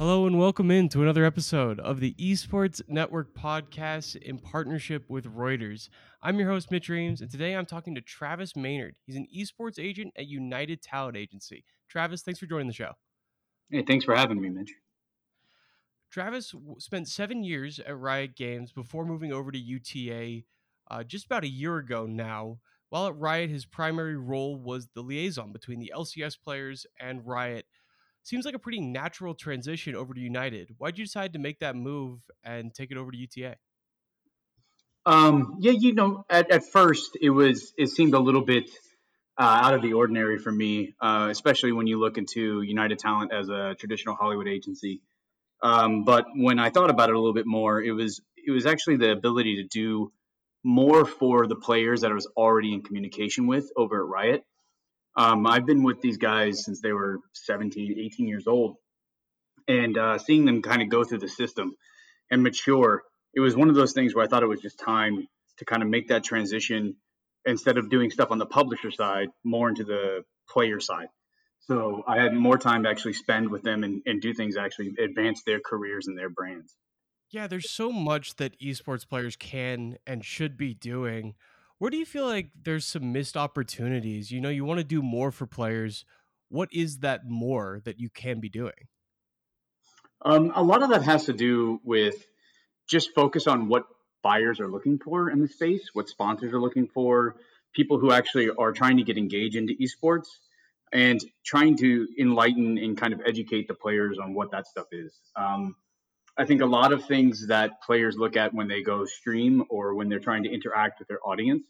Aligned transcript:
Hello 0.00 0.26
and 0.26 0.38
welcome 0.38 0.70
in 0.70 0.88
to 0.88 1.02
another 1.02 1.26
episode 1.26 1.78
of 1.78 2.00
the 2.00 2.14
Esports 2.14 2.80
Network 2.88 3.34
podcast 3.34 4.16
in 4.16 4.38
partnership 4.38 5.04
with 5.10 5.26
Reuters. 5.26 5.90
I'm 6.22 6.38
your 6.38 6.48
host, 6.48 6.70
Mitch 6.70 6.88
Reames, 6.88 7.20
and 7.20 7.30
today 7.30 7.54
I'm 7.54 7.66
talking 7.66 7.94
to 7.94 8.00
Travis 8.00 8.56
Maynard. 8.56 8.94
He's 9.04 9.16
an 9.16 9.26
esports 9.36 9.78
agent 9.78 10.14
at 10.16 10.26
United 10.26 10.80
Talent 10.80 11.18
Agency. 11.18 11.66
Travis, 11.90 12.22
thanks 12.22 12.40
for 12.40 12.46
joining 12.46 12.66
the 12.66 12.72
show. 12.72 12.92
Hey, 13.70 13.82
thanks 13.82 14.06
for 14.06 14.16
having 14.16 14.40
me, 14.40 14.48
Mitch. 14.48 14.72
Travis 16.10 16.54
spent 16.78 17.06
seven 17.06 17.44
years 17.44 17.78
at 17.78 17.98
Riot 17.98 18.36
Games 18.36 18.72
before 18.72 19.04
moving 19.04 19.34
over 19.34 19.52
to 19.52 19.58
UTA 19.58 20.44
uh, 20.90 21.04
just 21.04 21.26
about 21.26 21.44
a 21.44 21.50
year 21.50 21.76
ago 21.76 22.06
now. 22.06 22.60
While 22.88 23.06
at 23.06 23.18
Riot, 23.18 23.50
his 23.50 23.66
primary 23.66 24.16
role 24.16 24.56
was 24.56 24.88
the 24.94 25.02
liaison 25.02 25.52
between 25.52 25.78
the 25.78 25.92
LCS 25.94 26.38
players 26.42 26.86
and 26.98 27.26
Riot 27.26 27.66
seems 28.30 28.44
like 28.44 28.54
a 28.54 28.58
pretty 28.58 28.80
natural 28.80 29.34
transition 29.34 29.96
over 29.96 30.14
to 30.14 30.20
United. 30.20 30.68
Why'd 30.78 30.96
you 30.96 31.04
decide 31.04 31.32
to 31.32 31.40
make 31.40 31.58
that 31.58 31.74
move 31.74 32.20
and 32.44 32.72
take 32.72 32.92
it 32.92 32.96
over 32.96 33.10
to 33.10 33.18
UTA? 33.18 33.56
Um, 35.04 35.56
yeah, 35.58 35.72
you 35.72 35.94
know, 35.94 36.24
at, 36.30 36.50
at 36.50 36.64
first 36.64 37.18
it 37.20 37.30
was 37.30 37.72
it 37.76 37.88
seemed 37.88 38.14
a 38.14 38.20
little 38.20 38.44
bit 38.44 38.70
uh, 39.36 39.60
out 39.62 39.74
of 39.74 39.82
the 39.82 39.94
ordinary 39.94 40.38
for 40.38 40.52
me, 40.52 40.94
uh, 41.00 41.28
especially 41.30 41.72
when 41.72 41.86
you 41.86 41.98
look 41.98 42.18
into 42.18 42.62
United 42.62 42.98
Talent 42.98 43.32
as 43.32 43.48
a 43.48 43.74
traditional 43.78 44.14
Hollywood 44.14 44.46
agency. 44.46 45.02
Um, 45.62 46.04
but 46.04 46.26
when 46.36 46.58
I 46.58 46.70
thought 46.70 46.90
about 46.90 47.08
it 47.08 47.16
a 47.16 47.18
little 47.18 47.34
bit 47.34 47.46
more, 47.46 47.82
it 47.82 47.92
was 47.92 48.20
it 48.36 48.52
was 48.52 48.64
actually 48.64 48.96
the 48.98 49.10
ability 49.10 49.56
to 49.56 49.64
do 49.64 50.12
more 50.62 51.04
for 51.04 51.46
the 51.46 51.56
players 51.56 52.02
that 52.02 52.10
I 52.10 52.14
was 52.14 52.28
already 52.36 52.74
in 52.74 52.82
communication 52.82 53.46
with 53.46 53.70
over 53.76 54.02
at 54.02 54.06
Riot 54.06 54.44
um, 55.16 55.46
I've 55.46 55.66
been 55.66 55.82
with 55.82 56.00
these 56.00 56.16
guys 56.16 56.64
since 56.64 56.80
they 56.80 56.92
were 56.92 57.18
17, 57.34 57.98
18 57.98 58.28
years 58.28 58.46
old, 58.46 58.76
and 59.68 59.96
uh, 59.96 60.18
seeing 60.18 60.44
them 60.44 60.62
kind 60.62 60.82
of 60.82 60.88
go 60.88 61.04
through 61.04 61.18
the 61.18 61.28
system 61.28 61.74
and 62.30 62.42
mature, 62.42 63.02
it 63.34 63.40
was 63.40 63.56
one 63.56 63.68
of 63.68 63.74
those 63.74 63.92
things 63.92 64.14
where 64.14 64.24
I 64.24 64.28
thought 64.28 64.42
it 64.42 64.48
was 64.48 64.60
just 64.60 64.78
time 64.78 65.26
to 65.58 65.64
kind 65.64 65.82
of 65.82 65.88
make 65.88 66.08
that 66.08 66.24
transition 66.24 66.96
instead 67.44 67.78
of 67.78 67.90
doing 67.90 68.10
stuff 68.10 68.30
on 68.30 68.38
the 68.38 68.46
publisher 68.46 68.90
side, 68.90 69.28
more 69.44 69.68
into 69.68 69.84
the 69.84 70.24
player 70.48 70.80
side. 70.80 71.08
So 71.60 72.02
I 72.06 72.20
had 72.20 72.32
more 72.32 72.58
time 72.58 72.84
to 72.84 72.88
actually 72.88 73.12
spend 73.12 73.50
with 73.50 73.62
them 73.62 73.84
and, 73.84 74.02
and 74.06 74.20
do 74.20 74.32
things 74.34 74.56
actually 74.56 74.94
advance 74.98 75.42
their 75.44 75.60
careers 75.60 76.06
and 76.06 76.16
their 76.16 76.30
brands. 76.30 76.74
Yeah, 77.30 77.46
there's 77.46 77.70
so 77.70 77.92
much 77.92 78.36
that 78.36 78.58
esports 78.60 79.08
players 79.08 79.36
can 79.36 79.96
and 80.06 80.24
should 80.24 80.56
be 80.56 80.74
doing. 80.74 81.34
Where 81.80 81.90
do 81.90 81.96
you 81.96 82.04
feel 82.04 82.26
like 82.26 82.50
there's 82.62 82.84
some 82.84 83.10
missed 83.10 83.38
opportunities? 83.38 84.30
You 84.30 84.42
know, 84.42 84.50
you 84.50 84.66
want 84.66 84.78
to 84.78 84.84
do 84.84 85.00
more 85.00 85.32
for 85.32 85.46
players. 85.46 86.04
What 86.50 86.68
is 86.74 86.98
that 86.98 87.22
more 87.24 87.80
that 87.84 87.98
you 87.98 88.10
can 88.10 88.38
be 88.38 88.50
doing? 88.50 88.88
Um, 90.22 90.52
a 90.54 90.62
lot 90.62 90.82
of 90.82 90.90
that 90.90 91.04
has 91.04 91.24
to 91.24 91.32
do 91.32 91.80
with 91.82 92.26
just 92.86 93.14
focus 93.14 93.46
on 93.46 93.68
what 93.68 93.86
buyers 94.22 94.60
are 94.60 94.68
looking 94.68 94.98
for 94.98 95.30
in 95.30 95.40
the 95.40 95.48
space, 95.48 95.88
what 95.94 96.10
sponsors 96.10 96.52
are 96.52 96.60
looking 96.60 96.86
for, 96.86 97.36
people 97.74 97.98
who 97.98 98.12
actually 98.12 98.50
are 98.50 98.72
trying 98.72 98.98
to 98.98 99.02
get 99.02 99.16
engaged 99.16 99.56
into 99.56 99.72
esports, 99.80 100.26
and 100.92 101.18
trying 101.46 101.78
to 101.78 102.06
enlighten 102.20 102.76
and 102.76 102.98
kind 102.98 103.14
of 103.14 103.22
educate 103.24 103.68
the 103.68 103.74
players 103.74 104.18
on 104.18 104.34
what 104.34 104.50
that 104.50 104.66
stuff 104.66 104.88
is. 104.92 105.14
Um, 105.34 105.76
I 106.40 106.46
think 106.46 106.62
a 106.62 106.66
lot 106.66 106.94
of 106.94 107.04
things 107.04 107.48
that 107.48 107.82
players 107.82 108.16
look 108.16 108.34
at 108.34 108.54
when 108.54 108.66
they 108.66 108.80
go 108.80 109.04
stream 109.04 109.62
or 109.68 109.94
when 109.94 110.08
they're 110.08 110.20
trying 110.20 110.44
to 110.44 110.50
interact 110.50 110.98
with 110.98 111.06
their 111.06 111.18
audience 111.22 111.64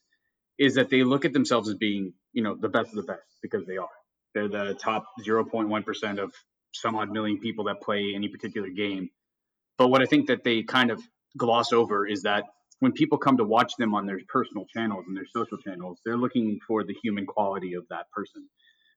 is 0.61 0.77
that 0.77 0.91
they 0.91 1.03
look 1.03 1.25
at 1.25 1.33
themselves 1.33 1.69
as 1.69 1.75
being, 1.75 2.13
you 2.33 2.45
know, 2.45 2.55
the 2.55 2.69
best 2.69 2.91
of 2.91 2.95
the 2.95 3.03
best 3.03 3.27
because 3.43 3.67
they 3.67 3.79
are. 3.79 3.89
They're 4.33 4.47
the 4.47 4.75
top 4.81 5.07
0.1% 5.27 6.19
of 6.23 6.33
some 6.73 6.95
odd 6.95 7.11
million 7.11 7.41
people 7.41 7.65
that 7.65 7.81
play 7.81 8.13
any 8.15 8.29
particular 8.29 8.69
game. 8.69 9.11
But 9.77 9.89
what 9.89 10.03
I 10.03 10.07
think 10.07 10.29
that 10.29 10.45
they 10.45 10.63
kind 10.63 10.93
of 10.93 11.03
gloss 11.37 11.73
over 11.73 12.07
is 12.07 12.23
that 12.23 12.45
when 12.79 12.93
people 12.93 13.19
come 13.19 13.39
to 13.39 13.45
watch 13.45 13.73
them 13.77 13.93
on 13.97 14.07
their 14.07 14.21
personal 14.29 14.67
channels 14.67 15.05
and 15.09 15.17
their 15.17 15.27
social 15.35 15.59
channels, 15.59 15.99
they're 16.05 16.17
looking 16.17 16.61
for 16.69 16.85
the 16.85 16.95
human 17.03 17.27
quality 17.27 17.75
of 17.75 17.89
that 17.91 18.09
person. 18.13 18.49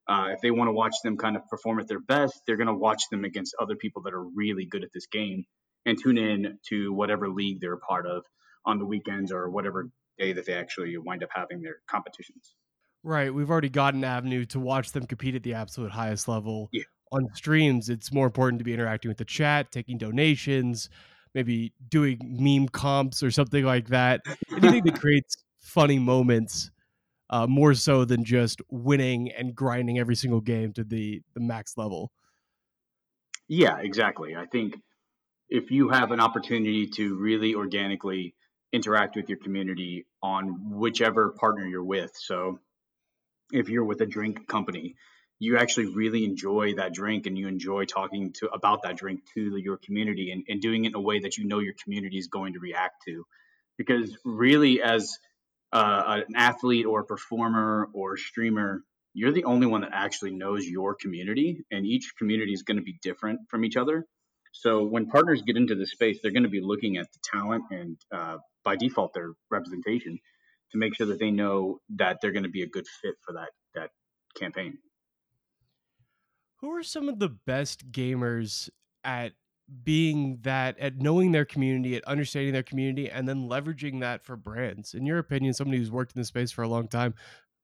Uh, 0.07 0.28
if 0.34 0.41
they 0.41 0.51
want 0.51 0.67
to 0.67 0.73
watch 0.73 0.94
them 1.03 1.17
kind 1.17 1.35
of 1.35 1.47
perform 1.47 1.79
at 1.79 1.88
their 1.88 2.00
best, 2.00 2.40
they're 2.45 2.57
going 2.57 2.67
to 2.67 2.75
watch 2.75 3.09
them 3.09 3.25
against 3.25 3.55
other 3.59 3.75
people 3.75 4.03
that 4.03 4.13
are 4.13 4.23
really 4.23 4.66
good 4.66 4.84
at 4.84 4.94
this 4.94 5.07
game 5.07 5.45
and 5.85 5.97
tune 6.01 6.17
in 6.17 6.59
to 6.69 6.94
whatever 6.94 7.29
league 7.29 7.59
they're 7.59 7.73
a 7.73 7.79
part 7.79 8.05
of 8.05 8.23
on 8.66 8.79
the 8.79 8.85
weekends 8.85 9.31
or 9.31 9.49
whatever 9.49 9.89
day 10.17 10.33
that 10.33 10.45
they 10.45 10.53
actually 10.53 10.97
wind 10.97 11.23
up 11.23 11.29
having 11.33 11.61
their 11.61 11.77
competitions. 11.89 12.55
Right. 13.03 13.33
We've 13.33 13.49
already 13.49 13.69
got 13.69 13.93
an 13.93 14.03
avenue 14.03 14.45
to 14.45 14.59
watch 14.59 14.91
them 14.91 15.05
compete 15.05 15.35
at 15.35 15.43
the 15.43 15.55
absolute 15.55 15.91
highest 15.91 16.27
level. 16.27 16.69
Yeah. 16.72 16.83
On 17.11 17.27
streams, 17.33 17.89
it's 17.89 18.11
more 18.13 18.25
important 18.25 18.59
to 18.59 18.63
be 18.63 18.73
interacting 18.73 19.09
with 19.09 19.17
the 19.17 19.25
chat, 19.25 19.72
taking 19.72 19.97
donations, 19.97 20.89
maybe 21.35 21.73
doing 21.89 22.17
meme 22.23 22.69
comps 22.69 23.22
or 23.22 23.29
something 23.29 23.66
like 23.66 23.89
that. 23.89 24.22
Anything 24.51 24.83
that 24.85 24.99
creates 24.99 25.35
funny 25.59 25.99
moments 25.99 26.72
uh, 27.29 27.45
more 27.47 27.73
so 27.73 28.05
than 28.05 28.23
just 28.23 28.61
winning 28.69 29.31
and 29.31 29.55
grinding 29.55 29.99
every 29.99 30.16
single 30.16 30.41
game 30.41 30.72
to 30.73 30.83
the 30.83 31.22
the 31.33 31.39
max 31.39 31.77
level. 31.77 32.11
Yeah, 33.47 33.77
exactly. 33.79 34.35
I 34.35 34.45
think 34.45 34.75
if 35.49 35.71
you 35.71 35.89
have 35.89 36.11
an 36.11 36.19
opportunity 36.19 36.87
to 36.87 37.15
really 37.15 37.55
organically 37.55 38.35
interact 38.71 39.15
with 39.15 39.29
your 39.29 39.37
community 39.37 40.05
on 40.21 40.71
whichever 40.71 41.29
partner 41.31 41.65
you're 41.65 41.83
with, 41.83 42.11
so 42.15 42.59
if 43.51 43.69
you're 43.69 43.85
with 43.85 44.01
a 44.01 44.05
drink 44.05 44.47
company, 44.47 44.95
you 45.39 45.57
actually 45.57 45.87
really 45.87 46.23
enjoy 46.23 46.75
that 46.75 46.93
drink 46.93 47.25
and 47.25 47.37
you 47.37 47.47
enjoy 47.47 47.85
talking 47.85 48.31
to 48.33 48.47
about 48.47 48.83
that 48.83 48.97
drink 48.97 49.21
to 49.33 49.57
your 49.57 49.77
community 49.77 50.31
and, 50.31 50.43
and 50.47 50.61
doing 50.61 50.85
it 50.85 50.89
in 50.89 50.95
a 50.95 51.01
way 51.01 51.19
that 51.19 51.37
you 51.37 51.45
know 51.45 51.59
your 51.59 51.73
community 51.83 52.17
is 52.17 52.27
going 52.27 52.53
to 52.53 52.59
react 52.59 53.03
to 53.05 53.25
because 53.77 54.17
really 54.23 54.81
as 54.81 55.17
uh, 55.71 56.21
an 56.27 56.35
athlete 56.35 56.85
or 56.85 57.01
a 57.01 57.05
performer 57.05 57.89
or 57.93 58.13
a 58.13 58.17
streamer, 58.17 58.83
you're 59.13 59.31
the 59.31 59.43
only 59.43 59.67
one 59.67 59.81
that 59.81 59.91
actually 59.93 60.31
knows 60.31 60.65
your 60.65 60.95
community, 60.95 61.65
and 61.71 61.85
each 61.85 62.13
community 62.17 62.53
is 62.53 62.63
going 62.63 62.77
to 62.77 62.83
be 62.83 62.97
different 63.01 63.41
from 63.49 63.65
each 63.65 63.77
other. 63.77 64.05
So 64.53 64.84
when 64.84 65.08
partners 65.08 65.41
get 65.41 65.58
into 65.58 65.75
the 65.75 65.86
space, 65.86 66.19
they're 66.22 66.31
going 66.31 66.44
to 66.44 66.50
be 66.50 66.62
looking 66.62 66.97
at 66.97 67.12
the 67.12 67.19
talent 67.24 67.66
and 67.72 67.97
uh, 68.12 68.38
by 68.64 68.75
default 68.75 69.14
their 69.14 69.31
representation 69.50 70.19
to 70.72 70.78
make 70.78 70.96
sure 70.96 71.08
that 71.08 71.19
they 71.19 71.31
know 71.31 71.80
that 71.90 72.19
they're 72.22 72.31
going 72.31 72.44
to 72.44 72.50
be 72.50 72.62
a 72.62 72.68
good 72.68 72.88
fit 73.02 73.16
for 73.25 73.34
that 73.34 73.50
that 73.74 73.90
campaign. 74.40 74.78
Who 76.58 76.72
are 76.72 76.84
some 76.84 77.09
of 77.09 77.19
the 77.19 77.30
best 77.30 77.91
gamers 77.91 78.69
at 79.03 79.34
being 79.84 80.38
that 80.44 80.78
at 80.78 80.97
knowing 80.97 81.31
their 81.31 81.46
community, 81.46 81.96
at 81.96 82.03
understanding 82.06 82.53
their 82.53 82.64
community, 82.64 83.09
and 83.09 83.28
then 83.28 83.50
leveraging 83.50 84.02
that 84.02 84.24
for 84.24 84.35
brands. 84.35 84.94
In 84.94 85.06
your 85.06 85.18
opinion, 85.18 85.53
somebody 85.53 85.80
who's 85.80 85.91
worked 85.91 86.16
in 86.16 86.22
the 86.22 86.25
space 86.25 86.52
for 86.52 86.62
a 86.62 86.68
long 86.68 86.88
time, 86.88 87.16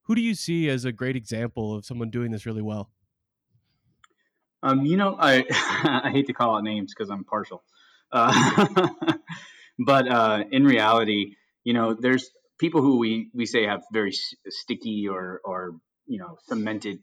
who 0.04 0.16
do 0.16 0.22
you 0.22 0.34
see 0.34 0.70
as 0.70 0.86
a 0.86 0.92
great 0.92 1.16
example 1.16 1.76
of 1.76 1.86
someone 1.86 2.10
doing 2.10 2.32
this 2.32 2.46
really 2.46 2.64
well? 2.64 2.90
Um, 4.62 4.86
you 4.86 4.98
know, 4.98 5.16
I 5.18 5.46
I 5.50 6.10
hate 6.12 6.28
to 6.28 6.34
call 6.34 6.56
out 6.58 6.64
names 6.64 6.94
because 6.94 7.10
I'm 7.10 7.24
partial, 7.24 7.64
uh, 8.12 8.88
but 9.80 10.08
uh, 10.08 10.44
in 10.52 10.66
reality, 10.66 11.36
you 11.64 11.74
know, 11.74 11.94
there's 11.94 12.30
people 12.60 12.82
who 12.82 12.98
we 12.98 13.30
we 13.34 13.46
say 13.46 13.66
have 13.66 13.84
very 13.94 14.12
sticky 14.50 15.08
or 15.08 15.42
or 15.46 15.76
you 16.08 16.20
know 16.20 16.38
cemented 16.48 17.00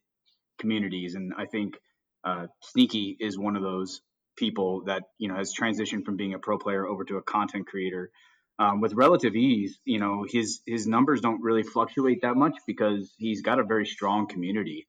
communities, 0.59 1.15
and 1.15 1.33
I 1.37 1.47
think 1.47 1.77
uh, 2.25 2.47
Sneaky 2.63 3.17
is 3.19 3.39
one 3.39 3.57
of 3.57 3.63
those 3.63 4.03
people 4.37 4.85
that 4.85 5.05
you 5.19 5.29
know 5.29 5.37
has 5.37 5.55
transitioned 5.55 6.05
from 6.05 6.17
being 6.17 6.35
a 6.35 6.39
pro 6.39 6.59
player 6.59 6.87
over 6.87 7.05
to 7.05 7.17
a 7.17 7.23
content 7.23 7.67
creator. 7.67 8.11
Um, 8.59 8.81
with 8.81 8.95
relative 8.95 9.37
ease. 9.37 9.79
You 9.85 9.99
know 9.99 10.25
his 10.27 10.61
his 10.67 10.87
numbers 10.87 11.21
don't 11.21 11.43
really 11.43 11.63
fluctuate 11.63 12.23
that 12.23 12.37
much 12.37 12.55
because 12.67 13.13
he's 13.19 13.43
got 13.43 13.59
a 13.61 13.65
very 13.65 13.85
strong 13.85 14.29
community, 14.29 14.87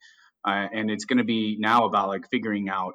uh, 0.48 0.68
and 0.74 0.90
it's 0.90 1.06
going 1.06 1.18
to 1.18 1.26
be 1.26 1.58
now 1.60 1.86
about 1.86 2.08
like 2.08 2.30
figuring 2.32 2.70
out 2.70 2.94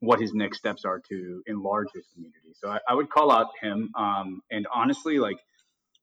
what 0.00 0.20
his 0.20 0.32
next 0.34 0.58
steps 0.58 0.84
are 0.84 1.00
to 1.08 1.42
enlarge 1.46 1.88
his 1.94 2.06
community. 2.14 2.52
So 2.54 2.68
I, 2.68 2.78
I 2.88 2.94
would 2.94 3.10
call 3.10 3.30
out 3.32 3.48
him. 3.60 3.90
Um, 3.96 4.42
and 4.50 4.66
honestly, 4.72 5.18
like 5.18 5.38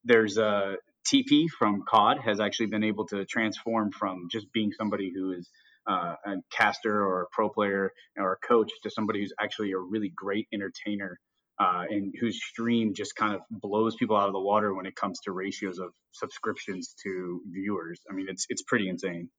there's 0.04 0.38
a 0.38 0.76
TeeP 1.08 1.48
from 1.58 1.84
COD 1.88 2.20
has 2.24 2.40
actually 2.40 2.68
been 2.68 2.84
able 2.84 3.06
to 3.08 3.26
transform 3.26 3.92
from 3.92 4.28
just 4.32 4.52
being 4.54 4.72
somebody 4.74 5.12
who 5.14 5.32
is 5.32 5.50
uh, 5.90 6.16
a 6.26 6.36
caster 6.52 6.94
or 6.94 7.24
a 7.24 7.26
pro 7.32 7.50
player 7.50 7.92
or 8.18 8.34
a 8.34 8.48
coach 8.48 8.72
to 8.84 8.90
somebody 8.90 9.22
who's 9.22 9.34
actually 9.40 9.72
a 9.72 9.78
really 9.78 10.12
great 10.14 10.48
entertainer 10.54 11.20
uh, 11.60 11.84
and 11.90 12.14
whose 12.20 12.42
stream 12.42 12.94
just 12.94 13.16
kind 13.16 13.36
of 13.36 13.42
blows 13.50 13.96
people 13.96 14.16
out 14.16 14.28
of 14.28 14.34
the 14.34 14.40
water 14.40 14.74
when 14.74 14.86
it 14.86 14.96
comes 14.96 15.20
to 15.22 15.32
ratios 15.32 15.80
of 15.80 15.92
subscriptions 16.12 16.96
to 17.04 17.42
viewers. 17.52 18.00
I 18.10 18.14
mean, 18.14 18.28
it's 18.30 18.46
it's 18.50 18.62
pretty 18.62 18.88
insane. 18.88 19.30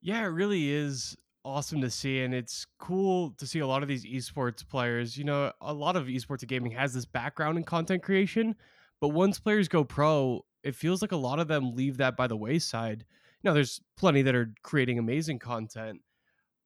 Yeah, 0.00 0.22
it 0.22 0.26
really 0.26 0.70
is 0.70 1.16
awesome 1.44 1.80
to 1.80 1.90
see, 1.90 2.20
and 2.20 2.34
it's 2.34 2.66
cool 2.78 3.32
to 3.38 3.46
see 3.46 3.58
a 3.60 3.66
lot 3.66 3.82
of 3.82 3.88
these 3.88 4.04
esports 4.04 4.66
players. 4.66 5.16
You 5.16 5.24
know, 5.24 5.52
a 5.60 5.72
lot 5.72 5.96
of 5.96 6.06
esports 6.06 6.40
and 6.42 6.48
gaming 6.48 6.72
has 6.72 6.92
this 6.94 7.04
background 7.04 7.58
in 7.58 7.64
content 7.64 8.02
creation, 8.02 8.54
but 9.00 9.08
once 9.08 9.38
players 9.38 9.68
go 9.68 9.84
pro, 9.84 10.44
it 10.62 10.74
feels 10.74 11.02
like 11.02 11.12
a 11.12 11.16
lot 11.16 11.38
of 11.40 11.48
them 11.48 11.74
leave 11.74 11.96
that 11.98 12.16
by 12.16 12.26
the 12.26 12.36
wayside 12.36 13.04
you 13.40 13.48
know, 13.48 13.54
there's 13.54 13.80
plenty 13.96 14.20
that 14.22 14.34
are 14.34 14.52
creating 14.64 14.98
amazing 14.98 15.38
content. 15.38 16.00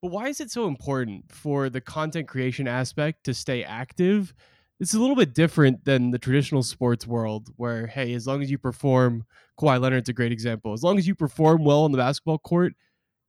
But 0.00 0.11
why 0.11 0.29
is 0.29 0.40
it 0.40 0.50
so 0.50 0.67
important 0.67 1.31
for 1.31 1.70
the 1.70 1.81
content 1.81 2.26
creation 2.29 2.67
aspect 2.67 3.25
to 3.25 3.34
stay 3.34 3.62
active? 3.62 4.34
It's 4.81 4.94
a 4.94 4.99
little 4.99 5.14
bit 5.14 5.32
different 5.32 5.84
than 5.84 6.11
the 6.11 6.19
traditional 6.19 6.64
sports 6.64 7.06
world 7.06 7.50
where, 7.56 7.87
hey, 7.87 8.14
as 8.14 8.26
long 8.26 8.43
as 8.43 8.50
you 8.50 8.58
perform, 8.58 9.25
Kawhi 9.61 9.81
Leonard's 9.81 10.08
a 10.08 10.12
great 10.12 10.32
example. 10.32 10.73
As 10.73 10.82
long 10.82 10.99
as 10.99 11.06
you 11.06 11.14
perform 11.14 11.64
well 11.64 11.84
on 11.84 11.93
the 11.93 11.99
basketball 11.99 12.38
court, 12.38 12.75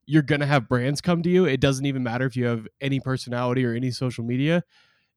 you're 0.05 0.23
to 0.23 0.45
have 0.45 0.67
brands 0.67 1.01
come 1.01 1.23
to 1.23 1.29
you. 1.29 1.45
It 1.45 1.59
doesn't 1.59 1.85
even 1.85 2.03
matter 2.03 2.25
if 2.25 2.35
you 2.35 2.45
have 2.45 2.67
any 2.81 2.99
personality 2.99 3.65
or 3.65 3.73
any 3.73 3.91
social 3.91 4.23
media. 4.23 4.63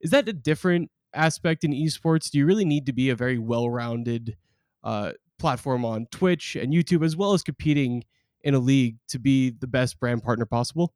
Is 0.00 0.10
that 0.10 0.28
a 0.28 0.32
different 0.32 0.90
aspect 1.14 1.64
in 1.64 1.72
esports? 1.72 2.30
Do 2.30 2.38
you 2.38 2.46
really 2.46 2.64
need 2.64 2.86
to 2.86 2.92
be 2.92 3.10
a 3.10 3.16
very 3.16 3.38
well 3.38 3.68
rounded 3.68 4.36
uh, 4.84 5.12
platform 5.38 5.84
on 5.84 6.06
Twitch 6.10 6.56
and 6.56 6.72
YouTube, 6.72 7.04
as 7.04 7.16
well 7.16 7.32
as 7.32 7.42
competing 7.42 8.04
in 8.42 8.54
a 8.54 8.58
league 8.58 8.98
to 9.08 9.18
be 9.18 9.50
the 9.50 9.66
best 9.66 9.98
brand 9.98 10.22
partner 10.22 10.46
possible? 10.46 10.94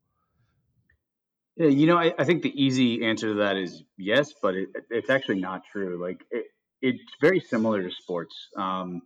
Yeah, 1.57 1.69
you 1.69 1.87
know, 1.87 1.99
I, 1.99 2.15
I 2.19 2.25
think 2.25 2.43
the 2.43 2.63
easy 2.63 3.05
answer 3.05 3.29
to 3.29 3.35
that 3.41 3.57
is 3.57 3.83
yes, 3.99 4.33
but 4.41 4.55
it, 4.55 4.69
it's 4.89 5.11
actually 5.11 5.41
not 5.41 5.63
true. 5.71 6.01
Like 6.01 6.25
it, 6.31 6.47
it's 6.81 7.03
very 7.21 7.41
similar 7.41 7.83
to 7.83 7.91
sports. 7.91 8.35
Um, 8.57 9.03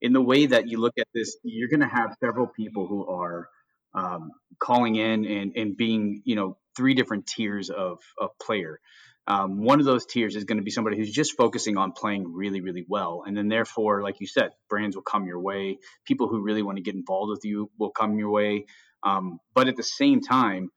in 0.00 0.12
the 0.12 0.22
way 0.22 0.46
that 0.46 0.68
you 0.68 0.78
look 0.78 0.94
at 0.98 1.08
this, 1.12 1.36
you're 1.42 1.68
going 1.68 1.80
to 1.80 1.88
have 1.88 2.14
several 2.22 2.46
people 2.46 2.86
who 2.86 3.06
are 3.08 3.48
um, 3.94 4.30
calling 4.58 4.96
in 4.96 5.24
and, 5.24 5.56
and 5.56 5.76
being, 5.76 6.22
you 6.24 6.36
know, 6.36 6.56
three 6.76 6.94
different 6.94 7.26
tiers 7.26 7.70
of, 7.70 7.98
of 8.18 8.30
player. 8.40 8.80
Um, 9.26 9.62
one 9.62 9.78
of 9.78 9.84
those 9.84 10.06
tiers 10.06 10.36
is 10.36 10.44
going 10.44 10.56
to 10.56 10.64
be 10.64 10.70
somebody 10.70 10.96
who's 10.96 11.12
just 11.12 11.36
focusing 11.36 11.76
on 11.76 11.92
playing 11.92 12.32
really, 12.32 12.62
really 12.62 12.84
well. 12.88 13.24
And 13.26 13.36
then, 13.36 13.48
therefore, 13.48 14.02
like 14.02 14.20
you 14.20 14.26
said, 14.26 14.52
brands 14.70 14.96
will 14.96 15.02
come 15.02 15.26
your 15.26 15.40
way. 15.40 15.78
People 16.06 16.28
who 16.28 16.40
really 16.40 16.62
want 16.62 16.76
to 16.76 16.82
get 16.82 16.94
involved 16.94 17.30
with 17.30 17.44
you 17.44 17.70
will 17.78 17.90
come 17.90 18.18
your 18.18 18.30
way. 18.30 18.64
Um, 19.02 19.38
but 19.54 19.68
at 19.68 19.76
the 19.76 19.82
same 19.82 20.22
time, 20.22 20.70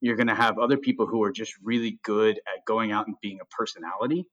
you're 0.00 0.16
going 0.16 0.26
to 0.26 0.34
have 0.34 0.58
other 0.58 0.76
people 0.76 1.06
who 1.06 1.22
are 1.22 1.30
just 1.30 1.54
really 1.62 2.00
good 2.02 2.38
at 2.38 2.64
going 2.66 2.90
out 2.90 3.06
and 3.06 3.14
being 3.22 3.38
a 3.40 3.44
personality. 3.56 4.26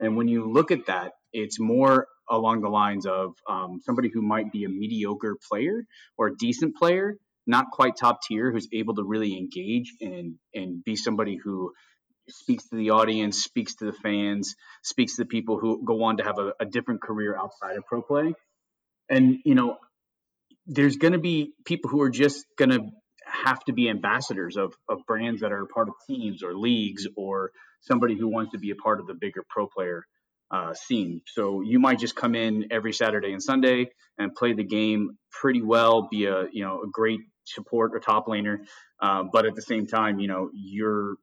And 0.00 0.18
when 0.18 0.28
you 0.28 0.52
look 0.52 0.70
at 0.70 0.86
that, 0.86 1.12
it's 1.32 1.58
more 1.58 2.06
along 2.28 2.60
the 2.60 2.68
lines 2.68 3.06
of 3.06 3.34
um, 3.48 3.80
somebody 3.82 4.10
who 4.12 4.20
might 4.20 4.52
be 4.52 4.64
a 4.64 4.68
mediocre 4.68 5.36
player 5.48 5.84
or 6.18 6.28
a 6.28 6.36
decent 6.36 6.76
player, 6.76 7.16
not 7.46 7.70
quite 7.70 7.96
top 7.96 8.20
tier, 8.22 8.50
who's 8.50 8.68
able 8.72 8.94
to 8.94 9.04
really 9.04 9.36
engage 9.36 9.92
and 10.00 10.34
and 10.54 10.84
be 10.84 10.96
somebody 10.96 11.36
who 11.42 11.72
speaks 12.28 12.68
to 12.68 12.76
the 12.76 12.90
audience, 12.90 13.42
speaks 13.42 13.74
to 13.76 13.84
the 13.86 13.92
fans, 13.92 14.54
speaks 14.82 15.16
to 15.16 15.22
the 15.22 15.28
people 15.28 15.58
who 15.58 15.84
go 15.84 16.04
on 16.04 16.16
to 16.16 16.24
have 16.24 16.38
a, 16.38 16.52
a 16.60 16.64
different 16.64 17.02
career 17.02 17.36
outside 17.36 17.76
of 17.76 17.84
pro 17.86 18.02
play. 18.02 18.34
And 19.08 19.38
you 19.44 19.54
know, 19.54 19.76
there's 20.66 20.96
going 20.96 21.12
to 21.12 21.18
be 21.18 21.52
people 21.64 21.90
who 21.90 22.00
are 22.02 22.10
just 22.10 22.44
going 22.56 22.70
to 22.70 22.90
have 23.26 23.62
to 23.64 23.72
be 23.72 23.88
ambassadors 23.88 24.56
of, 24.56 24.74
of 24.88 25.04
brands 25.06 25.40
that 25.40 25.52
are 25.52 25.66
part 25.66 25.88
of 25.88 25.94
teams 26.06 26.42
or 26.42 26.54
leagues 26.54 27.06
or 27.16 27.50
somebody 27.80 28.16
who 28.16 28.28
wants 28.28 28.52
to 28.52 28.58
be 28.58 28.70
a 28.70 28.76
part 28.76 29.00
of 29.00 29.06
the 29.06 29.14
bigger 29.14 29.42
pro 29.48 29.66
player 29.66 30.04
uh, 30.50 30.74
scene. 30.74 31.20
So 31.26 31.62
you 31.62 31.80
might 31.80 31.98
just 31.98 32.14
come 32.14 32.34
in 32.34 32.68
every 32.70 32.92
Saturday 32.92 33.32
and 33.32 33.42
Sunday 33.42 33.90
and 34.18 34.34
play 34.34 34.52
the 34.52 34.64
game 34.64 35.18
pretty 35.30 35.62
well, 35.62 36.08
be 36.10 36.26
a 36.26 36.46
you 36.52 36.64
know 36.64 36.82
a 36.82 36.86
great 36.86 37.20
support 37.44 37.92
or 37.94 38.00
top 38.00 38.26
laner, 38.26 38.58
uh, 39.00 39.24
but 39.32 39.46
at 39.46 39.54
the 39.54 39.62
same 39.62 39.86
time, 39.86 40.18
you 40.18 40.28
know 40.28 40.50
you're 40.54 41.16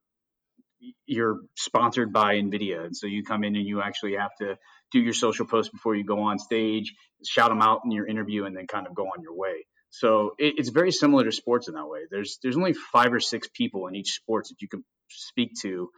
you're 1.05 1.39
sponsored 1.55 2.11
by 2.11 2.35
Nvidia, 2.35 2.85
and 2.85 2.95
so 2.95 3.07
you 3.07 3.23
come 3.23 3.43
in 3.43 3.55
and 3.55 3.65
you 3.65 3.81
actually 3.81 4.15
have 4.15 4.35
to 4.39 4.57
do 4.91 4.99
your 4.99 5.13
social 5.13 5.45
posts 5.45 5.71
before 5.71 5.95
you 5.95 6.03
go 6.03 6.21
on 6.21 6.39
stage, 6.39 6.93
shout 7.25 7.49
them 7.49 7.61
out 7.61 7.81
in 7.85 7.91
your 7.91 8.07
interview, 8.07 8.45
and 8.45 8.55
then 8.55 8.67
kind 8.67 8.87
of 8.87 8.95
go 8.95 9.03
on 9.03 9.21
your 9.21 9.35
way. 9.35 9.65
So 9.91 10.31
it, 10.37 10.55
it's 10.57 10.69
very 10.69 10.91
similar 10.91 11.23
to 11.25 11.31
sports 11.31 11.67
in 11.67 11.75
that 11.75 11.87
way. 11.87 12.01
There's 12.09 12.39
there's 12.41 12.57
only 12.57 12.73
five 12.73 13.13
or 13.13 13.19
six 13.19 13.47
people 13.53 13.87
in 13.87 13.95
each 13.95 14.13
sports 14.13 14.49
that 14.49 14.61
you 14.61 14.67
can 14.67 14.83
speak 15.09 15.51
to 15.61 15.89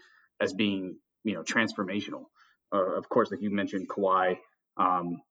as 0.42 0.54
being 0.54 0.98
you 1.24 1.34
know 1.36 1.44
transformational. 1.44 2.26
Uh, 2.74 2.98
of 2.98 3.08
course, 3.08 3.32
like 3.32 3.42
you 3.42 3.52
mentioned, 3.52 3.88
Kawhi. 3.88 4.38
Um, 4.78 5.22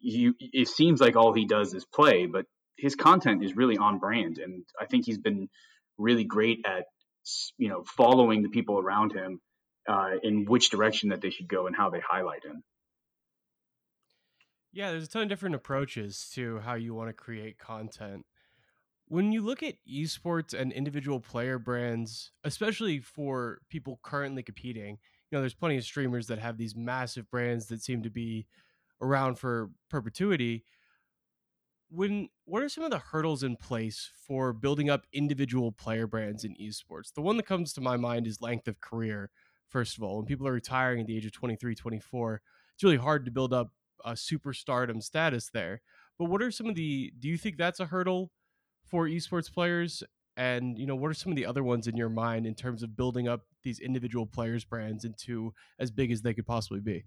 you 0.00 0.34
it 0.38 0.68
seems 0.68 1.00
like 1.00 1.16
all 1.16 1.32
he 1.32 1.46
does 1.46 1.74
is 1.74 1.84
play, 1.84 2.26
but 2.26 2.46
his 2.76 2.94
content 2.94 3.44
is 3.44 3.56
really 3.56 3.78
on 3.78 3.98
brand, 3.98 4.38
and 4.38 4.64
I 4.80 4.86
think 4.86 5.06
he's 5.06 5.18
been 5.18 5.48
really 5.98 6.24
great 6.24 6.60
at 6.66 6.86
you 7.58 7.68
know 7.68 7.84
following 7.84 8.42
the 8.42 8.48
people 8.48 8.78
around 8.78 9.12
him 9.12 9.40
uh, 9.88 10.12
in 10.22 10.44
which 10.44 10.70
direction 10.70 11.10
that 11.10 11.20
they 11.20 11.30
should 11.30 11.48
go 11.48 11.66
and 11.66 11.76
how 11.76 11.90
they 11.90 12.00
highlight 12.00 12.44
him. 12.44 12.62
Yeah, 14.72 14.90
there's 14.90 15.04
a 15.04 15.08
ton 15.08 15.22
of 15.22 15.28
different 15.28 15.54
approaches 15.54 16.30
to 16.34 16.60
how 16.60 16.74
you 16.74 16.94
want 16.94 17.10
to 17.10 17.12
create 17.12 17.58
content. 17.58 18.24
When 19.06 19.30
you 19.30 19.42
look 19.42 19.62
at 19.62 19.74
esports 19.86 20.54
and 20.58 20.72
individual 20.72 21.20
player 21.20 21.58
brands, 21.58 22.30
especially 22.44 23.00
for 23.00 23.58
people 23.68 24.00
currently 24.02 24.42
competing, 24.42 24.98
you 25.30 25.36
know, 25.36 25.40
there's 25.40 25.52
plenty 25.52 25.76
of 25.76 25.84
streamers 25.84 26.28
that 26.28 26.38
have 26.38 26.56
these 26.56 26.74
massive 26.74 27.30
brands 27.30 27.66
that 27.66 27.82
seem 27.82 28.02
to 28.02 28.10
be 28.10 28.46
around 29.02 29.38
for 29.38 29.70
perpetuity. 29.90 30.64
When 31.94 32.30
what 32.46 32.62
are 32.62 32.70
some 32.70 32.84
of 32.84 32.90
the 32.90 32.98
hurdles 32.98 33.42
in 33.42 33.56
place 33.56 34.10
for 34.26 34.54
building 34.54 34.88
up 34.88 35.06
individual 35.12 35.72
player 35.72 36.06
brands 36.06 36.42
in 36.42 36.54
esports? 36.54 37.12
The 37.12 37.20
one 37.20 37.36
that 37.36 37.46
comes 37.46 37.74
to 37.74 37.82
my 37.82 37.98
mind 37.98 38.26
is 38.26 38.40
length 38.40 38.66
of 38.66 38.80
career. 38.80 39.30
First 39.68 39.98
of 39.98 40.02
all, 40.02 40.16
when 40.16 40.26
people 40.26 40.48
are 40.48 40.52
retiring 40.52 41.02
at 41.02 41.06
the 41.06 41.16
age 41.16 41.26
of 41.26 41.32
23, 41.32 41.74
24, 41.74 42.40
it's 42.74 42.82
really 42.82 42.96
hard 42.96 43.26
to 43.26 43.30
build 43.30 43.52
up 43.52 43.72
a 44.04 44.12
superstardom 44.12 45.02
status 45.02 45.50
there. 45.52 45.82
But 46.18 46.26
what 46.26 46.40
are 46.40 46.50
some 46.50 46.68
of 46.68 46.76
the? 46.76 47.12
Do 47.18 47.28
you 47.28 47.36
think 47.36 47.58
that's 47.58 47.80
a 47.80 47.86
hurdle 47.86 48.30
for 48.86 49.06
esports 49.06 49.52
players? 49.52 50.02
And 50.34 50.78
you 50.78 50.86
know, 50.86 50.96
what 50.96 51.10
are 51.10 51.14
some 51.14 51.30
of 51.30 51.36
the 51.36 51.44
other 51.44 51.62
ones 51.62 51.86
in 51.86 51.96
your 51.96 52.08
mind 52.08 52.46
in 52.46 52.54
terms 52.54 52.82
of 52.82 52.96
building 52.96 53.28
up 53.28 53.42
these 53.62 53.78
individual 53.78 54.26
players' 54.26 54.64
brands 54.64 55.04
into 55.04 55.52
as 55.78 55.90
big 55.90 56.10
as 56.10 56.22
they 56.22 56.32
could 56.32 56.46
possibly 56.46 56.80
be? 56.80 57.04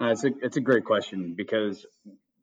Uh, 0.00 0.06
it's 0.06 0.24
a 0.24 0.30
it's 0.42 0.56
a 0.56 0.60
great 0.60 0.84
question 0.84 1.34
because 1.36 1.86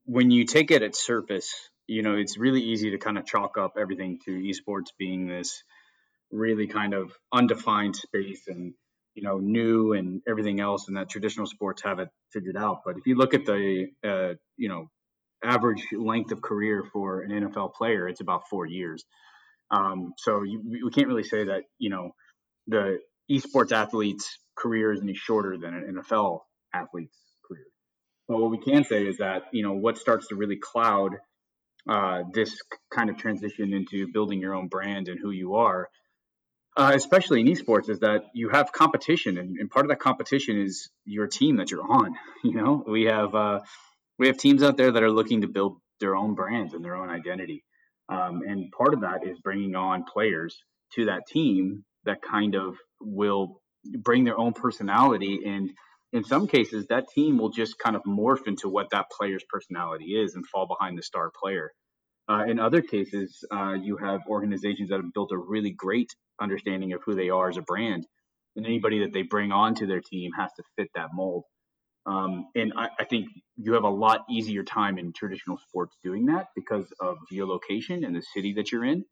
when 0.05 0.31
you 0.31 0.45
take 0.45 0.71
it 0.71 0.83
at 0.83 0.95
surface, 0.95 1.53
you 1.87 2.01
know, 2.01 2.15
it's 2.15 2.37
really 2.37 2.61
easy 2.61 2.91
to 2.91 2.97
kind 2.97 3.17
of 3.17 3.25
chalk 3.25 3.57
up 3.57 3.73
everything 3.79 4.19
to 4.25 4.31
esports 4.31 4.87
being 4.97 5.27
this 5.27 5.63
really 6.31 6.67
kind 6.67 6.93
of 6.93 7.11
undefined 7.31 7.95
space 7.95 8.43
and 8.47 8.73
you 9.13 9.23
know 9.23 9.37
new 9.37 9.93
and 9.93 10.21
everything 10.27 10.59
else 10.59 10.87
and 10.87 10.97
that 10.97 11.09
traditional 11.09 11.47
sports 11.47 11.81
have 11.83 11.99
it 11.99 12.09
figured 12.33 12.57
out. 12.57 12.81
But 12.85 12.97
if 12.97 13.07
you 13.07 13.15
look 13.15 13.33
at 13.33 13.45
the 13.45 13.87
uh, 14.03 14.33
you 14.57 14.69
know 14.69 14.89
average 15.43 15.85
length 15.93 16.31
of 16.31 16.41
career 16.41 16.83
for 16.91 17.21
an 17.21 17.29
nfl 17.29 17.71
player 17.73 18.07
it's 18.07 18.21
about 18.21 18.47
four 18.49 18.65
years. 18.65 19.03
Um, 19.71 20.13
so 20.17 20.43
you, 20.43 20.81
we 20.83 20.91
can't 20.91 21.07
really 21.07 21.24
say 21.24 21.45
that 21.45 21.63
you 21.77 21.89
know 21.89 22.12
the 22.67 23.00
esports 23.31 23.71
athlete's 23.71 24.39
career 24.55 24.91
is 24.91 25.01
any 25.01 25.13
shorter 25.13 25.57
than 25.57 25.74
an 25.74 26.01
nfl 26.01 26.39
athlete's 26.74 27.17
but 28.27 28.39
what 28.39 28.51
we 28.51 28.58
can 28.58 28.84
say 28.84 29.05
is 29.05 29.17
that 29.17 29.44
you 29.51 29.63
know 29.63 29.74
what 29.74 29.98
starts 29.98 30.27
to 30.27 30.36
really 30.36 30.58
cloud 30.58 31.17
uh, 31.88 32.24
this 32.34 32.58
kind 32.91 33.10
of 33.10 33.17
transition 33.17 33.74
into 33.74 34.08
building 34.12 34.39
your 34.39 34.55
own 34.55 34.67
brand 34.67 35.08
and 35.08 35.20
who 35.20 35.32
you 35.32 35.55
are 35.55 35.88
uh, 36.77 36.91
especially 36.94 37.39
in 37.39 37.48
esports, 37.48 37.89
is 37.89 38.00
that 38.00 38.25
you 38.34 38.50
have 38.50 38.72
competition, 38.72 39.38
and, 39.38 39.58
and, 39.58 39.70
part 39.70 39.86
of 39.86 39.89
that 39.89 40.00
competition 40.00 40.60
is 40.60 40.89
your 41.05 41.27
team 41.27 41.58
that 41.58 41.72
you're 41.72 41.89
on. 41.89 42.15
You 42.44 42.53
know, 42.53 42.84
we 42.86 43.05
have 43.05 43.34
uh, 43.34 43.62
we 44.20 44.27
have 44.27 44.38
teams 44.38 44.62
out 44.62 44.77
there 44.77 44.91
that 44.91 45.01
are 45.01 45.12
looking 45.12 45.41
to 45.41 45.48
build 45.48 45.77
their 46.00 46.15
own 46.15 46.36
brands 46.36 46.74
and 46.74 46.86
their 46.86 46.96
own 46.96 47.10
identity, 47.10 47.63
um, 48.08 48.41
and 48.48 48.72
part 48.72 48.94
of 48.94 49.01
that 49.01 49.25
is 49.25 49.39
bringing 49.39 49.75
on 49.75 50.03
players 50.03 50.55
to 50.94 51.05
that 51.05 51.25
team 51.27 51.86
that 52.03 52.22
kind 52.22 52.55
of 52.55 52.75
will 53.01 53.62
bring 53.84 54.25
their 54.25 54.38
own 54.38 54.53
personality, 54.53 55.39
and 55.46 55.72
in 56.13 56.24
some 56.24 56.47
cases, 56.47 56.88
that 56.88 57.09
team 57.13 57.38
will 57.38 57.50
just 57.50 57.77
kind 57.77 57.95
of 57.95 58.03
morph 58.03 58.47
into 58.47 58.69
what 58.69 58.89
that 58.91 59.07
player's 59.12 59.43
personality 59.50 60.21
is 60.21 60.35
and 60.35 60.45
fall 60.45 60.67
behind 60.67 60.97
the 60.97 61.03
star 61.03 61.31
player. 61.41 61.71
Uh, 62.27 62.43
in 62.47 62.59
other 62.59 62.81
cases, 62.81 63.43
uh, 63.51 63.74
you 63.74 63.97
have 63.97 64.21
organizations 64.27 64.89
that 64.89 64.97
have 64.97 65.13
built 65.13 65.31
a 65.31 65.38
really 65.38 65.71
great 65.71 66.09
understanding 66.41 66.93
of 66.93 67.01
who 67.05 67.15
they 67.15 67.29
are 67.29 67.50
as 67.50 67.57
a 67.57 67.62
brand, 67.62 68.05
and 68.55 68.65
anybody 68.65 69.00
that 69.00 69.13
they 69.13 69.21
bring 69.21 69.51
onto 69.51 69.85
their 69.85 70.01
team 70.01 70.31
has 70.38 70.51
to 70.53 70.63
fit 70.75 70.89
that 70.95 71.09
mold. 71.13 71.43
Um, 72.07 72.47
and 72.55 72.74
I, 72.77 72.89
I, 73.00 73.03
think 73.05 73.29
you 73.57 73.74
have 73.74 73.83
a 73.83 73.89
lot 73.89 74.25
easier 74.29 74.63
time 74.63 75.00
in 75.00 75.12
traditional 75.12 75.57
sports 75.57 75.97
doing 76.03 76.27
that 76.27 76.50
because 76.55 76.85
of 77.00 77.17
geolocation 77.33 78.05
and 78.05 78.15
the 78.15 78.21
city 78.21 78.53
that 78.53 78.71
you're 78.71 78.85
in. 78.85 79.05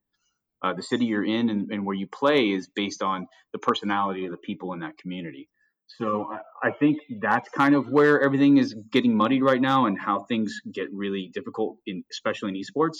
Uh, 0.61 0.73
the 0.73 0.83
city 0.83 1.05
you're 1.05 1.25
in 1.25 1.49
and, 1.49 1.71
and, 1.71 1.85
where 1.85 1.95
you 1.95 2.07
play 2.07 2.51
is 2.51 2.69
based 2.73 3.01
on 3.01 3.27
the 3.51 3.57
personality 3.57 4.25
of 4.25 4.31
the 4.31 4.37
people 4.37 4.73
in 4.73 4.79
that 4.79 4.97
community. 4.97 5.49
So 5.87 6.27
I, 6.63 6.71
think 6.71 6.97
that's 7.21 7.49
kind 7.49 7.75
of 7.75 7.89
where 7.89 8.21
everything 8.21 8.57
is 8.57 8.73
getting 8.91 9.15
muddied 9.15 9.43
right 9.43 9.61
now, 9.61 9.85
and 9.85 9.99
how 9.99 10.23
things 10.23 10.59
get 10.71 10.91
really 10.91 11.29
difficult, 11.33 11.77
in 11.85 12.03
especially 12.11 12.49
in 12.49 12.55
esports, 12.55 12.97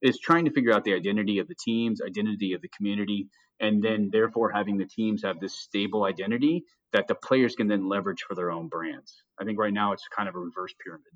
is 0.00 0.18
trying 0.18 0.46
to 0.46 0.50
figure 0.50 0.72
out 0.72 0.84
the 0.84 0.94
identity 0.94 1.38
of 1.38 1.48
the 1.48 1.54
teams, 1.54 2.00
identity 2.00 2.54
of 2.54 2.62
the 2.62 2.68
community, 2.68 3.28
and 3.60 3.82
then 3.82 4.10
therefore 4.10 4.50
having 4.50 4.78
the 4.78 4.86
teams 4.86 5.22
have 5.22 5.40
this 5.40 5.54
stable 5.54 6.04
identity 6.04 6.64
that 6.92 7.08
the 7.08 7.14
players 7.14 7.54
can 7.54 7.68
then 7.68 7.88
leverage 7.88 8.22
for 8.26 8.34
their 8.34 8.50
own 8.50 8.68
brands. 8.68 9.22
I 9.40 9.44
think 9.44 9.58
right 9.58 9.72
now 9.72 9.92
it's 9.92 10.06
kind 10.14 10.28
of 10.28 10.34
a 10.34 10.40
reverse 10.40 10.74
pyramid. 10.82 11.12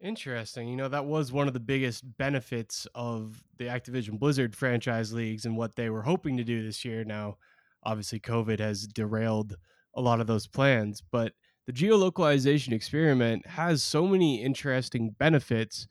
Interesting. 0.00 0.68
You 0.68 0.76
know, 0.76 0.88
that 0.88 1.06
was 1.06 1.32
one 1.32 1.46
of 1.46 1.54
the 1.54 1.60
biggest 1.60 2.04
benefits 2.18 2.86
of 2.94 3.42
the 3.58 3.66
Activision 3.66 4.18
Blizzard 4.18 4.54
franchise 4.56 5.12
leagues 5.12 5.46
and 5.46 5.56
what 5.56 5.76
they 5.76 5.88
were 5.88 6.02
hoping 6.02 6.36
to 6.36 6.44
do 6.44 6.62
this 6.62 6.84
year. 6.84 7.04
Now, 7.04 7.38
obviously, 7.84 8.20
COVID 8.20 8.58
has 8.58 8.86
derailed 8.86 9.56
a 9.94 10.00
lot 10.00 10.20
of 10.20 10.26
those 10.26 10.46
plans, 10.46 11.02
but 11.10 11.32
the 11.66 11.72
geolocalization 11.72 12.72
experiment 12.72 13.46
has 13.46 13.82
so 13.82 14.06
many 14.06 14.42
interesting 14.42 15.14
benefits 15.18 15.86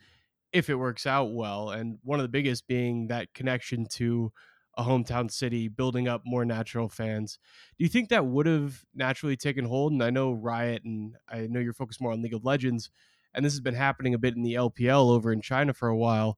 if 0.51 0.69
it 0.69 0.75
works 0.75 1.07
out 1.07 1.33
well. 1.33 1.71
And 1.71 1.97
one 2.03 2.19
of 2.19 2.23
the 2.23 2.29
biggest 2.29 2.67
being 2.67 3.07
that 3.07 3.33
connection 3.33 3.87
to 3.93 4.31
a 4.75 4.83
hometown 4.83 5.31
city, 5.31 5.67
building 5.67 6.07
up 6.07 6.23
more 6.25 6.45
natural 6.45 6.89
fans. 6.89 7.37
Do 7.77 7.83
you 7.83 7.89
think 7.89 8.09
that 8.09 8.25
would 8.25 8.47
have 8.47 8.83
naturally 8.95 9.37
taken 9.37 9.65
hold? 9.65 9.93
And 9.93 10.03
I 10.03 10.09
know 10.09 10.31
Riot 10.31 10.83
and 10.83 11.15
I 11.29 11.47
know 11.47 11.59
you're 11.59 11.73
focused 11.73 12.01
more 12.01 12.11
on 12.11 12.21
League 12.23 12.33
of 12.33 12.43
Legends 12.43 12.89
and 13.33 13.45
this 13.45 13.53
has 13.53 13.61
been 13.61 13.73
happening 13.73 14.13
a 14.13 14.19
bit 14.19 14.35
in 14.35 14.43
the 14.43 14.53
LPL 14.53 15.09
over 15.09 15.31
in 15.31 15.41
China 15.41 15.73
for 15.73 15.87
a 15.87 15.97
while. 15.97 16.37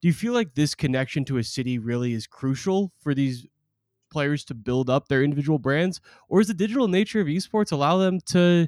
Do 0.00 0.08
you 0.08 0.14
feel 0.14 0.32
like 0.32 0.54
this 0.54 0.74
connection 0.74 1.24
to 1.26 1.38
a 1.38 1.44
city 1.44 1.78
really 1.78 2.12
is 2.12 2.26
crucial 2.26 2.92
for 2.98 3.14
these 3.14 3.46
players 4.16 4.46
to 4.46 4.54
build 4.54 4.88
up 4.88 5.08
their 5.08 5.22
individual 5.22 5.58
brands, 5.58 6.00
or 6.30 6.40
is 6.40 6.48
the 6.48 6.54
digital 6.54 6.88
nature 6.88 7.20
of 7.20 7.26
esports 7.26 7.70
allow 7.70 7.98
them 7.98 8.18
to 8.18 8.66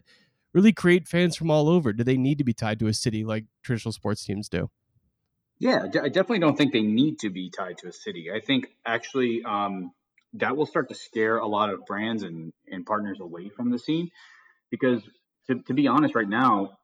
really 0.53 0.75
create 0.75 1.09
fans 1.09 1.37
from 1.37 1.51
all 1.51 1.71
over? 1.71 1.91
Do 1.95 2.05
they 2.05 2.19
need 2.19 2.37
to 2.37 2.45
be 2.45 2.53
tied 2.53 2.79
to 2.81 2.87
a 2.87 2.93
city 2.93 3.25
like 3.25 3.47
traditional 3.63 3.93
sports 3.93 4.23
teams 4.23 4.51
do? 4.51 4.69
Yeah, 5.59 5.85
I 5.85 6.11
definitely 6.11 6.41
don't 6.41 6.59
think 6.59 6.75
they 6.75 6.83
need 6.83 7.21
to 7.21 7.31
be 7.31 7.49
tied 7.49 7.79
to 7.79 7.89
a 7.89 7.93
city. 7.93 8.31
I 8.31 8.41
think 8.41 8.67
actually 8.85 9.43
um, 9.43 9.93
that 10.35 10.55
will 10.55 10.67
start 10.67 10.91
to 10.91 10.95
scare 10.95 11.39
a 11.39 11.47
lot 11.47 11.71
of 11.71 11.87
brands 11.87 12.25
and, 12.25 12.53
and 12.71 12.85
partners 12.85 13.19
away 13.19 13.49
from 13.49 13.71
the 13.71 13.79
scene 13.79 14.11
because 14.71 15.01
to, 15.47 15.63
to 15.63 15.73
be 15.73 15.89
honest, 15.89 16.15
right 16.15 16.29
now, 16.29 16.79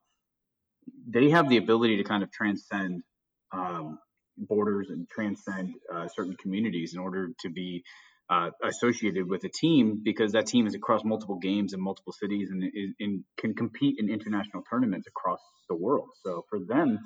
they 1.07 1.29
have 1.29 1.49
the 1.49 1.57
ability 1.57 1.97
to 1.97 2.03
kind 2.03 2.23
of 2.23 2.31
transcend 2.31 3.03
um, 3.51 3.99
borders 4.37 4.89
and 4.89 5.07
transcend 5.07 5.75
uh, 5.93 6.07
certain 6.07 6.35
communities 6.35 6.93
in 6.95 6.99
order 6.99 7.29
to 7.41 7.49
be 7.49 7.83
uh, 8.29 8.49
associated 8.63 9.29
with 9.29 9.43
a 9.43 9.49
team 9.49 10.01
because 10.03 10.31
that 10.31 10.47
team 10.47 10.65
is 10.65 10.73
across 10.73 11.03
multiple 11.03 11.37
games 11.37 11.73
in 11.73 11.81
multiple 11.81 12.13
cities 12.13 12.49
and, 12.51 13.23
can 13.37 13.53
compete 13.53 13.95
in 13.99 14.09
international 14.09 14.63
tournaments 14.69 15.07
across 15.07 15.39
the 15.69 15.75
world. 15.75 16.09
So 16.23 16.43
for 16.49 16.59
them, 16.59 16.99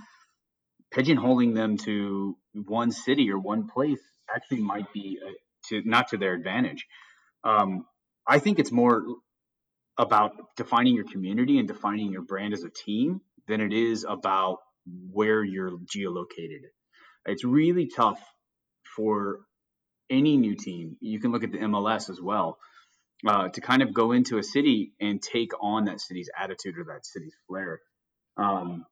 pigeonholing 0.93 1.55
them 1.55 1.77
to 1.77 2.37
one 2.53 2.91
city 2.91 3.31
or 3.31 3.37
one 3.37 3.67
place 3.67 3.99
actually 4.33 4.61
might 4.61 4.91
be 4.93 5.19
a, 5.23 5.31
to 5.67 5.81
not 5.87 6.09
to 6.09 6.17
their 6.17 6.33
advantage. 6.33 6.85
Um, 7.43 7.85
I 8.27 8.39
think 8.39 8.59
it's 8.59 8.71
more 8.71 9.03
about 9.97 10.31
defining 10.55 10.95
your 10.95 11.05
community 11.05 11.59
and 11.59 11.67
defining 11.67 12.11
your 12.11 12.21
brand 12.21 12.53
as 12.53 12.63
a 12.63 12.69
team 12.69 13.19
than 13.47 13.59
it 13.59 13.73
is 13.73 14.05
about 14.07 14.59
where 15.11 15.43
you're 15.43 15.77
geolocated. 15.93 16.61
It's 17.25 17.43
really 17.43 17.89
tough 17.93 18.21
for 18.95 19.41
any 20.09 20.37
new 20.37 20.55
team. 20.55 20.97
You 20.99 21.19
can 21.19 21.31
look 21.31 21.43
at 21.43 21.51
the 21.51 21.59
MLS 21.59 22.09
as 22.09 22.19
well 22.21 22.57
uh, 23.27 23.49
to 23.49 23.61
kind 23.61 23.81
of 23.81 23.93
go 23.93 24.11
into 24.11 24.37
a 24.37 24.43
city 24.43 24.93
and 24.99 25.21
take 25.21 25.51
on 25.61 25.85
that 25.85 25.99
city's 25.99 26.29
attitude 26.37 26.77
or 26.77 26.85
that 26.85 27.05
city's 27.05 27.35
flair. 27.47 27.79
Um, 28.37 28.85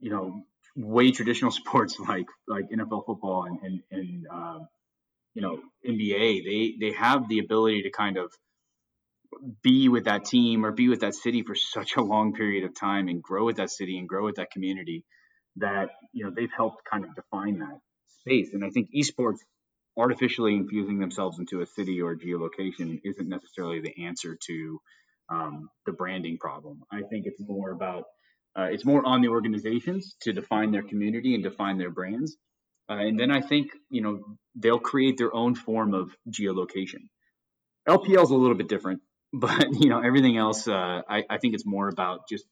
you 0.00 0.10
know, 0.10 0.44
way 0.76 1.10
traditional 1.10 1.50
sports 1.62 1.98
like 1.98 2.26
like 2.48 2.70
NFL 2.70 3.06
football 3.06 3.44
and 3.44 3.58
and, 3.62 3.82
and 3.90 4.26
uh, 4.32 4.58
you 5.34 5.42
know 5.42 5.58
NBA, 5.88 6.44
they 6.44 6.74
they 6.80 6.92
have 6.96 7.28
the 7.28 7.38
ability 7.38 7.82
to 7.82 7.90
kind 7.90 8.16
of 8.16 8.32
be 9.62 9.88
with 9.88 10.04
that 10.04 10.24
team 10.24 10.64
or 10.64 10.72
be 10.72 10.88
with 10.88 11.00
that 11.00 11.14
city 11.14 11.42
for 11.42 11.54
such 11.54 11.96
a 11.96 12.02
long 12.02 12.34
period 12.34 12.64
of 12.64 12.74
time 12.74 13.08
and 13.08 13.22
grow 13.22 13.44
with 13.44 13.56
that 13.56 13.70
city 13.70 13.98
and 13.98 14.08
grow 14.08 14.24
with 14.24 14.36
that 14.36 14.50
community 14.50 15.04
that 15.56 15.90
you 16.12 16.24
know 16.24 16.30
they've 16.34 16.52
helped 16.54 16.84
kind 16.84 17.04
of 17.04 17.14
define 17.14 17.58
that 17.58 17.78
space 18.20 18.50
and 18.52 18.64
i 18.64 18.70
think 18.70 18.88
esports 18.94 19.38
artificially 19.96 20.54
infusing 20.54 20.98
themselves 20.98 21.38
into 21.38 21.60
a 21.60 21.66
city 21.66 22.00
or 22.00 22.12
a 22.12 22.18
geolocation 22.18 23.00
isn't 23.04 23.28
necessarily 23.28 23.80
the 23.80 24.04
answer 24.04 24.38
to 24.46 24.80
um, 25.28 25.68
the 25.86 25.92
branding 25.92 26.38
problem. 26.38 26.82
I 26.90 27.02
think 27.02 27.26
it's 27.26 27.40
more 27.40 27.70
about 27.70 28.04
uh, 28.58 28.68
it's 28.70 28.84
more 28.84 29.04
on 29.06 29.22
the 29.22 29.28
organizations 29.28 30.14
to 30.20 30.32
define 30.32 30.72
their 30.72 30.82
community 30.82 31.34
and 31.34 31.42
define 31.42 31.78
their 31.78 31.90
brands. 31.90 32.36
Uh, 32.90 32.94
and 32.94 33.18
then 33.18 33.30
i 33.30 33.40
think 33.40 33.70
you 33.90 34.02
know 34.02 34.20
they'll 34.56 34.78
create 34.78 35.16
their 35.16 35.34
own 35.34 35.54
form 35.54 35.94
of 35.94 36.10
geolocation. 36.28 37.08
Lpl 37.88 38.22
is 38.22 38.30
a 38.30 38.34
little 38.34 38.56
bit 38.56 38.68
different 38.68 39.00
but 39.32 39.66
you 39.80 39.88
know 39.88 40.00
everything 40.00 40.36
else 40.36 40.68
uh, 40.68 41.00
I, 41.08 41.24
I 41.30 41.38
think 41.38 41.54
it's 41.54 41.66
more 41.66 41.88
about 41.88 42.28
just 42.28 42.44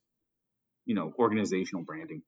you 0.87 0.95
know 0.95 1.13
organizational 1.19 1.85
branding 1.85 2.23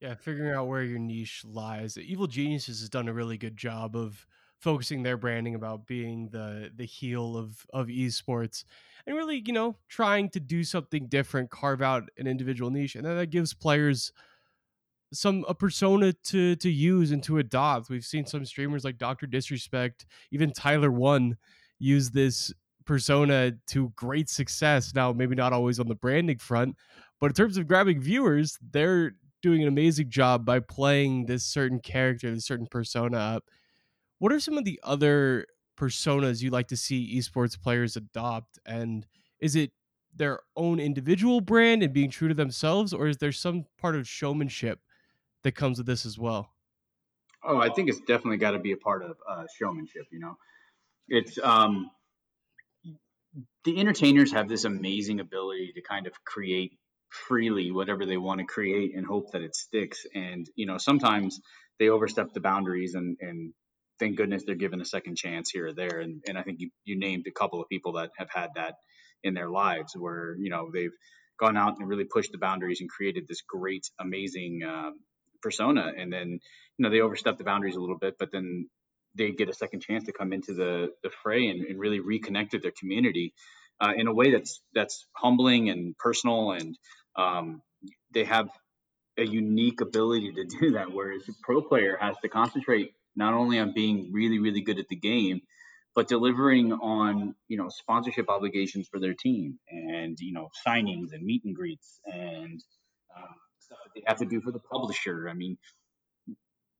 yeah 0.00 0.14
figuring 0.14 0.52
out 0.52 0.66
where 0.66 0.82
your 0.82 0.98
niche 0.98 1.42
lies 1.44 1.96
evil 1.98 2.26
geniuses 2.26 2.80
has 2.80 2.88
done 2.88 3.08
a 3.08 3.12
really 3.12 3.38
good 3.38 3.56
job 3.56 3.96
of 3.96 4.26
focusing 4.58 5.02
their 5.02 5.16
branding 5.16 5.54
about 5.54 5.86
being 5.86 6.28
the 6.30 6.70
the 6.76 6.84
heel 6.84 7.36
of 7.36 7.64
of 7.72 7.86
esports 7.86 8.64
and 9.06 9.16
really 9.16 9.42
you 9.46 9.52
know 9.52 9.76
trying 9.88 10.28
to 10.28 10.40
do 10.40 10.64
something 10.64 11.06
different 11.06 11.50
carve 11.50 11.82
out 11.82 12.08
an 12.18 12.26
individual 12.26 12.70
niche 12.70 12.96
and 12.96 13.04
then 13.04 13.16
that 13.16 13.30
gives 13.30 13.54
players 13.54 14.12
some 15.12 15.44
a 15.48 15.54
persona 15.54 16.12
to 16.12 16.56
to 16.56 16.68
use 16.68 17.12
and 17.12 17.22
to 17.22 17.38
adopt 17.38 17.88
we've 17.88 18.04
seen 18.04 18.26
some 18.26 18.44
streamers 18.44 18.84
like 18.84 18.98
dr 18.98 19.26
disrespect 19.28 20.06
even 20.32 20.50
tyler1 20.50 21.34
use 21.78 22.10
this 22.10 22.52
persona 22.88 23.52
to 23.66 23.92
great 23.94 24.30
success. 24.30 24.94
Now, 24.94 25.12
maybe 25.12 25.36
not 25.36 25.52
always 25.52 25.78
on 25.78 25.88
the 25.88 25.94
branding 25.94 26.38
front, 26.38 26.74
but 27.20 27.26
in 27.26 27.34
terms 27.34 27.58
of 27.58 27.68
grabbing 27.68 28.00
viewers, 28.00 28.58
they're 28.72 29.12
doing 29.42 29.62
an 29.62 29.68
amazing 29.68 30.10
job 30.10 30.44
by 30.44 30.60
playing 30.60 31.26
this 31.26 31.44
certain 31.44 31.80
character, 31.80 32.30
this 32.30 32.46
certain 32.46 32.66
persona 32.66 33.18
up. 33.18 33.44
What 34.18 34.32
are 34.32 34.40
some 34.40 34.58
of 34.58 34.64
the 34.64 34.80
other 34.82 35.46
personas 35.78 36.42
you 36.42 36.50
like 36.50 36.68
to 36.68 36.76
see 36.76 37.16
esports 37.16 37.60
players 37.60 37.96
adopt? 37.96 38.58
And 38.66 39.06
is 39.40 39.54
it 39.54 39.72
their 40.14 40.40
own 40.56 40.80
individual 40.80 41.40
brand 41.40 41.82
and 41.82 41.92
being 41.92 42.10
true 42.10 42.28
to 42.28 42.34
themselves, 42.34 42.92
or 42.92 43.06
is 43.06 43.18
there 43.18 43.32
some 43.32 43.66
part 43.78 43.94
of 43.94 44.08
showmanship 44.08 44.80
that 45.44 45.52
comes 45.52 45.78
with 45.78 45.86
this 45.86 46.04
as 46.04 46.18
well? 46.18 46.54
Oh, 47.44 47.58
I 47.58 47.68
think 47.68 47.88
it's 47.88 48.00
definitely 48.00 48.38
got 48.38 48.52
to 48.52 48.58
be 48.58 48.72
a 48.72 48.76
part 48.76 49.04
of 49.04 49.16
uh, 49.28 49.44
showmanship. 49.56 50.06
You 50.10 50.18
know, 50.18 50.36
it's 51.08 51.38
um, 51.38 51.90
the 53.64 53.78
entertainers 53.78 54.32
have 54.32 54.48
this 54.48 54.64
amazing 54.64 55.20
ability 55.20 55.72
to 55.76 55.82
kind 55.82 56.06
of 56.06 56.24
create 56.24 56.77
freely 57.08 57.70
whatever 57.70 58.06
they 58.06 58.16
want 58.16 58.40
to 58.40 58.46
create 58.46 58.94
and 58.94 59.06
hope 59.06 59.32
that 59.32 59.42
it 59.42 59.54
sticks. 59.54 60.06
And 60.14 60.48
you 60.54 60.66
know, 60.66 60.78
sometimes 60.78 61.40
they 61.78 61.88
overstep 61.88 62.32
the 62.32 62.40
boundaries, 62.40 62.94
and 62.94 63.16
and 63.20 63.52
thank 63.98 64.16
goodness 64.16 64.44
they're 64.44 64.54
given 64.54 64.80
a 64.80 64.86
second 64.86 65.16
chance 65.16 65.50
here 65.50 65.68
or 65.68 65.72
there. 65.72 66.00
And 66.00 66.22
and 66.26 66.38
I 66.38 66.42
think 66.42 66.60
you 66.60 66.70
you 66.84 66.98
named 66.98 67.26
a 67.26 67.32
couple 67.32 67.60
of 67.60 67.68
people 67.68 67.94
that 67.94 68.10
have 68.16 68.30
had 68.30 68.50
that 68.56 68.74
in 69.22 69.34
their 69.34 69.48
lives 69.48 69.94
where 69.96 70.36
you 70.38 70.50
know 70.50 70.70
they've 70.72 70.96
gone 71.40 71.56
out 71.56 71.78
and 71.78 71.88
really 71.88 72.04
pushed 72.04 72.32
the 72.32 72.38
boundaries 72.38 72.80
and 72.80 72.90
created 72.90 73.26
this 73.28 73.42
great, 73.42 73.88
amazing. 74.00 74.62
Um, 74.66 75.00
persona 75.40 75.92
and 75.96 76.12
then 76.12 76.40
you 76.76 76.82
know 76.82 76.90
they 76.90 77.00
overstep 77.00 77.38
the 77.38 77.44
boundaries 77.44 77.76
a 77.76 77.80
little 77.80 77.98
bit 77.98 78.16
but 78.18 78.30
then 78.32 78.68
they 79.16 79.30
get 79.30 79.48
a 79.48 79.54
second 79.54 79.80
chance 79.80 80.04
to 80.04 80.12
come 80.12 80.32
into 80.32 80.52
the 80.52 80.88
the 81.02 81.10
fray 81.22 81.48
and, 81.48 81.64
and 81.64 81.78
really 81.78 82.00
reconnect 82.00 82.52
with 82.52 82.62
their 82.62 82.72
community 82.78 83.32
uh, 83.80 83.92
in 83.96 84.06
a 84.06 84.12
way 84.12 84.32
that's 84.32 84.60
that's 84.74 85.06
humbling 85.12 85.70
and 85.70 85.96
personal, 85.98 86.52
and 86.52 86.76
um, 87.16 87.62
they 88.12 88.24
have 88.24 88.48
a 89.18 89.24
unique 89.24 89.80
ability 89.80 90.32
to 90.32 90.44
do 90.44 90.72
that. 90.72 90.92
Whereas 90.92 91.28
a 91.28 91.32
pro 91.42 91.62
player 91.62 91.96
has 92.00 92.16
to 92.22 92.28
concentrate 92.28 92.92
not 93.16 93.34
only 93.34 93.58
on 93.58 93.72
being 93.72 94.10
really 94.12 94.38
really 94.38 94.60
good 94.60 94.78
at 94.78 94.88
the 94.88 94.96
game, 94.96 95.40
but 95.94 96.08
delivering 96.08 96.72
on 96.72 97.34
you 97.48 97.56
know 97.56 97.68
sponsorship 97.68 98.28
obligations 98.28 98.88
for 98.88 99.00
their 99.00 99.14
team 99.14 99.58
and 99.68 100.18
you 100.20 100.32
know 100.32 100.48
signings 100.66 101.12
and 101.12 101.24
meet 101.24 101.44
and 101.44 101.54
greets 101.54 102.00
and 102.06 102.62
um, 103.16 103.34
stuff 103.58 103.78
that 103.84 103.90
they 103.94 104.02
have 104.06 104.18
to 104.18 104.26
do 104.26 104.40
for 104.40 104.52
the 104.52 104.60
publisher. 104.60 105.28
I 105.28 105.34
mean, 105.34 105.58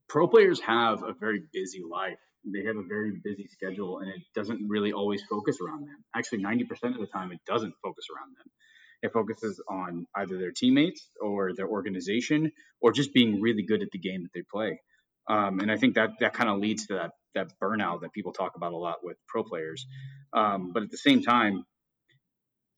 pro 0.09 0.28
players 0.28 0.61
have 0.61 1.02
a 1.02 1.12
very 1.12 1.43
busy 1.52 1.83
life. 1.88 2.19
They 2.45 2.64
have 2.64 2.76
a 2.76 2.83
very 2.83 3.12
busy 3.23 3.47
schedule, 3.49 3.99
and 3.99 4.09
it 4.09 4.23
doesn't 4.35 4.68
really 4.68 4.92
always 4.92 5.23
focus 5.28 5.59
around 5.61 5.87
them. 5.87 6.04
Actually, 6.14 6.42
90% 6.45 6.95
of 6.95 7.00
the 7.00 7.07
time, 7.07 7.33
it 7.33 7.40
doesn't 7.47 7.75
focus 7.83 8.07
around 8.14 8.35
them. 8.37 8.47
It 9.02 9.12
focuses 9.12 9.62
on 9.68 10.07
either 10.16 10.38
their 10.38 10.52
teammates 10.52 11.09
or 11.21 11.54
their 11.54 11.68
organization, 11.68 12.52
or 12.80 12.92
just 12.92 13.12
being 13.12 13.40
really 13.40 13.62
good 13.62 13.83
at 13.83 13.90
the 13.92 13.99
game 13.99 14.23
that 14.23 14.30
they 14.35 14.42
play. 14.50 14.80
Um, 15.28 15.61
and 15.61 15.71
I 15.71 15.76
think 15.76 15.95
that 15.97 16.11
that 16.21 16.33
kind 16.33 16.49
of 16.49 16.59
leads 16.59 16.87
to 16.87 16.95
that 16.95 17.11
that 17.35 17.52
burnout 17.62 18.00
that 18.00 18.12
people 18.12 18.33
talk 18.33 18.57
about 18.57 18.73
a 18.73 18.76
lot 18.76 18.97
with 19.02 19.16
pro 19.28 19.45
players. 19.45 19.87
Um, 20.33 20.73
but 20.73 20.83
at 20.83 20.90
the 20.90 20.97
same 20.97 21.23
time, 21.23 21.64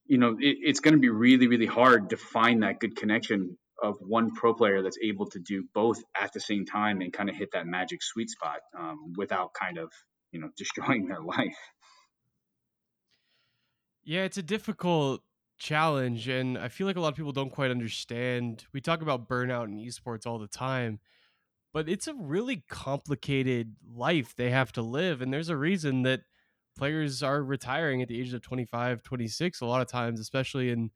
you 0.05 0.17
know, 0.17 0.37
it, 0.39 0.57
it's 0.61 0.81
going 0.81 0.93
to 0.93 0.99
be 0.99 1.09
really, 1.09 1.47
really 1.47 1.65
hard 1.65 2.09
to 2.09 2.17
find 2.17 2.63
that 2.63 2.79
good 2.79 2.95
connection 2.95 3.57
of 3.81 3.97
one 3.99 4.31
pro 4.31 4.53
player 4.53 4.81
that's 4.81 4.97
able 5.01 5.27
to 5.27 5.39
do 5.39 5.63
both 5.73 6.01
at 6.19 6.33
the 6.33 6.39
same 6.39 6.65
time 6.65 7.01
and 7.01 7.11
kind 7.11 7.29
of 7.29 7.35
hit 7.35 7.49
that 7.53 7.65
magic 7.65 8.03
sweet 8.03 8.29
spot 8.29 8.59
um, 8.77 9.13
without 9.17 9.53
kind 9.53 9.77
of 9.77 9.91
you 10.31 10.39
know 10.39 10.49
destroying 10.57 11.07
their 11.07 11.21
life. 11.21 11.57
Yeah, 14.03 14.23
it's 14.23 14.37
a 14.37 14.43
difficult 14.43 15.21
challenge 15.59 16.27
and 16.27 16.57
I 16.57 16.69
feel 16.69 16.87
like 16.87 16.95
a 16.95 16.99
lot 16.99 17.09
of 17.09 17.15
people 17.15 17.31
don't 17.31 17.51
quite 17.51 17.69
understand. 17.69 18.65
We 18.73 18.81
talk 18.81 19.01
about 19.01 19.29
burnout 19.29 19.65
in 19.65 19.77
esports 19.77 20.25
all 20.25 20.39
the 20.39 20.47
time, 20.47 20.99
but 21.71 21.87
it's 21.87 22.07
a 22.07 22.15
really 22.15 22.63
complicated 22.67 23.75
life 23.87 24.35
they 24.35 24.49
have 24.49 24.71
to 24.73 24.81
live 24.81 25.21
and 25.21 25.31
there's 25.31 25.49
a 25.49 25.57
reason 25.57 26.01
that 26.01 26.21
players 26.75 27.21
are 27.21 27.43
retiring 27.43 28.01
at 28.01 28.07
the 28.07 28.19
age 28.19 28.33
of 28.33 28.41
25, 28.41 29.03
26 29.03 29.61
a 29.61 29.65
lot 29.65 29.81
of 29.81 29.87
times, 29.87 30.19
especially 30.19 30.71
in 30.71 30.89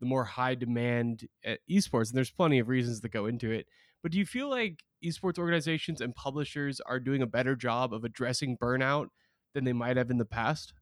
the 0.00 0.06
more 0.06 0.24
high 0.24 0.54
demand 0.54 1.26
eh, 1.44 1.56
esports 1.70 2.08
and 2.08 2.16
there's 2.16 2.30
plenty 2.30 2.58
of 2.58 2.68
reasons 2.68 3.00
that 3.00 3.10
go 3.10 3.26
into 3.26 3.50
it. 3.50 3.66
But 4.02 4.12
do 4.12 4.18
you 4.18 4.26
feel 4.26 4.48
like 4.48 4.84
esports 5.04 5.38
organizations 5.38 6.00
and 6.00 6.14
publishers 6.14 6.80
are 6.80 7.00
doing 7.00 7.22
a 7.22 7.26
better 7.26 7.56
job 7.56 7.92
of 7.92 8.04
addressing 8.04 8.56
burnout 8.56 9.08
than 9.54 9.64
they 9.64 9.72
might 9.72 9.96
have 9.96 10.10
in 10.10 10.18
the 10.18 10.24
past? 10.24 10.72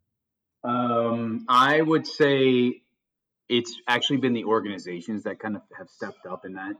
Um, 0.65 1.47
I 1.49 1.81
would 1.81 2.07
say 2.07 2.83
it's 3.49 3.81
actually 3.87 4.19
been 4.19 4.35
the 4.35 4.45
organizations 4.45 5.23
that 5.25 5.39
kind 5.39 5.57
of 5.57 5.63
have 5.77 5.89
stepped 5.89 6.27
up 6.27 6.45
in 6.45 6.55
that 6.55 6.77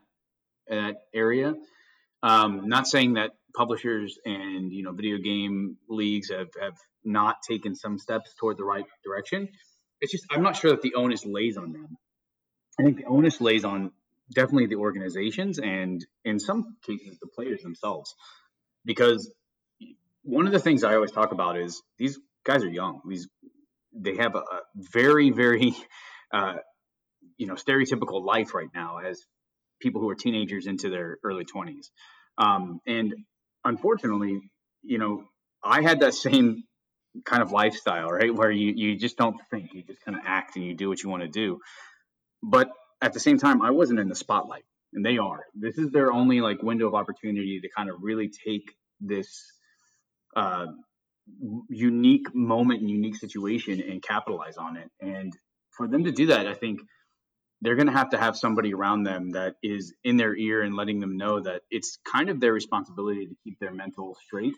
in 0.67 0.77
that 0.79 0.97
area. 1.15 1.55
Um, 2.23 2.69
not 2.69 2.87
saying 2.87 3.15
that 3.15 3.33
publishers 3.55 4.19
and 4.25 4.73
you 4.73 4.83
know 4.83 4.93
video 4.93 5.19
game 5.19 5.77
leagues 5.89 6.31
have, 6.31 6.49
have 6.61 6.77
not 7.05 7.37
taken 7.49 7.75
some 7.75 7.99
steps 7.99 8.35
toward 8.39 8.59
the 8.59 8.65
right 8.65 8.85
direction. 9.05 9.49
It's 10.01 10.13
just 10.13 10.25
I'm 10.31 10.43
not 10.43 10.57
sure 10.57 10.73
that 10.73 10.83
the 10.83 10.95
onus 10.95 11.25
lays 11.25 11.57
on 11.57 11.73
them. 11.73 11.97
I 12.79 12.83
think 12.83 12.99
the 12.99 13.05
onus 13.05 13.41
lays 13.41 13.65
on 13.65 13.93
definitely 14.35 14.67
the 14.67 14.77
organizations 14.77 15.59
and 15.59 16.05
in 16.25 16.39
some 16.39 16.77
cases 16.87 17.19
the 17.21 17.29
players 17.29 17.63
themselves, 17.63 18.15
because 18.85 19.33
one 20.23 20.47
of 20.47 20.53
the 20.53 20.59
things 20.59 20.85
I 20.85 20.95
always 20.95 21.13
talk 21.13 21.33
about 21.33 21.59
is 21.59 21.83
these 21.99 22.19
guys 22.45 22.63
are 22.63 22.69
young. 22.69 23.01
These 23.09 23.29
they 23.93 24.17
have 24.17 24.35
a, 24.35 24.43
very 24.77 25.31
very 25.31 25.75
uh, 26.33 26.55
you 27.39 27.47
know 27.47 27.55
stereotypical 27.55 28.25
life 28.25 28.55
right 28.55 28.69
now 28.75 28.99
as 28.99 29.25
people 29.81 30.01
who 30.01 30.09
are 30.11 30.15
teenagers 30.15 30.67
into 30.67 30.89
their 30.91 31.19
early 31.23 31.45
20s 31.45 31.91
um, 32.39 32.81
and 32.87 33.15
unfortunately 33.65 34.41
you 34.83 34.99
know 34.99 35.23
i 35.63 35.83
had 35.83 36.01
that 36.01 36.15
same 36.15 36.65
kind 37.25 37.43
of 37.43 37.53
lifestyle 37.53 38.09
right 38.09 38.35
where 38.35 38.51
you, 38.51 38.73
you 38.75 38.97
just 38.97 39.17
don't 39.17 39.37
think. 39.51 39.73
You 39.73 39.83
just 39.83 40.01
kind 40.05 40.17
of 40.17 40.23
act 40.27 40.57
and 40.57 40.65
you 40.65 40.75
do 40.75 40.89
what 40.89 41.03
you 41.03 41.09
want 41.09 41.23
to 41.23 41.29
do 41.29 41.61
but 42.43 42.71
at 43.03 43.13
the 43.13 43.21
same 43.21 43.39
time 43.39 43.63
i 43.63 43.71
wasn't 43.71 43.99
in 43.99 44.09
the 44.09 44.15
spotlight 44.15 44.65
and 44.93 45.05
they 45.05 45.19
are 45.19 45.45
this 45.55 45.79
is 45.79 45.91
their 45.91 46.13
only 46.13 46.41
like 46.41 46.63
window 46.63 46.87
of 46.87 46.95
opportunity 46.95 47.61
to 47.61 47.69
kind 47.69 47.91
of 47.91 47.97
really 48.01 48.29
take 48.29 48.75
this 49.01 49.45
uh, 50.37 50.67
unique 51.69 52.35
moment 52.35 52.81
and 52.81 52.91
unique 52.91 53.17
situation 53.17 53.83
and 53.83 54.03
capitalize 54.03 54.57
on 54.57 54.77
it. 54.77 54.91
And 55.01 55.33
for 55.71 55.89
them 55.89 56.05
to 56.05 56.13
do 56.13 56.27
that, 56.27 56.47
I 56.47 56.55
think 56.55 56.81
they're 57.61 57.75
going 57.75 57.87
to 57.87 57.93
have 57.93 58.11
to 58.11 58.19
have 58.19 58.37
somebody 58.37 58.75
around 58.75 59.05
them 59.05 59.31
that 59.31 59.57
is 59.63 59.95
in 60.05 60.17
their 60.17 60.37
ear 60.37 60.63
and 60.63 60.77
letting 60.77 61.01
them 61.01 61.17
know 61.17 61.41
that 61.41 61.63
it's 61.71 61.99
kind 62.11 62.29
of 62.29 62.39
their 62.39 62.53
responsibility 62.53 63.27
to 63.27 63.35
keep 63.43 63.59
their 63.59 63.73
mental 63.73 64.17
straight, 64.27 64.55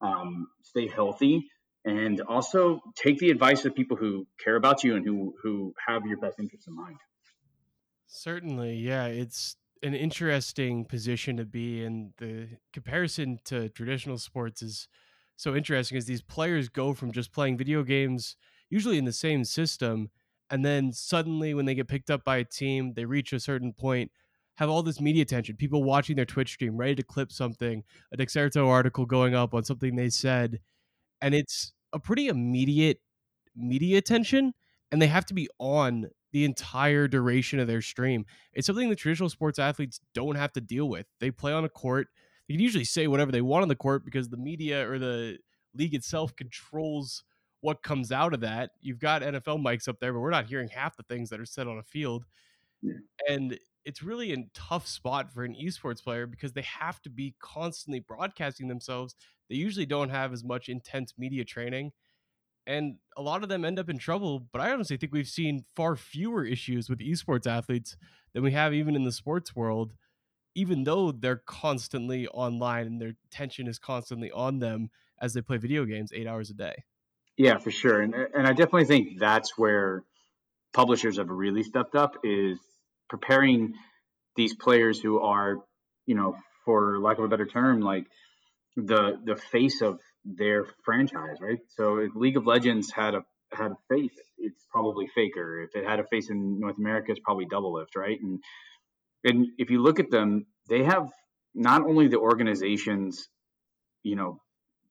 um, 0.00 0.48
stay 0.62 0.88
healthy, 0.88 1.48
and 1.84 2.20
also 2.22 2.80
take 2.96 3.18
the 3.18 3.30
advice 3.30 3.64
of 3.64 3.74
people 3.74 3.96
who 3.96 4.26
care 4.42 4.56
about 4.56 4.82
you 4.82 4.96
and 4.96 5.04
who 5.04 5.34
who 5.42 5.74
have 5.86 6.06
your 6.06 6.18
best 6.18 6.38
interests 6.38 6.66
in 6.66 6.74
mind. 6.74 6.96
Certainly, 8.08 8.76
yeah, 8.76 9.06
it's 9.06 9.56
an 9.82 9.94
interesting 9.94 10.84
position 10.86 11.36
to 11.36 11.44
be 11.44 11.84
in. 11.84 12.14
The 12.16 12.48
comparison 12.72 13.38
to 13.44 13.68
traditional 13.68 14.16
sports 14.18 14.62
is 14.62 14.88
so 15.36 15.54
interesting 15.54 15.98
is 15.98 16.06
these 16.06 16.22
players 16.22 16.68
go 16.70 16.94
from 16.94 17.12
just 17.12 17.32
playing 17.32 17.58
video 17.58 17.82
games, 17.82 18.36
usually 18.70 18.96
in 18.98 19.04
the 19.04 19.12
same 19.12 19.44
system, 19.44 20.10
and 20.50 20.64
then 20.64 20.90
suddenly 20.92 21.52
when 21.52 21.66
they 21.66 21.74
get 21.74 21.86
picked 21.86 22.10
up 22.10 22.24
by 22.24 22.38
a 22.38 22.44
team, 22.44 22.94
they 22.94 23.04
reach 23.04 23.32
a 23.34 23.38
certain 23.38 23.72
point, 23.74 24.10
have 24.56 24.70
all 24.70 24.82
this 24.82 25.00
media 25.02 25.22
attention, 25.22 25.56
people 25.56 25.84
watching 25.84 26.16
their 26.16 26.24
Twitch 26.24 26.54
stream, 26.54 26.78
ready 26.78 26.94
to 26.96 27.02
clip 27.02 27.30
something, 27.30 27.84
a 28.12 28.16
Dexerto 28.16 28.66
article 28.66 29.04
going 29.04 29.34
up 29.34 29.52
on 29.54 29.64
something 29.64 29.94
they 29.94 30.08
said, 30.10 30.60
and 31.20 31.34
it's 31.34 31.72
a 31.92 31.98
pretty 32.00 32.28
immediate 32.28 33.00
media 33.56 33.98
attention, 33.98 34.54
and 34.92 35.02
they 35.02 35.08
have 35.08 35.26
to 35.26 35.34
be 35.34 35.48
on 35.58 36.08
the 36.38 36.44
entire 36.44 37.08
duration 37.08 37.58
of 37.58 37.66
their 37.66 37.82
stream. 37.82 38.24
It's 38.52 38.66
something 38.66 38.88
the 38.88 38.96
traditional 38.96 39.28
sports 39.28 39.58
athletes 39.58 40.00
don't 40.14 40.36
have 40.36 40.52
to 40.52 40.60
deal 40.60 40.88
with. 40.88 41.06
They 41.18 41.30
play 41.30 41.52
on 41.52 41.64
a 41.64 41.68
court 41.68 42.08
they 42.48 42.54
can 42.54 42.62
usually 42.62 42.84
say 42.84 43.06
whatever 43.06 43.30
they 43.30 43.42
want 43.42 43.62
on 43.62 43.68
the 43.68 43.76
court 43.76 44.04
because 44.04 44.30
the 44.30 44.38
media 44.38 44.90
or 44.90 44.98
the 44.98 45.38
league 45.74 45.94
itself 45.94 46.34
controls 46.34 47.24
what 47.60 47.82
comes 47.82 48.10
out 48.10 48.32
of 48.32 48.40
that. 48.40 48.70
You've 48.80 48.98
got 48.98 49.22
NFL 49.22 49.62
mics 49.62 49.86
up 49.86 50.00
there, 50.00 50.12
but 50.12 50.20
we're 50.20 50.30
not 50.30 50.46
hearing 50.46 50.68
half 50.68 50.96
the 50.96 51.02
things 51.02 51.28
that 51.28 51.40
are 51.40 51.46
said 51.46 51.66
on 51.66 51.78
a 51.78 51.82
field. 51.82 52.24
Yeah. 52.80 52.94
And 53.28 53.58
it's 53.84 54.02
really 54.02 54.32
a 54.32 54.46
tough 54.54 54.86
spot 54.86 55.30
for 55.32 55.44
an 55.44 55.54
esports 55.54 56.02
player 56.02 56.26
because 56.26 56.52
they 56.52 56.62
have 56.62 57.02
to 57.02 57.10
be 57.10 57.34
constantly 57.38 58.00
broadcasting 58.00 58.68
themselves. 58.68 59.14
They 59.50 59.56
usually 59.56 59.86
don't 59.86 60.10
have 60.10 60.32
as 60.32 60.42
much 60.42 60.68
intense 60.68 61.14
media 61.18 61.44
training. 61.44 61.92
And 62.68 62.98
a 63.16 63.22
lot 63.22 63.42
of 63.42 63.48
them 63.48 63.64
end 63.64 63.80
up 63.80 63.88
in 63.88 63.98
trouble, 63.98 64.46
but 64.52 64.60
I 64.60 64.70
honestly 64.70 64.96
think 64.96 65.12
we've 65.12 65.26
seen 65.26 65.64
far 65.74 65.96
fewer 65.96 66.44
issues 66.44 66.88
with 66.88 67.00
esports 67.00 67.46
athletes 67.46 67.96
than 68.32 68.44
we 68.44 68.52
have 68.52 68.72
even 68.72 68.94
in 68.94 69.02
the 69.04 69.12
sports 69.12 69.56
world 69.56 69.94
even 70.58 70.82
though 70.82 71.12
they're 71.12 71.42
constantly 71.46 72.26
online 72.26 72.84
and 72.84 73.00
their 73.00 73.14
attention 73.26 73.68
is 73.68 73.78
constantly 73.78 74.28
on 74.32 74.58
them 74.58 74.90
as 75.20 75.32
they 75.32 75.40
play 75.40 75.56
video 75.56 75.84
games 75.84 76.10
eight 76.12 76.26
hours 76.26 76.50
a 76.50 76.54
day. 76.54 76.74
Yeah, 77.36 77.58
for 77.58 77.70
sure. 77.70 78.02
And, 78.02 78.12
and 78.12 78.44
I 78.44 78.54
definitely 78.54 78.86
think 78.86 79.20
that's 79.20 79.56
where 79.56 80.02
publishers 80.72 81.18
have 81.18 81.28
really 81.28 81.62
stepped 81.62 81.94
up 81.94 82.16
is 82.24 82.58
preparing 83.08 83.74
these 84.34 84.52
players 84.54 85.00
who 85.00 85.20
are, 85.20 85.58
you 86.06 86.16
know, 86.16 86.36
for 86.64 86.98
lack 86.98 87.18
of 87.18 87.24
a 87.24 87.28
better 87.28 87.46
term, 87.46 87.80
like 87.80 88.06
the 88.76 89.16
the 89.24 89.36
face 89.36 89.80
of 89.80 90.00
their 90.24 90.66
franchise, 90.84 91.36
right? 91.40 91.58
So 91.76 91.98
if 91.98 92.14
League 92.14 92.36
of 92.36 92.46
Legends 92.46 92.92
had 92.92 93.14
a 93.14 93.22
had 93.52 93.72
a 93.72 93.76
face, 93.88 94.12
it's 94.36 94.66
probably 94.70 95.06
Faker. 95.14 95.62
If 95.62 95.74
it 95.74 95.88
had 95.88 96.00
a 96.00 96.04
face 96.04 96.28
in 96.28 96.60
North 96.60 96.76
America, 96.78 97.12
it's 97.12 97.20
probably 97.20 97.46
Doublelift, 97.46 97.96
right? 97.96 98.18
And 98.20 98.40
and 99.24 99.46
if 99.58 99.70
you 99.70 99.82
look 99.82 100.00
at 100.00 100.10
them, 100.10 100.46
they 100.68 100.84
have 100.84 101.08
not 101.54 101.82
only 101.82 102.08
the 102.08 102.18
organization's, 102.18 103.28
you 104.02 104.16
know, 104.16 104.40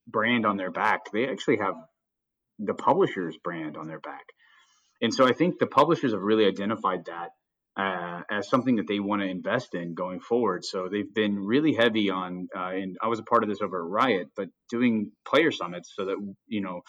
brand 0.06 0.44
on 0.44 0.56
their 0.56 0.70
back, 0.70 1.10
they 1.12 1.26
actually 1.28 1.58
have 1.58 1.74
the 2.58 2.74
publisher's 2.74 3.36
brand 3.42 3.76
on 3.76 3.86
their 3.86 4.00
back. 4.00 4.24
And 5.00 5.14
so 5.14 5.26
I 5.26 5.32
think 5.32 5.58
the 5.58 5.66
publishers 5.66 6.12
have 6.12 6.20
really 6.20 6.46
identified 6.46 7.04
that 7.06 7.30
uh, 7.78 8.22
as 8.28 8.48
something 8.48 8.76
that 8.76 8.88
they 8.88 8.98
want 8.98 9.22
to 9.22 9.28
invest 9.28 9.74
in 9.74 9.94
going 9.94 10.20
forward. 10.20 10.64
So 10.64 10.88
they've 10.90 11.14
been 11.14 11.38
really 11.38 11.74
heavy 11.74 12.10
on, 12.10 12.48
uh, 12.54 12.70
and 12.70 12.96
I 13.00 13.06
was 13.06 13.20
a 13.20 13.22
part 13.22 13.44
of 13.44 13.48
this 13.48 13.60
over 13.62 13.78
at 13.78 13.88
Riot, 13.88 14.28
but 14.36 14.48
doing 14.68 15.12
player 15.26 15.52
summits 15.52 15.92
so 15.94 16.06
that, 16.06 16.16
you 16.48 16.60
know, 16.60 16.80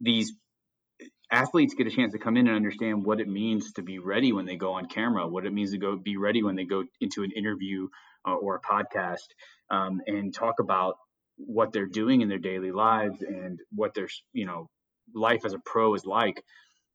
these 0.00 0.34
athletes 1.30 1.74
get 1.74 1.86
a 1.86 1.90
chance 1.90 2.12
to 2.12 2.18
come 2.18 2.36
in 2.36 2.46
and 2.46 2.56
understand 2.56 3.04
what 3.04 3.20
it 3.20 3.28
means 3.28 3.72
to 3.72 3.82
be 3.82 3.98
ready 3.98 4.32
when 4.32 4.44
they 4.44 4.56
go 4.56 4.74
on 4.74 4.86
camera, 4.86 5.26
what 5.26 5.46
it 5.46 5.52
means 5.52 5.72
to 5.72 5.78
go 5.78 5.96
be 5.96 6.16
ready 6.16 6.42
when 6.42 6.56
they 6.56 6.64
go 6.64 6.84
into 7.00 7.22
an 7.22 7.30
interview 7.34 7.88
uh, 8.26 8.34
or 8.34 8.56
a 8.56 8.60
podcast, 8.60 9.28
um, 9.70 10.00
and 10.06 10.34
talk 10.34 10.56
about 10.60 10.96
what 11.36 11.72
they're 11.72 11.86
doing 11.86 12.20
in 12.20 12.28
their 12.28 12.38
daily 12.38 12.72
lives 12.72 13.22
and 13.22 13.60
what 13.70 13.94
their 13.94 14.08
you 14.32 14.44
know 14.44 14.66
life 15.14 15.44
as 15.44 15.54
a 15.54 15.58
pro 15.64 15.94
is 15.94 16.04
like, 16.04 16.42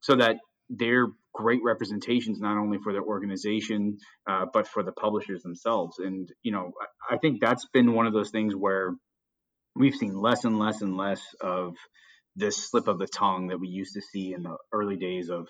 so 0.00 0.16
that 0.16 0.36
they're 0.68 1.06
great 1.34 1.60
representations 1.64 2.40
not 2.40 2.56
only 2.56 2.78
for 2.78 2.92
their 2.92 3.02
organization 3.02 3.98
uh, 4.28 4.46
but 4.52 4.66
for 4.68 4.82
the 4.82 4.92
publishers 4.92 5.42
themselves. 5.42 5.98
And 5.98 6.28
you 6.42 6.52
know, 6.52 6.72
I 7.10 7.18
think 7.18 7.40
that's 7.40 7.66
been 7.72 7.92
one 7.92 8.06
of 8.06 8.12
those 8.12 8.30
things 8.30 8.54
where 8.54 8.94
we've 9.74 9.94
seen 9.94 10.14
less 10.16 10.44
and 10.44 10.58
less 10.58 10.80
and 10.80 10.96
less 10.96 11.20
of 11.40 11.74
this 12.36 12.56
slip 12.56 12.88
of 12.88 12.98
the 12.98 13.06
tongue 13.06 13.48
that 13.48 13.60
we 13.60 13.68
used 13.68 13.94
to 13.94 14.00
see 14.00 14.32
in 14.32 14.42
the 14.42 14.56
early 14.72 14.96
days 14.96 15.28
of 15.28 15.48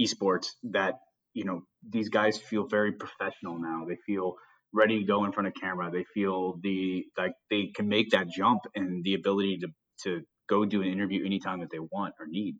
esports 0.00 0.48
that 0.64 0.94
you 1.34 1.44
know 1.44 1.62
these 1.88 2.08
guys 2.08 2.38
feel 2.38 2.66
very 2.66 2.92
professional 2.92 3.58
now. 3.58 3.84
They 3.88 3.96
feel 4.06 4.34
ready 4.72 5.00
to 5.00 5.04
go 5.04 5.24
in 5.24 5.32
front 5.32 5.48
of 5.48 5.54
camera. 5.54 5.90
They 5.90 6.04
feel 6.14 6.58
the 6.62 7.04
like 7.16 7.32
they 7.50 7.70
can 7.74 7.88
make 7.88 8.10
that 8.10 8.28
jump 8.28 8.60
and 8.74 9.02
the 9.02 9.14
ability 9.14 9.58
to 9.62 9.68
to 10.04 10.22
go 10.48 10.64
do 10.64 10.82
an 10.82 10.88
interview 10.88 11.24
anytime 11.24 11.60
that 11.60 11.70
they 11.70 11.78
want 11.78 12.14
or 12.20 12.26
need 12.26 12.56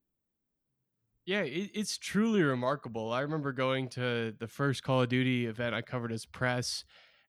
yeah 1.25 1.43
it, 1.43 1.71
it's 1.75 1.99
truly 1.99 2.43
remarkable 2.43 3.13
i 3.13 3.21
remember 3.21 3.53
going 3.53 3.89
to 3.89 4.35
the 4.39 4.49
first 4.49 4.83
call 4.83 5.03
of 5.03 5.09
duty 5.09 5.47
event 5.47 5.75
i 5.75 5.83
covered 5.83 6.13
as 6.13 6.27
press 6.27 6.85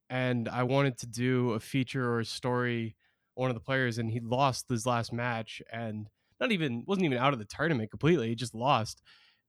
and 0.10 0.48
i 0.50 0.64
wanted 0.64 0.98
to 0.98 1.08
do 1.08 1.52
a 1.52 1.60
feature 1.60 2.10
or 2.10 2.20
a 2.20 2.26
story 2.26 2.96
one 3.36 3.50
of 3.50 3.56
the 3.56 3.62
players 3.62 3.98
and 3.98 4.12
he 4.12 4.20
lost 4.20 4.70
his 4.70 4.86
last 4.86 5.12
match 5.12 5.62
and 5.72 6.10
not 6.40 6.52
even 6.52 6.84
wasn't 6.86 7.06
even 7.06 7.18
out 7.18 7.34
of 7.34 7.40
the 7.40 7.46
tournament 7.46 7.90
completely. 7.90 8.28
He 8.28 8.36
just 8.36 8.54
lost, 8.54 9.02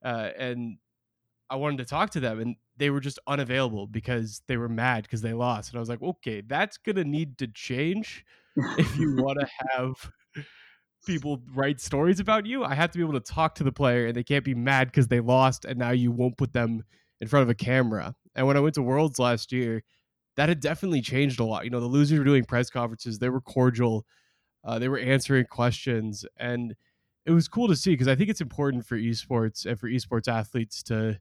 uh, 0.04 0.30
and 0.38 0.78
I 1.50 1.56
wanted 1.56 1.78
to 1.78 1.84
talk 1.84 2.10
to 2.10 2.20
them, 2.20 2.40
and 2.40 2.56
they 2.76 2.90
were 2.90 3.00
just 3.00 3.18
unavailable 3.26 3.86
because 3.86 4.42
they 4.46 4.56
were 4.56 4.68
mad 4.68 5.04
because 5.04 5.22
they 5.22 5.32
lost. 5.32 5.70
And 5.70 5.78
I 5.78 5.80
was 5.80 5.88
like, 5.88 6.02
okay, 6.02 6.40
that's 6.40 6.78
gonna 6.78 7.04
need 7.04 7.38
to 7.38 7.48
change 7.48 8.24
if 8.78 8.96
you 8.96 9.16
want 9.22 9.40
to 9.40 9.48
have 9.70 10.10
people 11.04 11.42
write 11.54 11.80
stories 11.80 12.20
about 12.20 12.46
you. 12.46 12.64
I 12.64 12.74
have 12.74 12.90
to 12.92 12.98
be 12.98 13.04
able 13.04 13.14
to 13.14 13.20
talk 13.20 13.54
to 13.56 13.64
the 13.64 13.72
player, 13.72 14.06
and 14.06 14.16
they 14.16 14.22
can't 14.22 14.44
be 14.44 14.54
mad 14.54 14.88
because 14.88 15.08
they 15.08 15.20
lost, 15.20 15.64
and 15.64 15.78
now 15.78 15.90
you 15.90 16.10
won't 16.10 16.36
put 16.36 16.52
them 16.52 16.82
in 17.20 17.28
front 17.28 17.42
of 17.42 17.50
a 17.50 17.54
camera. 17.54 18.14
And 18.34 18.46
when 18.46 18.56
I 18.56 18.60
went 18.60 18.74
to 18.74 18.82
Worlds 18.82 19.18
last 19.18 19.52
year, 19.52 19.82
that 20.36 20.48
had 20.48 20.60
definitely 20.60 21.00
changed 21.00 21.40
a 21.40 21.44
lot. 21.44 21.64
You 21.64 21.70
know, 21.70 21.80
the 21.80 21.86
losers 21.86 22.18
were 22.18 22.24
doing 22.24 22.44
press 22.44 22.70
conferences; 22.70 23.18
they 23.18 23.28
were 23.28 23.40
cordial, 23.40 24.06
uh, 24.64 24.78
they 24.78 24.88
were 24.88 24.98
answering 24.98 25.46
questions, 25.46 26.24
and 26.36 26.74
it 27.26 27.30
was 27.30 27.48
cool 27.48 27.68
to 27.68 27.76
see 27.76 27.92
because 27.92 28.08
I 28.08 28.14
think 28.14 28.30
it's 28.30 28.40
important 28.40 28.84
for 28.84 28.98
esports 28.98 29.64
and 29.64 29.78
for 29.78 29.88
esports 29.88 30.28
athletes 30.28 30.82
to, 30.84 31.18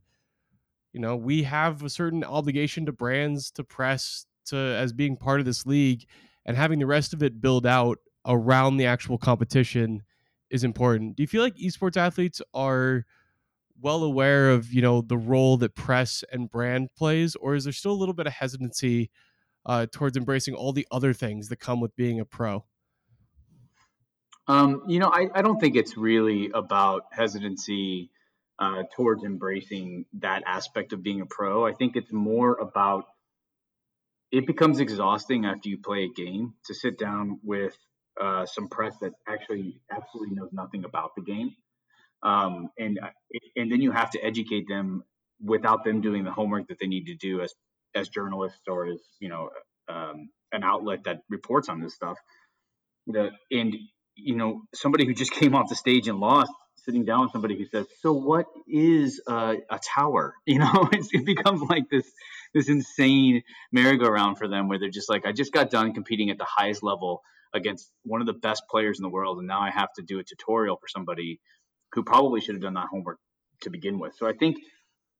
you 0.91 0.99
know, 0.99 1.15
we 1.15 1.43
have 1.43 1.83
a 1.83 1.89
certain 1.89 2.23
obligation 2.23 2.85
to 2.87 2.91
brands, 2.91 3.51
to 3.51 3.63
press, 3.63 4.25
to 4.45 4.57
as 4.57 4.93
being 4.93 5.15
part 5.15 5.39
of 5.39 5.45
this 5.45 5.65
league, 5.65 6.05
and 6.45 6.57
having 6.57 6.79
the 6.79 6.85
rest 6.85 7.13
of 7.13 7.23
it 7.23 7.41
build 7.41 7.65
out 7.65 7.99
around 8.25 8.77
the 8.77 8.85
actual 8.85 9.17
competition 9.17 10.03
is 10.49 10.63
important. 10.63 11.15
Do 11.15 11.23
you 11.23 11.27
feel 11.27 11.41
like 11.41 11.55
esports 11.55 11.97
athletes 11.97 12.41
are 12.53 13.05
well 13.81 14.03
aware 14.03 14.51
of 14.51 14.71
you 14.71 14.81
know 14.81 15.01
the 15.01 15.17
role 15.17 15.57
that 15.57 15.75
press 15.75 16.23
and 16.31 16.49
brand 16.49 16.89
plays, 16.95 17.35
or 17.35 17.55
is 17.55 17.63
there 17.63 17.73
still 17.73 17.91
a 17.91 17.93
little 17.93 18.13
bit 18.13 18.27
of 18.27 18.33
hesitancy 18.33 19.09
uh, 19.65 19.87
towards 19.91 20.17
embracing 20.17 20.53
all 20.53 20.73
the 20.73 20.87
other 20.91 21.13
things 21.13 21.49
that 21.49 21.57
come 21.57 21.79
with 21.79 21.95
being 21.95 22.19
a 22.19 22.25
pro? 22.25 22.63
Um, 24.47 24.83
you 24.87 24.99
know, 24.99 25.07
I, 25.07 25.29
I 25.33 25.41
don't 25.41 25.59
think 25.59 25.75
it's 25.75 25.95
really 25.95 26.51
about 26.53 27.03
hesitancy 27.11 28.09
uh, 28.59 28.83
towards 28.95 29.23
embracing 29.23 30.05
that 30.19 30.43
aspect 30.45 30.93
of 30.93 31.01
being 31.01 31.21
a 31.21 31.25
pro. 31.25 31.65
I 31.65 31.73
think 31.73 31.95
it's 31.95 32.11
more 32.11 32.55
about 32.55 33.05
it 34.31 34.45
becomes 34.47 34.79
exhausting 34.79 35.45
after 35.45 35.69
you 35.69 35.77
play 35.77 36.03
a 36.05 36.09
game 36.09 36.55
to 36.65 36.73
sit 36.73 36.97
down 36.97 37.39
with 37.43 37.77
uh, 38.19 38.45
some 38.45 38.67
press 38.67 38.95
that 39.01 39.11
actually 39.27 39.81
absolutely 39.91 40.35
knows 40.35 40.49
nothing 40.51 40.85
about 40.85 41.11
the 41.15 41.21
game, 41.21 41.55
um, 42.23 42.69
and 42.77 42.99
uh, 43.01 43.09
and 43.55 43.71
then 43.71 43.81
you 43.81 43.91
have 43.91 44.11
to 44.11 44.19
educate 44.23 44.65
them 44.67 45.03
without 45.43 45.83
them 45.83 46.01
doing 46.01 46.23
the 46.23 46.31
homework 46.31 46.67
that 46.67 46.77
they 46.79 46.87
need 46.87 47.05
to 47.05 47.15
do 47.15 47.41
as 47.41 47.53
as 47.95 48.09
journalists 48.09 48.61
or 48.67 48.87
as 48.87 48.99
you 49.19 49.29
know 49.29 49.49
um, 49.87 50.29
an 50.51 50.63
outlet 50.63 51.03
that 51.05 51.21
reports 51.29 51.69
on 51.69 51.81
this 51.81 51.93
stuff. 51.95 52.17
The 53.07 53.31
and 53.51 53.75
you 54.15 54.35
know, 54.35 54.61
somebody 54.73 55.05
who 55.05 55.13
just 55.13 55.31
came 55.39 55.55
off 55.55 55.69
the 55.69 55.75
stage 55.75 56.07
and 56.07 56.19
lost, 56.19 56.51
sitting 56.77 57.05
down 57.05 57.23
with 57.23 57.31
somebody 57.31 57.57
who 57.57 57.65
says, 57.65 57.87
"So 58.01 58.13
what 58.13 58.45
is 58.67 59.21
a, 59.27 59.57
a 59.69 59.79
tower?" 59.95 60.33
You 60.45 60.59
know, 60.59 60.89
it 60.91 61.25
becomes 61.25 61.61
like 61.61 61.89
this 61.89 62.09
this 62.53 62.69
insane 62.69 63.43
merry-go-round 63.71 64.37
for 64.37 64.47
them, 64.47 64.67
where 64.67 64.79
they're 64.79 64.89
just 64.89 65.09
like, 65.09 65.25
"I 65.25 65.31
just 65.31 65.51
got 65.51 65.69
done 65.69 65.93
competing 65.93 66.29
at 66.29 66.37
the 66.37 66.47
highest 66.47 66.83
level 66.83 67.21
against 67.53 67.91
one 68.03 68.21
of 68.21 68.27
the 68.27 68.33
best 68.33 68.63
players 68.69 68.99
in 68.99 69.03
the 69.03 69.09
world, 69.09 69.37
and 69.39 69.47
now 69.47 69.61
I 69.61 69.69
have 69.69 69.89
to 69.97 70.03
do 70.03 70.19
a 70.19 70.23
tutorial 70.23 70.77
for 70.77 70.87
somebody 70.87 71.39
who 71.93 72.03
probably 72.03 72.41
should 72.41 72.55
have 72.55 72.61
done 72.61 72.73
that 72.75 72.87
homework 72.91 73.19
to 73.61 73.69
begin 73.69 73.99
with." 73.99 74.15
So 74.17 74.27
I 74.27 74.33
think 74.33 74.57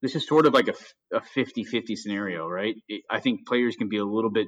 this 0.02 0.16
is 0.16 0.28
sort 0.28 0.46
of 0.46 0.54
like 0.54 0.68
a, 0.68 0.76
a 1.16 1.22
50-50 1.22 1.98
scenario, 1.98 2.48
right? 2.48 2.76
It, 2.90 3.04
I 3.10 3.22
think 3.22 3.48
players 3.48 3.78
can 3.78 3.88
be 3.88 3.98
a 3.98 4.06
little 4.06 4.30
bit 4.30 4.48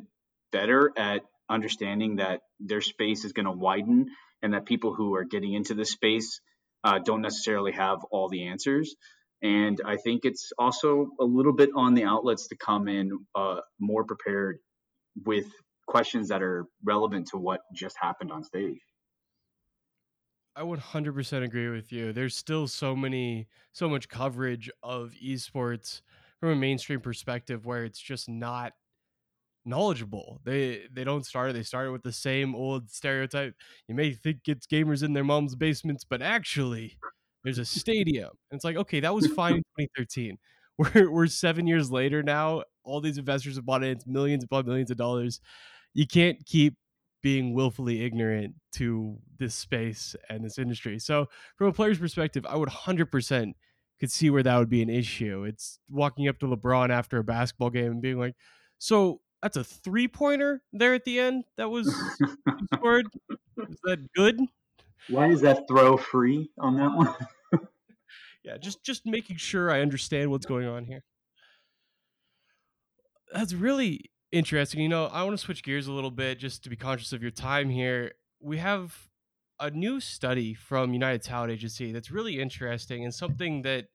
better 0.51 0.91
at 0.97 1.21
understanding 1.49 2.17
that 2.17 2.41
their 2.59 2.81
space 2.81 3.23
is 3.23 3.33
going 3.33 3.45
to 3.45 3.51
widen 3.51 4.07
and 4.41 4.53
that 4.53 4.65
people 4.65 4.93
who 4.93 5.15
are 5.15 5.23
getting 5.23 5.53
into 5.53 5.73
this 5.73 5.91
space 5.91 6.41
uh, 6.83 6.99
don't 6.99 7.21
necessarily 7.21 7.71
have 7.71 7.99
all 8.11 8.29
the 8.29 8.47
answers. 8.47 8.95
And 9.41 9.79
I 9.85 9.97
think 9.97 10.25
it's 10.25 10.51
also 10.57 11.09
a 11.19 11.23
little 11.23 11.53
bit 11.53 11.69
on 11.75 11.93
the 11.93 12.03
outlets 12.03 12.47
to 12.49 12.57
come 12.57 12.87
in 12.87 13.11
uh, 13.33 13.57
more 13.79 14.03
prepared 14.03 14.59
with 15.25 15.45
questions 15.87 16.29
that 16.29 16.41
are 16.41 16.65
relevant 16.83 17.27
to 17.27 17.37
what 17.37 17.61
just 17.73 17.97
happened 17.97 18.31
on 18.31 18.43
stage. 18.43 18.79
I 20.55 20.63
would 20.63 20.79
100% 20.79 21.43
agree 21.43 21.69
with 21.69 21.91
you. 21.91 22.13
There's 22.13 22.35
still 22.35 22.67
so 22.67 22.95
many, 22.95 23.47
so 23.73 23.89
much 23.89 24.07
coverage 24.07 24.69
of 24.81 25.11
esports 25.21 26.01
from 26.39 26.49
a 26.49 26.55
mainstream 26.55 27.01
perspective 27.01 27.65
where 27.65 27.83
it's 27.83 27.99
just 27.99 28.29
not 28.29 28.73
knowledgeable. 29.65 30.39
They 30.45 30.87
they 30.91 31.03
don't 31.03 31.25
start. 31.25 31.53
They 31.53 31.63
start 31.63 31.91
with 31.91 32.03
the 32.03 32.11
same 32.13 32.55
old 32.55 32.89
stereotype. 32.91 33.55
You 33.87 33.95
may 33.95 34.13
think 34.13 34.41
it's 34.47 34.67
gamers 34.67 35.03
in 35.03 35.13
their 35.13 35.23
mom's 35.23 35.55
basements, 35.55 36.03
but 36.03 36.21
actually, 36.21 36.97
there's 37.43 37.57
a 37.57 37.65
stadium. 37.65 38.29
And 38.51 38.57
it's 38.57 38.63
like, 38.65 38.77
okay, 38.77 38.99
that 39.01 39.13
was 39.13 39.27
fine 39.27 39.55
in 39.55 39.63
2013. 39.79 40.37
We're 40.77 41.09
we're 41.11 41.27
seven 41.27 41.67
years 41.67 41.91
later 41.91 42.23
now. 42.23 42.63
All 42.83 43.01
these 43.01 43.17
investors 43.17 43.55
have 43.55 43.65
bought 43.65 43.83
in. 43.83 43.91
It's 43.91 44.07
millions 44.07 44.43
upon 44.43 44.65
millions 44.65 44.91
of 44.91 44.97
dollars. 44.97 45.41
You 45.95 46.05
can't 46.05 46.45
keep 46.45 46.75
being 47.23 47.55
willfully 47.55 48.05
ignorant 48.05 48.53
to 48.73 49.17
this 49.39 49.55
space 49.55 50.15
and 50.29 50.45
this 50.45 50.59
industry. 50.59 50.99
So, 50.99 51.25
from 51.57 51.67
a 51.67 51.73
player's 51.73 51.97
perspective, 51.97 52.45
I 52.47 52.55
would 52.55 52.69
100% 52.69 53.53
could 53.99 54.11
see 54.11 54.29
where 54.29 54.43
that 54.43 54.57
would 54.59 54.69
be 54.69 54.83
an 54.83 54.91
issue. 54.91 55.43
It's 55.43 55.79
walking 55.89 56.27
up 56.27 56.37
to 56.39 56.45
LeBron 56.45 56.91
after 56.91 57.17
a 57.17 57.23
basketball 57.23 57.71
game 57.71 57.93
and 57.93 58.01
being 58.01 58.19
like, 58.19 58.35
"So, 58.77 59.21
that's 59.41 59.57
a 59.57 59.63
three 59.63 60.07
pointer 60.07 60.61
there 60.73 60.93
at 60.93 61.05
the 61.05 61.19
end. 61.19 61.45
That 61.57 61.69
was 61.69 61.87
scored. 62.73 63.07
Is 63.29 63.79
that 63.85 64.11
good? 64.13 64.39
Why 65.09 65.29
is 65.29 65.41
that 65.41 65.67
throw 65.67 65.97
free 65.97 66.49
on 66.59 66.77
that 66.77 66.95
one? 66.95 67.15
yeah, 68.43 68.57
just 68.57 68.83
just 68.83 69.05
making 69.05 69.37
sure 69.37 69.71
I 69.71 69.81
understand 69.81 70.31
what's 70.31 70.45
going 70.45 70.67
on 70.67 70.85
here. 70.85 71.03
That's 73.33 73.53
really 73.53 74.11
interesting. 74.31 74.81
You 74.81 74.89
know, 74.89 75.05
I 75.05 75.23
want 75.23 75.37
to 75.37 75.43
switch 75.43 75.63
gears 75.63 75.87
a 75.87 75.91
little 75.91 76.11
bit 76.11 76.39
just 76.39 76.63
to 76.63 76.69
be 76.69 76.75
conscious 76.75 77.13
of 77.13 77.21
your 77.21 77.31
time 77.31 77.69
here. 77.69 78.13
We 78.39 78.57
have 78.57 79.07
a 79.59 79.71
new 79.71 79.99
study 79.99 80.53
from 80.53 80.93
United 80.93 81.23
Talent 81.23 81.51
Agency 81.51 81.91
that's 81.91 82.11
really 82.11 82.39
interesting 82.39 83.03
and 83.03 83.13
something 83.13 83.61
that 83.61 83.85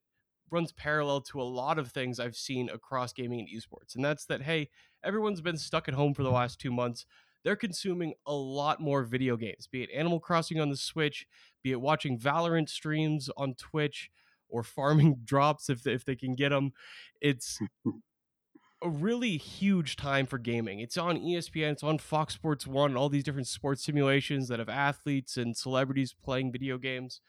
runs 0.51 0.73
parallel 0.73 1.21
to 1.21 1.41
a 1.41 1.45
lot 1.45 1.79
of 1.79 1.93
things 1.93 2.19
I've 2.19 2.37
seen 2.37 2.69
across 2.71 3.13
gaming 3.13 3.41
and 3.41 3.49
esports. 3.49 3.95
And 3.95 4.05
that's 4.05 4.27
that, 4.27 4.43
hey, 4.43 4.69
everyone's 5.05 5.41
been 5.41 5.59
stuck 5.59 5.89
at 5.89 5.95
home 5.95 6.15
for 6.15 6.23
the 6.23 6.31
last 6.31 6.59
two 6.59 6.73
months. 6.73 7.07
They're 7.45 7.57
consuming 7.57 8.15
a 8.27 8.35
lot 8.35 8.81
more 8.81 9.03
video 9.03 9.37
games, 9.37 9.67
be 9.67 9.83
it 9.83 9.91
Animal 9.95 10.21
Crossing 10.21 10.61
on 10.61 10.69
the 10.69 10.77
Switch, 10.77 11.27
be 11.63 11.73
it 11.73 11.81
watching 11.81 12.19
Valorant 12.19 12.69
streams 12.69 13.31
on 13.37 13.55
Twitch, 13.55 14.11
or 14.49 14.63
farming 14.63 15.21
drops 15.25 15.71
if 15.71 15.83
they, 15.83 15.93
if 15.93 16.05
they 16.05 16.17
can 16.17 16.35
get 16.35 16.51
them. 16.51 16.73
It's 17.21 17.59
a 18.83 18.89
really 18.89 19.37
huge 19.37 19.97
time 19.97 20.27
for 20.27 20.39
gaming. 20.39 20.81
It's 20.81 20.97
on 20.97 21.19
ESPN, 21.19 21.73
it's 21.73 21.83
on 21.83 21.99
Fox 21.99 22.35
Sports 22.35 22.67
1, 22.67 22.97
all 22.97 23.09
these 23.09 23.25
different 23.25 23.47
sports 23.47 23.85
simulations 23.85 24.49
that 24.49 24.59
have 24.59 24.69
athletes 24.69 25.37
and 25.37 25.57
celebrities 25.57 26.15
playing 26.25 26.53
video 26.53 26.79
games. 26.79 27.21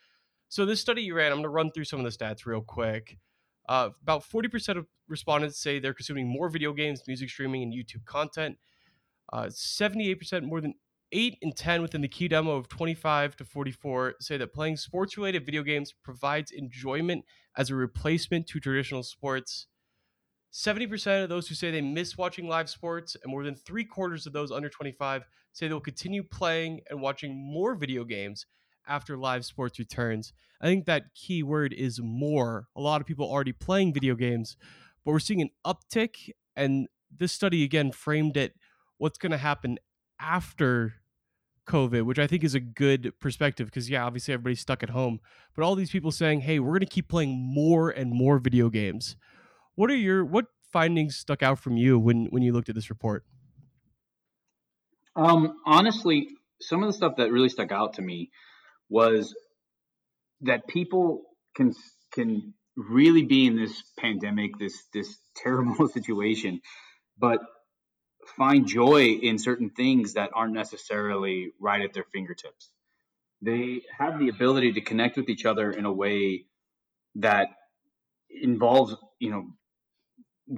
So 0.48 0.64
this 0.64 0.80
study 0.80 1.02
you 1.02 1.14
ran, 1.14 1.30
I'm 1.30 1.38
going 1.38 1.44
to 1.44 1.48
run 1.50 1.70
through 1.70 1.84
some 1.84 2.04
of 2.04 2.04
the 2.04 2.16
stats 2.16 2.46
real 2.46 2.62
quick. 2.62 3.18
Uh, 3.68 3.90
about 4.02 4.22
40% 4.22 4.76
of 4.76 4.86
respondents 5.08 5.58
say 5.58 5.78
they're 5.78 5.94
consuming 5.94 6.26
more 6.26 6.48
video 6.48 6.72
games, 6.72 7.02
music 7.06 7.30
streaming, 7.30 7.62
and 7.62 7.72
YouTube 7.72 8.04
content. 8.04 8.58
Uh, 9.32 9.46
78% 9.46 10.42
more 10.42 10.60
than 10.60 10.74
8 11.12 11.38
in 11.42 11.52
10 11.52 11.82
within 11.82 12.00
the 12.00 12.08
key 12.08 12.28
demo 12.28 12.52
of 12.52 12.68
25 12.68 13.36
to 13.36 13.44
44 13.44 14.14
say 14.20 14.36
that 14.38 14.52
playing 14.52 14.76
sports 14.76 15.16
related 15.16 15.44
video 15.44 15.62
games 15.62 15.94
provides 16.02 16.50
enjoyment 16.50 17.24
as 17.56 17.70
a 17.70 17.74
replacement 17.74 18.46
to 18.48 18.60
traditional 18.60 19.02
sports. 19.02 19.66
70% 20.52 21.22
of 21.22 21.28
those 21.28 21.48
who 21.48 21.54
say 21.54 21.70
they 21.70 21.80
miss 21.80 22.18
watching 22.18 22.46
live 22.46 22.68
sports, 22.68 23.16
and 23.22 23.30
more 23.30 23.44
than 23.44 23.54
three 23.54 23.84
quarters 23.84 24.26
of 24.26 24.32
those 24.32 24.52
under 24.52 24.68
25 24.68 25.24
say 25.52 25.68
they'll 25.68 25.80
continue 25.80 26.22
playing 26.22 26.80
and 26.90 27.00
watching 27.00 27.34
more 27.34 27.74
video 27.74 28.04
games 28.04 28.46
after 28.86 29.16
live 29.16 29.44
sports 29.44 29.78
returns. 29.78 30.32
I 30.60 30.66
think 30.66 30.84
that 30.86 31.14
key 31.14 31.42
word 31.42 31.72
is 31.72 32.00
more. 32.02 32.68
A 32.76 32.80
lot 32.80 33.00
of 33.00 33.06
people 33.06 33.26
already 33.26 33.52
playing 33.52 33.94
video 33.94 34.14
games, 34.14 34.56
but 35.04 35.12
we're 35.12 35.18
seeing 35.18 35.40
an 35.40 35.50
uptick. 35.66 36.30
And 36.54 36.88
this 37.16 37.32
study 37.32 37.64
again 37.64 37.90
framed 37.90 38.36
it 38.36 38.54
what's 38.98 39.18
going 39.18 39.32
to 39.32 39.38
happen 39.38 39.78
after 40.20 40.94
COVID, 41.66 42.02
which 42.02 42.18
I 42.18 42.26
think 42.26 42.44
is 42.44 42.54
a 42.54 42.60
good 42.60 43.12
perspective 43.20 43.66
because, 43.66 43.88
yeah, 43.88 44.04
obviously 44.04 44.34
everybody's 44.34 44.60
stuck 44.60 44.82
at 44.82 44.90
home, 44.90 45.20
but 45.54 45.64
all 45.64 45.74
these 45.74 45.90
people 45.90 46.12
saying, 46.12 46.42
hey, 46.42 46.58
we're 46.58 46.70
going 46.70 46.80
to 46.80 46.86
keep 46.86 47.08
playing 47.08 47.36
more 47.36 47.90
and 47.90 48.12
more 48.12 48.38
video 48.38 48.68
games. 48.68 49.16
What 49.74 49.90
are 49.90 49.96
your, 49.96 50.24
what 50.24 50.46
findings 50.72 51.16
stuck 51.16 51.42
out 51.42 51.58
from 51.58 51.76
you 51.76 51.98
when, 51.98 52.26
when 52.26 52.42
you 52.42 52.52
looked 52.52 52.68
at 52.68 52.74
this 52.74 52.90
report? 52.90 53.24
Um, 55.14 55.54
honestly, 55.66 56.28
some 56.60 56.82
of 56.82 56.88
the 56.88 56.92
stuff 56.92 57.16
that 57.16 57.30
really 57.30 57.48
stuck 57.48 57.72
out 57.72 57.94
to 57.94 58.02
me 58.02 58.30
was 58.88 59.34
that 60.42 60.66
people 60.66 61.22
can 61.54 61.72
can 62.12 62.54
really 62.76 63.24
be 63.24 63.46
in 63.46 63.56
this 63.56 63.82
pandemic, 63.98 64.58
this 64.58 64.82
this 64.92 65.18
terrible 65.36 65.88
situation, 65.88 66.60
but 67.18 67.40
find 68.36 68.66
joy 68.66 69.18
in 69.20 69.38
certain 69.38 69.70
things 69.70 70.14
that 70.14 70.30
aren't 70.34 70.54
necessarily 70.54 71.52
right 71.60 71.82
at 71.82 71.92
their 71.92 72.04
fingertips. 72.12 72.70
They 73.42 73.82
have 73.98 74.18
the 74.18 74.28
ability 74.28 74.74
to 74.74 74.80
connect 74.80 75.16
with 75.16 75.28
each 75.28 75.44
other 75.44 75.70
in 75.72 75.84
a 75.84 75.92
way 75.92 76.44
that 77.16 77.48
involves, 78.30 78.94
you 79.18 79.30
know, 79.30 79.46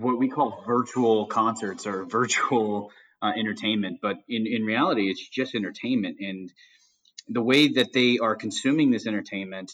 what 0.01 0.19
we 0.19 0.29
call 0.29 0.65
virtual 0.67 1.27
concerts 1.27 1.87
or 1.87 2.05
virtual 2.05 2.91
uh, 3.23 3.33
entertainment. 3.37 3.99
But 4.03 4.17
in, 4.29 4.47
in 4.47 4.65
reality, 4.65 5.09
it's 5.09 5.27
just 5.29 5.55
entertainment. 5.55 6.17
And 6.21 6.53
the 7.29 7.43
way 7.43 7.69
that 7.69 7.93
they 7.93 8.19
are 8.19 8.35
consuming 8.35 8.91
this 8.91 9.07
entertainment, 9.07 9.73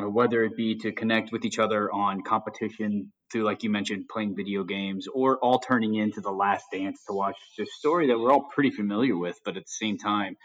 uh, 0.00 0.08
whether 0.08 0.44
it 0.44 0.56
be 0.56 0.78
to 0.78 0.92
connect 0.92 1.32
with 1.32 1.44
each 1.44 1.58
other 1.58 1.92
on 1.92 2.22
competition 2.22 3.12
through, 3.30 3.42
like 3.42 3.62
you 3.62 3.70
mentioned, 3.70 4.06
playing 4.08 4.36
video 4.36 4.62
games, 4.64 5.06
or 5.12 5.38
all 5.38 5.58
turning 5.58 5.96
into 5.96 6.20
the 6.20 6.30
Last 6.30 6.66
Dance 6.72 7.02
to 7.06 7.12
watch 7.12 7.36
this 7.58 7.68
story 7.74 8.06
that 8.06 8.18
we're 8.18 8.32
all 8.32 8.48
pretty 8.54 8.70
familiar 8.70 9.16
with, 9.16 9.38
but 9.44 9.56
at 9.56 9.64
the 9.64 9.86
same 9.86 9.98
time, 9.98 10.36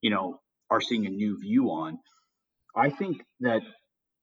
you 0.00 0.10
know, 0.10 0.40
are 0.70 0.80
seeing 0.80 1.06
a 1.06 1.10
new 1.10 1.38
view 1.38 1.66
on. 1.70 1.98
I 2.74 2.90
think 2.90 3.22
that 3.40 3.60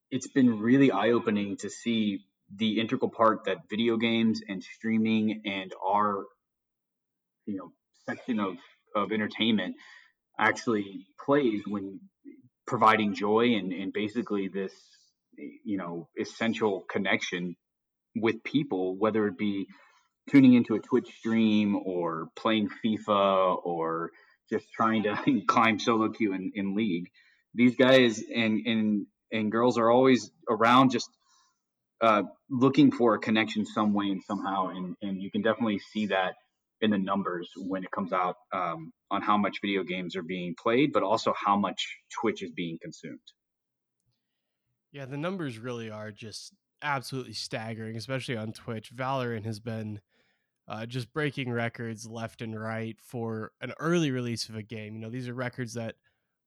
it's 0.09 0.27
been 0.27 0.59
really 0.59 0.91
eye 0.91 1.11
opening 1.11 1.57
to 1.57 1.69
see 1.69 2.25
the 2.55 2.79
integral 2.79 3.09
part 3.09 3.45
that 3.45 3.57
video 3.69 3.97
games 3.97 4.41
and 4.47 4.63
streaming 4.63 5.41
and 5.45 5.73
our 5.85 6.25
you 7.45 7.57
know 7.57 7.71
section 8.05 8.39
of 8.39 8.55
of 8.95 9.11
entertainment 9.11 9.75
actually 10.39 11.05
plays 11.23 11.61
when 11.67 11.99
providing 12.67 13.13
joy 13.13 13.53
and, 13.55 13.71
and 13.71 13.93
basically 13.93 14.47
this 14.47 14.73
you 15.63 15.77
know 15.77 16.09
essential 16.19 16.85
connection 16.89 17.55
with 18.15 18.43
people 18.43 18.97
whether 18.97 19.27
it 19.27 19.37
be 19.37 19.67
tuning 20.29 20.53
into 20.53 20.75
a 20.75 20.79
twitch 20.79 21.09
stream 21.19 21.75
or 21.85 22.27
playing 22.35 22.69
fifa 22.83 23.57
or 23.63 24.11
just 24.51 24.71
trying 24.71 25.03
to 25.03 25.41
climb 25.47 25.79
solo 25.79 26.09
queue 26.09 26.33
in, 26.33 26.51
in 26.55 26.75
league. 26.75 27.09
These 27.53 27.75
guys 27.75 28.21
and 28.33 28.65
and 28.65 29.07
and 29.31 29.51
girls 29.51 29.77
are 29.77 29.89
always 29.89 30.29
around 30.49 30.91
just 30.91 31.09
uh, 32.01 32.23
looking 32.49 32.91
for 32.91 33.15
a 33.15 33.19
connection 33.19 33.65
some 33.65 33.93
way 33.93 34.09
and 34.09 34.23
somehow 34.23 34.69
and 34.69 34.95
and 35.01 35.21
you 35.21 35.29
can 35.31 35.41
definitely 35.41 35.79
see 35.79 36.07
that 36.07 36.35
in 36.81 36.89
the 36.89 36.97
numbers 36.97 37.49
when 37.55 37.83
it 37.83 37.91
comes 37.91 38.11
out 38.11 38.37
um, 38.53 38.91
on 39.11 39.21
how 39.21 39.37
much 39.37 39.61
video 39.61 39.83
games 39.83 40.15
are 40.15 40.23
being 40.23 40.55
played, 40.61 40.91
but 40.91 41.03
also 41.03 41.33
how 41.37 41.55
much 41.55 41.97
Twitch 42.19 42.41
is 42.41 42.51
being 42.51 42.79
consumed. 42.81 43.19
Yeah, 44.91 45.05
the 45.05 45.17
numbers 45.17 45.59
really 45.59 45.89
are 45.91 46.11
just 46.11 46.53
absolutely 46.81 47.33
staggering, 47.33 47.95
especially 47.95 48.35
on 48.35 48.51
Twitch. 48.51 48.93
Valorant 48.95 49.45
has 49.45 49.59
been 49.59 50.01
uh, 50.67 50.85
just 50.85 51.13
breaking 51.13 51.51
records 51.51 52.07
left 52.07 52.41
and 52.41 52.59
right 52.59 52.97
for 52.99 53.51
an 53.61 53.73
early 53.79 54.09
release 54.09 54.49
of 54.49 54.55
a 54.55 54.63
game. 54.63 54.95
You 54.95 55.01
know, 55.01 55.09
these 55.09 55.29
are 55.29 55.33
records 55.33 55.75
that 55.75 55.95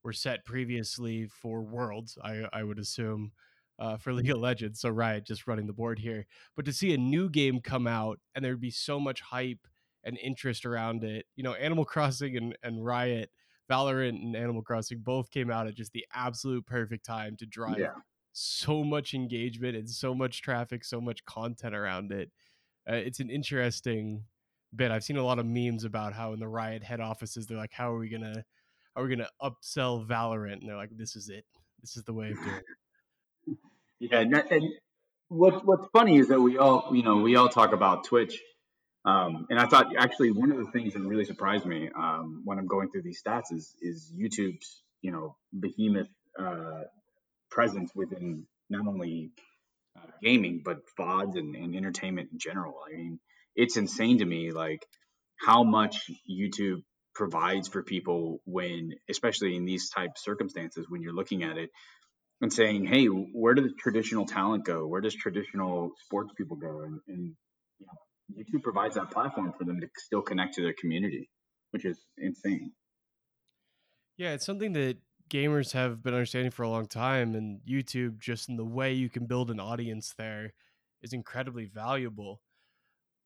were 0.03 0.13
set 0.13 0.45
previously 0.45 1.27
for 1.27 1.63
Worlds, 1.63 2.19
I, 2.23 2.45
I 2.53 2.65
would 2.65 2.79
assume, 2.79 3.33
uh, 3.79 3.97
for 3.97 4.13
League 4.15 4.31
of 4.31 4.39
Legends. 4.39 4.81
So 4.81 4.89
Riot 4.91 5.27
just 5.27 5.47
running 5.47 5.67
the 5.67 5.73
board 5.73 5.99
here. 5.99 6.27
But 6.57 6.65
to 6.67 6.73
see 6.73 6.95
a 6.95 6.99
new 6.99 7.29
game 7.29 7.61
come 7.61 7.87
out 7.87 8.19
and 8.35 8.45
there'd 8.45 8.61
be 8.61 8.71
so 8.71 8.99
much 9.01 9.21
hype 9.21 9.67
and 10.05 10.19
interest 10.19 10.67
around 10.67 11.03
it. 11.03 11.27
You 11.37 11.43
know, 11.43 11.55
Animal 11.55 11.85
Crossing 11.85 12.37
and, 12.37 12.57
and 12.63 12.85
Riot, 12.85 13.31
Valorant 13.71 14.23
and 14.23 14.37
Animal 14.37 14.63
Crossing 14.63 14.99
both 14.99 15.31
came 15.31 15.51
out 15.51 15.67
at 15.67 15.75
just 15.75 15.93
the 15.93 16.07
absolute 16.15 16.67
perfect 16.67 17.05
time 17.05 17.37
to 17.37 17.47
drive 17.47 17.79
yeah. 17.79 17.95
so 18.33 18.85
much 18.85 19.15
engagement 19.15 19.77
and 19.77 19.89
so 19.89 20.15
much 20.15 20.43
traffic, 20.43 20.85
so 20.85 21.01
much 21.01 21.25
content 21.25 21.75
around 21.75 22.13
it. 22.13 22.31
Uh, 22.89 22.97
it's 22.97 23.21
an 23.21 23.31
interesting 23.31 24.23
bit. 24.77 24.91
I've 24.91 25.05
seen 25.05 25.17
a 25.17 25.25
lot 25.25 25.39
of 25.39 25.47
memes 25.47 25.85
about 25.85 26.13
how 26.13 26.33
in 26.35 26.41
the 26.41 26.49
Riot 26.49 26.83
head 26.83 27.01
offices 27.01 27.47
they're 27.47 27.57
like, 27.57 27.73
"How 27.73 27.91
are 27.91 27.99
we 27.99 28.11
gonna, 28.11 28.45
how 28.95 29.01
are 29.01 29.05
we 29.05 29.17
gonna 29.17 29.31
upsell 29.43 30.07
Valorant?" 30.07 30.61
And 30.61 30.69
they're 30.69 30.77
like, 30.77 30.95
"This 30.95 31.17
is 31.17 31.31
it. 31.31 31.47
This 31.81 31.97
is 31.97 32.05
the 32.05 32.13
way 32.13 32.33
of 32.33 32.37
doing 32.37 32.57
it." 32.57 32.65
Yeah, 34.11 34.41
and 34.51 34.65
what 35.29 35.67
what's 35.67 35.87
funny 35.93 36.19
is 36.19 36.29
that 36.29 36.41
we 36.41 36.59
all, 36.59 36.91
you 36.93 37.03
know, 37.03 37.17
we 37.17 37.37
all 37.37 37.49
talk 37.49 37.73
about 37.73 38.05
Twitch 38.05 38.41
um, 39.05 39.47
and 39.51 39.59
I 39.59 39.67
thought 39.67 39.87
actually 39.99 40.31
one 40.31 40.51
of 40.51 40.57
the 40.57 40.71
things 40.73 40.95
that 40.95 41.01
really 41.01 41.25
surprised 41.25 41.67
me 41.67 41.91
um, 41.95 42.43
when 42.45 42.59
I'm 42.59 42.67
going 42.67 42.91
through 42.91 43.03
these 43.03 43.23
stats 43.23 43.53
is 43.53 43.75
is 43.83 44.11
YouTube's 44.17 44.83
you 45.03 45.13
know 45.13 45.37
behemoth 45.53 46.09
uh, 46.39 46.85
presence 47.51 47.91
within 47.95 48.47
not 48.71 48.87
only 48.87 49.31
uh, 49.97 50.11
gaming 50.23 50.63
but 50.65 50.79
VODs 50.99 51.37
and, 51.37 51.55
and 51.55 51.77
entertainment 51.77 52.31
in 52.33 52.39
general. 52.39 52.77
I 52.89 52.97
mean, 52.97 53.21
it's 53.55 53.77
insane 53.77 54.19
to 54.19 54.25
me 54.25 54.53
like 54.53 54.87
how 55.37 55.65
much 55.65 56.11
YouTube 56.31 56.83
provides 57.15 57.69
for 57.69 57.83
people 57.83 58.41
when, 58.45 58.93
especially 59.11 59.55
in 59.55 59.67
these 59.67 59.91
type 59.91 60.13
circumstances, 60.17 60.87
when 60.89 61.03
you're 61.03 61.13
looking 61.15 61.45
at 61.45 61.59
it 61.59 61.71
and 62.41 62.53
saying, 62.53 62.87
"Hey, 62.87 63.07
where 63.07 63.55
does 63.55 63.73
traditional 63.79 64.27
talent 64.27 64.65
go? 64.65 64.87
Where 64.87 65.01
does 65.01 65.15
traditional 65.15 65.93
sports 66.05 66.33
people 66.37 66.57
go?" 66.57 66.83
And, 66.83 67.01
and 67.09 67.37
you 67.79 67.87
know, 67.87 68.43
YouTube 68.43 68.63
provides 68.63 68.97
that 68.97 69.11
platform 69.11 69.53
for 69.57 69.65
them 69.65 69.81
to 69.81 69.89
still 69.97 70.23
connect 70.23 70.55
to 70.55 70.63
their 70.63 70.75
community, 70.75 71.31
which 71.71 71.85
is 71.85 71.99
insane. 72.19 72.73
Yeah, 74.17 74.33
it's 74.33 74.47
something 74.47 74.73
that 74.75 74.99
gamers 75.29 75.73
have 75.73 76.03
been 76.03 76.15
understanding 76.15 76.51
for 76.51 76.63
a 76.63 76.69
long 76.69 76.87
time, 76.87 77.35
and 77.35 77.61
YouTube, 77.69 78.19
just 78.19 78.49
in 78.49 78.57
the 78.57 78.65
way 78.65 78.93
you 78.93 79.09
can 79.11 79.27
build 79.27 79.51
an 79.51 79.61
audience 79.61 80.15
there, 80.17 80.53
is 81.03 81.13
incredibly 81.13 81.67
valuable. 81.67 82.41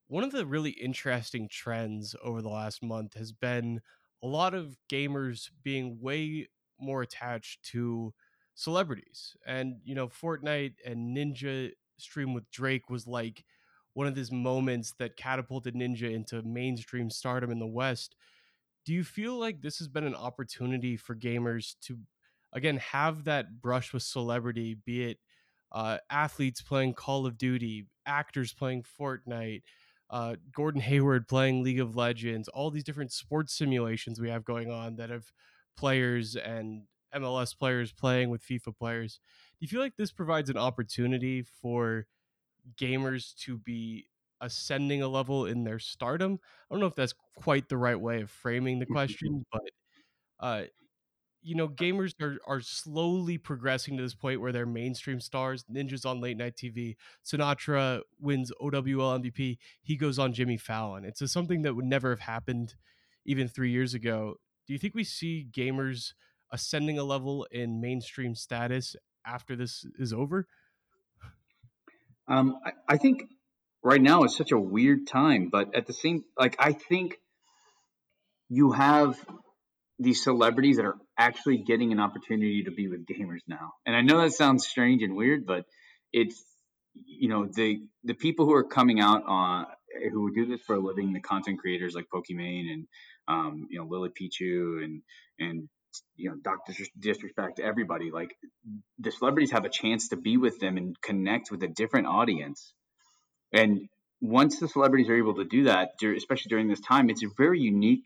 One 0.07 0.25
of 0.25 0.33
the 0.33 0.47
really 0.47 0.71
interesting 0.71 1.49
trends 1.49 2.17
over 2.23 2.41
the 2.41 2.49
last 2.49 2.83
month 2.83 3.15
has 3.15 3.33
been 3.33 3.81
a 4.23 4.27
lot 4.27 4.55
of 4.55 4.77
gamers 4.91 5.51
being 5.63 6.01
way 6.01 6.49
more 6.81 7.03
attached 7.03 7.63
to 7.73 8.15
celebrities. 8.59 9.37
And, 9.47 9.77
you 9.85 9.95
know, 9.95 10.09
Fortnite 10.09 10.75
and 10.85 11.17
Ninja 11.17 11.71
stream 11.97 12.35
with 12.35 12.51
Drake 12.51 12.91
was 12.91 13.07
like 13.07 13.45
one 13.95 14.09
of 14.09 14.17
these 14.17 14.33
moments 14.33 14.95
that 14.99 15.17
catapulted 15.17 15.75
Ninja 15.75 16.13
into 16.13 16.43
mainstream 16.43 17.09
stardom 17.09 17.53
in 17.53 17.61
the 17.61 17.67
West. 17.67 18.17
Do 18.85 18.93
you 18.93 19.05
feel 19.05 19.39
like 19.39 19.63
this 19.63 19.79
has 19.79 19.87
been 19.87 20.03
an 20.03 20.15
opportunity 20.15 20.97
for 20.97 21.15
gamers 21.15 21.77
to, 21.83 21.99
again, 22.53 22.79
have 22.79 23.25
that 23.25 23.63
brush 23.63 23.93
with 23.93 24.03
celebrity, 24.03 24.77
be 24.85 25.05
it 25.05 25.19
uh, 25.71 25.99
athletes 26.11 26.61
playing 26.61 26.95
Call 26.95 27.27
of 27.27 27.39
Duty, 27.39 27.87
actors 28.07 28.53
playing 28.53 28.85
Fortnite, 28.99 29.63
uh, 30.11 30.35
Gordon 30.53 30.81
Hayward 30.81 31.29
playing 31.29 31.63
League 31.63 31.81
of 31.81 31.95
Legends, 31.95 32.49
all 32.49 32.73
these 32.73 32.83
different 32.83 33.13
sports 33.13 33.55
simulations 33.55 34.21
we 34.21 34.31
have 34.31 34.45
going 34.45 34.69
on 34.69 34.97
that 34.97 35.11
have 35.11 35.31
players 35.77 36.35
and 36.35 36.83
MLS 37.15 37.57
players 37.57 37.93
playing 37.93 38.31
with 38.31 38.43
FIFA 38.43 38.77
players. 38.77 39.21
Do 39.59 39.65
you 39.65 39.69
feel 39.69 39.81
like 39.81 39.97
this 39.97 40.13
provides 40.13 40.51
an 40.51 40.57
opportunity 40.57 41.43
for 41.43 42.07
gamers 42.77 43.35
to 43.45 43.59
be 43.59 44.07
ascending 44.41 45.03
a 45.03 45.09
level 45.09 45.47
in 45.47 45.65
their 45.65 45.79
stardom. 45.79 46.39
I 46.71 46.75
don't 46.75 46.81
know 46.81 46.87
if 46.87 46.95
that's 46.95 47.15
quite 47.37 47.69
the 47.69 47.77
right 47.77 47.99
way 47.99 48.21
of 48.21 48.31
framing 48.31 48.79
the 48.79 48.85
mm-hmm. 48.85 48.95
question, 48.95 49.47
but 49.53 49.71
uh, 50.41 50.63
you 51.43 51.55
know, 51.55 51.69
gamers 51.69 52.15
are 52.21 52.39
are 52.47 52.61
slowly 52.61 53.39
progressing 53.39 53.97
to 53.97 54.03
this 54.03 54.15
point 54.15 54.41
where 54.41 54.53
they're 54.53 54.67
mainstream 54.67 55.21
stars. 55.21 55.65
Ninja's 55.73 56.05
on 56.05 56.21
late 56.21 56.37
night 56.37 56.57
TV. 56.57 56.97
Sinatraa 57.25 58.03
wins 58.21 58.53
OWL 58.61 59.21
MVP. 59.21 59.59
He 59.83 59.97
goes 59.97 60.19
on 60.19 60.33
Jimmy 60.33 60.57
Fallon. 60.57 61.05
It's 61.05 61.21
a, 61.21 61.29
something 61.29 61.63
that 61.63 61.75
would 61.75 61.85
never 61.85 62.11
have 62.11 62.21
happened 62.21 62.75
even 63.25 63.49
three 63.49 63.71
years 63.71 63.95
ago. 63.95 64.37
Do 64.67 64.73
you 64.73 64.79
think 64.79 64.95
we 64.95 65.05
see 65.05 65.49
gamers 65.51 66.13
ascending 66.51 66.99
a 66.99 67.05
level 67.05 67.47
in 67.51 67.81
mainstream 67.81 68.35
status 68.35 68.97
after 69.27 69.57
this 69.57 69.85
is 69.99 70.13
over? 70.13 70.47
Um, 72.27 72.57
I, 72.65 72.95
I 72.95 72.97
think 72.99 73.23
right 73.83 74.01
now 74.01 74.25
is 74.25 74.37
such 74.37 74.53
a 74.53 74.59
weird 74.59 75.07
time, 75.07 75.49
but 75.51 75.75
at 75.75 75.87
the 75.87 75.93
same, 75.93 76.25
like 76.39 76.57
I 76.59 76.73
think 76.73 77.17
you 78.49 78.73
have 78.73 79.19
these 79.99 80.23
celebrities 80.23 80.77
that 80.77 80.85
are 80.85 80.97
actually 81.19 81.59
getting 81.59 81.93
an 81.93 82.01
opportunity 82.01 82.65
to 82.65 82.71
be 82.71 82.89
with 82.89 83.07
gamers 83.07 83.41
now. 83.47 83.73
And 83.85 83.97
I 83.97 84.03
know 84.03 84.21
that 84.21 84.33
sounds 84.33 84.67
strange 84.67 85.03
and 85.03 85.17
weird, 85.17 85.47
but 85.47 85.65
it's 86.13 86.43
you 86.95 87.29
know 87.29 87.47
the 87.47 87.81
the 88.05 88.15
people 88.15 88.47
who 88.47 88.55
are 88.55 88.65
coming 88.65 89.01
out 89.01 89.23
on 89.27 89.67
who 90.13 90.35
do 90.35 90.47
this 90.47 90.61
for 90.67 90.77
a 90.77 90.81
living, 90.81 91.13
the 91.13 91.21
content 91.21 91.59
creators 91.59 91.95
like 91.95 92.07
Pokimane 92.13 92.73
and 92.73 92.87
um, 93.27 93.67
you 93.71 93.79
know 93.79 93.87
Lily 93.87 94.11
Pichu 94.11 94.83
and 94.85 95.03
and 95.39 95.69
you 96.17 96.31
know 96.31 96.37
Doctor 96.43 96.75
Disrespect 96.99 97.61
everybody. 97.61 98.11
Like 98.11 98.37
the 98.99 99.11
celebrities 99.11 99.53
have 99.53 99.65
a 99.65 99.69
chance 99.71 100.09
to 100.09 100.17
be 100.17 100.37
with 100.37 100.59
them 100.61 100.77
and 100.77 101.01
connect 101.01 101.51
with 101.51 101.63
a 101.63 101.69
different 101.69 102.07
audience. 102.07 102.73
And 103.53 103.89
once 104.21 104.59
the 104.61 104.69
celebrities 104.69 105.09
are 105.09 105.17
able 105.17 105.35
to 105.35 105.45
do 105.45 105.65
that 105.65 105.91
especially 106.17 106.49
during 106.49 106.69
this 106.69 106.81
time 106.81 107.09
it's 107.09 107.23
a 107.23 107.29
very 107.37 107.61
unique 107.61 108.03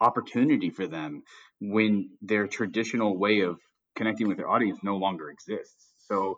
opportunity 0.00 0.68
for 0.70 0.86
them 0.86 1.22
when 1.60 2.10
their 2.20 2.48
traditional 2.48 3.16
way 3.16 3.40
of 3.40 3.58
connecting 3.94 4.26
with 4.26 4.36
their 4.36 4.50
audience 4.50 4.80
no 4.82 4.96
longer 4.96 5.30
exists. 5.30 5.86
So 6.08 6.36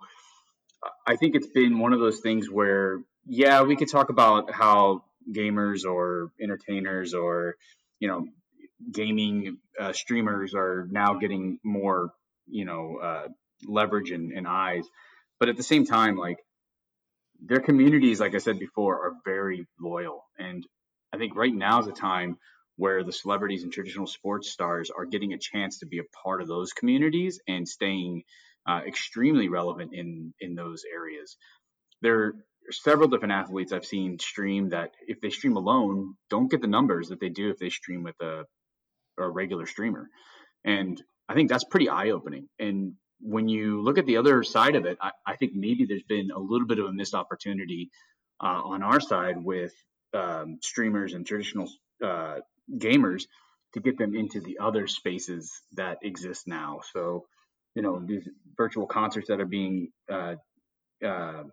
i 1.07 1.17
think 1.17 1.35
it's 1.35 1.49
been 1.49 1.79
one 1.79 1.93
of 1.93 2.01
those 2.01 2.21
things 2.21 2.51
where 2.51 3.01
yeah 3.27 3.63
we 3.63 3.77
could 3.77 3.89
talk 3.89 4.11
about 4.11 4.53
how 4.53 5.03
gamers 5.33 5.85
or 5.85 6.31
entertainers 6.41 7.15
or 7.15 7.57
you 8.01 8.09
know 8.09 8.27
gaming 8.93 9.59
uh, 9.79 9.93
streamers 9.93 10.55
are 10.55 10.87
now 10.91 11.15
getting 11.15 11.59
more, 11.65 12.11
you 12.47 12.65
know, 12.65 12.99
uh, 13.03 13.29
leverage 13.67 14.11
and, 14.11 14.33
and 14.33 14.47
eyes. 14.47 14.85
But 15.41 15.49
at 15.49 15.57
the 15.57 15.63
same 15.63 15.85
time, 15.85 16.17
like 16.17 16.39
their 17.41 17.61
communities, 17.61 18.21
like 18.21 18.35
I 18.35 18.39
said 18.39 18.59
before, 18.59 19.07
are 19.07 19.13
very 19.25 19.67
loyal. 19.81 20.25
And 20.39 20.65
I 21.13 21.19
think 21.19 21.37
right 21.37 21.55
now 21.55 21.81
is 21.81 21.87
a 21.87 21.93
time 21.93 22.39
where 22.77 23.05
the 23.05 23.13
celebrities 23.13 23.63
and 23.63 23.73
traditional 23.73 24.07
sports 24.07 24.51
stars 24.51 24.91
are 24.97 25.05
getting 25.05 25.33
a 25.33 25.39
chance 25.39 25.79
to 25.79 25.87
be 25.87 25.99
a 25.99 26.19
part 26.23 26.43
of 26.43 26.49
those 26.49 26.73
communities 26.73 27.41
and 27.47 27.69
staying 27.69 28.23
uh, 28.67 28.81
extremely 28.87 29.49
relevant 29.49 29.93
in 29.95 30.33
in 30.41 30.55
those 30.55 30.83
areas. 30.91 31.37
There 32.01 32.19
are 32.21 32.35
several 32.71 33.09
different 33.09 33.35
athletes 33.35 33.73
I've 33.73 33.85
seen 33.85 34.19
stream 34.19 34.71
that 34.71 34.91
if 35.07 35.21
they 35.21 35.31
stream 35.31 35.57
alone, 35.57 36.15
don't 36.31 36.51
get 36.51 36.63
the 36.63 36.67
numbers 36.67 37.09
that 37.09 37.21
they 37.21 37.29
do 37.29 37.51
if 37.51 37.59
they 37.59 37.71
stream 37.71 38.03
with 38.03 38.17
a, 38.21 38.45
a 39.19 39.29
regular 39.29 39.67
streamer. 39.67 40.09
And 40.65 41.01
I 41.29 41.35
think 41.35 41.49
that's 41.49 41.65
pretty 41.65 41.89
eye 41.89 42.11
opening. 42.11 42.49
And 42.59 42.95
when 43.21 43.49
you 43.49 43.83
look 43.83 43.99
at 43.99 44.07
the 44.07 44.19
other 44.19 44.43
side 44.43 44.77
of 44.77 44.85
it, 44.85 44.99
I, 45.01 45.11
I, 45.27 45.37
think 45.37 45.53
maybe 45.55 45.87
there's 45.87 46.03
been 46.03 46.31
a 46.31 46.39
little 46.39 46.67
bit 46.67 46.79
of 46.79 46.87
a 46.87 46.93
missed 46.93 47.15
opportunity 47.15 47.91
uh, 48.43 48.61
on 48.65 48.83
our 48.83 49.01
side 49.01 49.37
with 49.43 49.73
um, 50.13 50.59
streamers 50.63 51.15
and 51.15 51.27
traditional 51.27 51.69
uh, 52.03 52.37
gamers 52.71 53.25
to 53.73 53.81
get 53.81 53.99
them 53.99 54.15
into 54.15 54.41
the 54.41 54.59
other 54.61 54.87
spaces 54.87 55.51
that 55.73 55.99
exist 56.03 56.47
now. 56.47 56.81
So, 56.93 57.27
you 57.75 57.83
know, 57.83 58.03
these 58.05 58.29
virtual 58.57 58.87
concerts 58.87 59.29
that 59.29 59.41
are 59.41 59.47
being 59.47 59.89
uh, 60.11 60.37
uh 61.05 61.45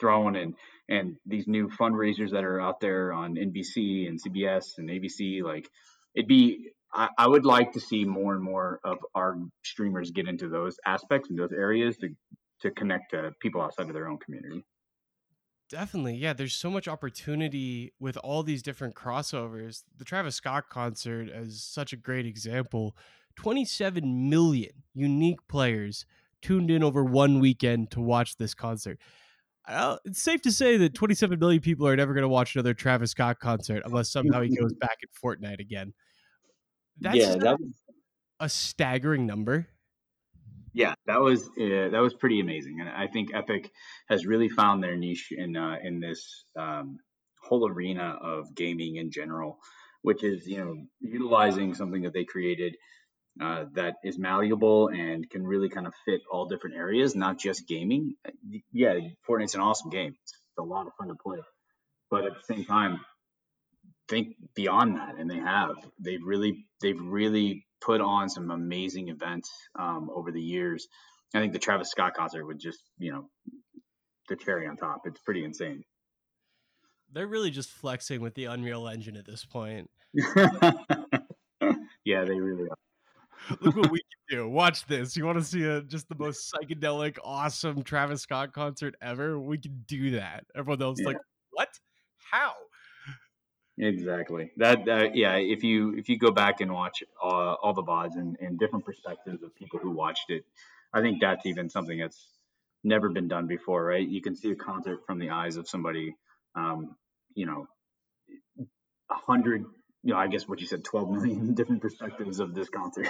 thrown 0.00 0.34
and 0.34 0.54
and 0.88 1.16
these 1.26 1.46
new 1.46 1.68
fundraisers 1.68 2.32
that 2.32 2.44
are 2.44 2.60
out 2.60 2.80
there 2.80 3.12
on 3.12 3.36
NBC 3.36 4.08
and 4.08 4.20
CBS 4.20 4.78
and 4.78 4.88
ABC, 4.88 5.42
like 5.42 5.68
it'd 6.14 6.28
be 6.28 6.70
I, 6.94 7.08
I, 7.18 7.26
would 7.26 7.44
like 7.44 7.72
to 7.72 7.80
see 7.80 8.04
more 8.04 8.34
and 8.34 8.42
more 8.42 8.80
of 8.84 8.98
our 9.14 9.36
streamers 9.62 10.10
get 10.10 10.28
into 10.28 10.48
those 10.48 10.76
aspects 10.86 11.30
and 11.30 11.38
those 11.38 11.52
areas 11.52 11.96
to 11.98 12.10
to 12.60 12.70
connect 12.70 13.10
to 13.10 13.32
people 13.40 13.60
outside 13.60 13.88
of 13.88 13.94
their 13.94 14.08
own 14.08 14.18
community. 14.18 14.64
Definitely. 15.68 16.16
Yeah, 16.16 16.32
there's 16.32 16.54
so 16.54 16.70
much 16.70 16.86
opportunity 16.86 17.92
with 17.98 18.16
all 18.18 18.42
these 18.42 18.62
different 18.62 18.94
crossovers. 18.94 19.82
The 19.96 20.04
Travis 20.04 20.36
Scott 20.36 20.68
concert 20.68 21.28
is 21.28 21.64
such 21.64 21.92
a 21.92 21.96
great 21.96 22.26
example. 22.26 22.96
27 23.36 24.28
million 24.28 24.70
unique 24.94 25.40
players 25.48 26.04
tuned 26.42 26.70
in 26.70 26.82
over 26.82 27.02
one 27.02 27.40
weekend 27.40 27.90
to 27.92 28.00
watch 28.00 28.36
this 28.36 28.52
concert. 28.52 28.98
it's 30.04 30.20
safe 30.20 30.42
to 30.42 30.52
say 30.52 30.76
that 30.76 30.94
27 30.94 31.38
million 31.38 31.62
people 31.62 31.86
are 31.86 31.96
never 31.96 32.12
going 32.12 32.22
to 32.22 32.28
watch 32.28 32.54
another 32.54 32.74
Travis 32.74 33.12
Scott 33.12 33.38
concert 33.40 33.82
unless 33.86 34.10
somehow 34.10 34.42
he 34.42 34.54
goes 34.54 34.74
back 34.80 34.98
in 35.02 35.08
Fortnite 35.08 35.60
again. 35.60 35.94
That's 37.00 37.16
yeah, 37.16 37.36
that 37.36 37.60
was 37.60 37.72
a 38.40 38.48
staggering 38.48 39.26
number. 39.26 39.68
Yeah, 40.74 40.94
that 41.06 41.20
was 41.20 41.42
uh, 41.48 41.90
that 41.90 42.00
was 42.00 42.14
pretty 42.14 42.40
amazing, 42.40 42.80
and 42.80 42.88
I 42.88 43.06
think 43.06 43.34
Epic 43.34 43.70
has 44.08 44.24
really 44.24 44.48
found 44.48 44.82
their 44.82 44.96
niche 44.96 45.28
in 45.30 45.56
uh, 45.56 45.76
in 45.82 46.00
this 46.00 46.44
um, 46.58 46.98
whole 47.42 47.68
arena 47.68 48.18
of 48.22 48.54
gaming 48.54 48.96
in 48.96 49.10
general, 49.10 49.58
which 50.00 50.24
is 50.24 50.46
you 50.46 50.58
know 50.58 50.76
utilizing 51.00 51.74
something 51.74 52.02
that 52.02 52.14
they 52.14 52.24
created 52.24 52.76
uh, 53.40 53.64
that 53.74 53.96
is 54.02 54.18
malleable 54.18 54.88
and 54.88 55.28
can 55.28 55.46
really 55.46 55.68
kind 55.68 55.86
of 55.86 55.92
fit 56.06 56.22
all 56.30 56.46
different 56.46 56.76
areas, 56.76 57.14
not 57.14 57.38
just 57.38 57.68
gaming. 57.68 58.14
Yeah, 58.72 58.98
Fortnite's 59.28 59.54
an 59.54 59.60
awesome 59.60 59.90
game; 59.90 60.14
it's 60.22 60.34
a 60.58 60.62
lot 60.62 60.86
of 60.86 60.94
fun 60.98 61.08
to 61.08 61.14
play, 61.14 61.38
but 62.10 62.24
at 62.24 62.32
the 62.34 62.54
same 62.54 62.64
time, 62.64 63.00
think 64.12 64.36
beyond 64.54 64.96
that, 64.96 65.16
and 65.18 65.30
they 65.30 65.38
have. 65.38 65.76
They've 65.98 66.22
really 66.22 66.66
they've 66.80 67.00
really 67.00 67.66
put 67.80 68.00
on 68.00 68.28
some 68.28 68.50
amazing 68.50 69.08
events 69.08 69.50
um, 69.78 70.10
over 70.14 70.30
the 70.30 70.40
years. 70.40 70.86
I 71.34 71.40
think 71.40 71.54
the 71.54 71.58
Travis 71.58 71.90
Scott 71.90 72.12
concert 72.14 72.44
would 72.44 72.60
just 72.60 72.82
you 72.98 73.12
know 73.12 73.30
the 74.28 74.36
cherry 74.36 74.68
on 74.68 74.76
top. 74.76 75.02
It's 75.06 75.20
pretty 75.20 75.44
insane. 75.44 75.82
They're 77.10 77.26
really 77.26 77.50
just 77.50 77.70
flexing 77.70 78.20
with 78.20 78.34
the 78.34 78.46
Unreal 78.46 78.88
Engine 78.88 79.16
at 79.16 79.26
this 79.26 79.44
point. 79.44 79.90
yeah, 80.14 80.72
they 82.24 82.38
really 82.38 82.68
are. 82.68 82.76
Look 83.60 83.76
what 83.76 83.90
we 83.90 83.98
can 83.98 84.38
do. 84.38 84.48
Watch 84.48 84.86
this. 84.86 85.16
You 85.16 85.26
want 85.26 85.38
to 85.38 85.44
see 85.44 85.64
a, 85.64 85.82
just 85.82 86.08
the 86.08 86.14
most 86.14 86.52
psychedelic, 86.52 87.18
awesome 87.24 87.82
Travis 87.82 88.22
Scott 88.22 88.52
concert 88.52 88.94
ever? 89.02 89.38
We 89.38 89.58
can 89.58 89.84
do 89.86 90.12
that. 90.12 90.44
Everyone 90.54 90.80
else 90.80 91.00
yeah. 91.00 91.08
like, 91.08 91.18
what? 91.50 91.68
How? 92.30 92.52
Exactly. 93.78 94.50
That 94.58 94.86
uh, 94.88 95.08
yeah. 95.14 95.36
If 95.36 95.64
you 95.64 95.94
if 95.96 96.08
you 96.08 96.18
go 96.18 96.30
back 96.30 96.60
and 96.60 96.72
watch 96.72 97.02
uh, 97.22 97.26
all 97.54 97.72
the 97.72 97.82
vods 97.82 98.16
and, 98.16 98.36
and 98.40 98.58
different 98.58 98.84
perspectives 98.84 99.42
of 99.42 99.54
people 99.54 99.78
who 99.78 99.90
watched 99.90 100.28
it, 100.28 100.44
I 100.92 101.00
think 101.00 101.20
that's 101.20 101.46
even 101.46 101.70
something 101.70 101.98
that's 101.98 102.28
never 102.84 103.08
been 103.08 103.28
done 103.28 103.46
before, 103.46 103.82
right? 103.82 104.06
You 104.06 104.20
can 104.20 104.36
see 104.36 104.50
a 104.50 104.56
concert 104.56 105.06
from 105.06 105.18
the 105.18 105.30
eyes 105.30 105.56
of 105.56 105.68
somebody, 105.68 106.16
um, 106.54 106.96
you 107.34 107.46
know, 107.46 107.66
a 109.10 109.14
hundred, 109.14 109.64
you 110.02 110.12
know, 110.12 110.18
I 110.18 110.26
guess 110.26 110.46
what 110.46 110.60
you 110.60 110.66
said, 110.66 110.84
twelve 110.84 111.10
million 111.10 111.54
different 111.54 111.80
perspectives 111.80 112.40
of 112.40 112.54
this 112.54 112.68
concert. 112.68 113.08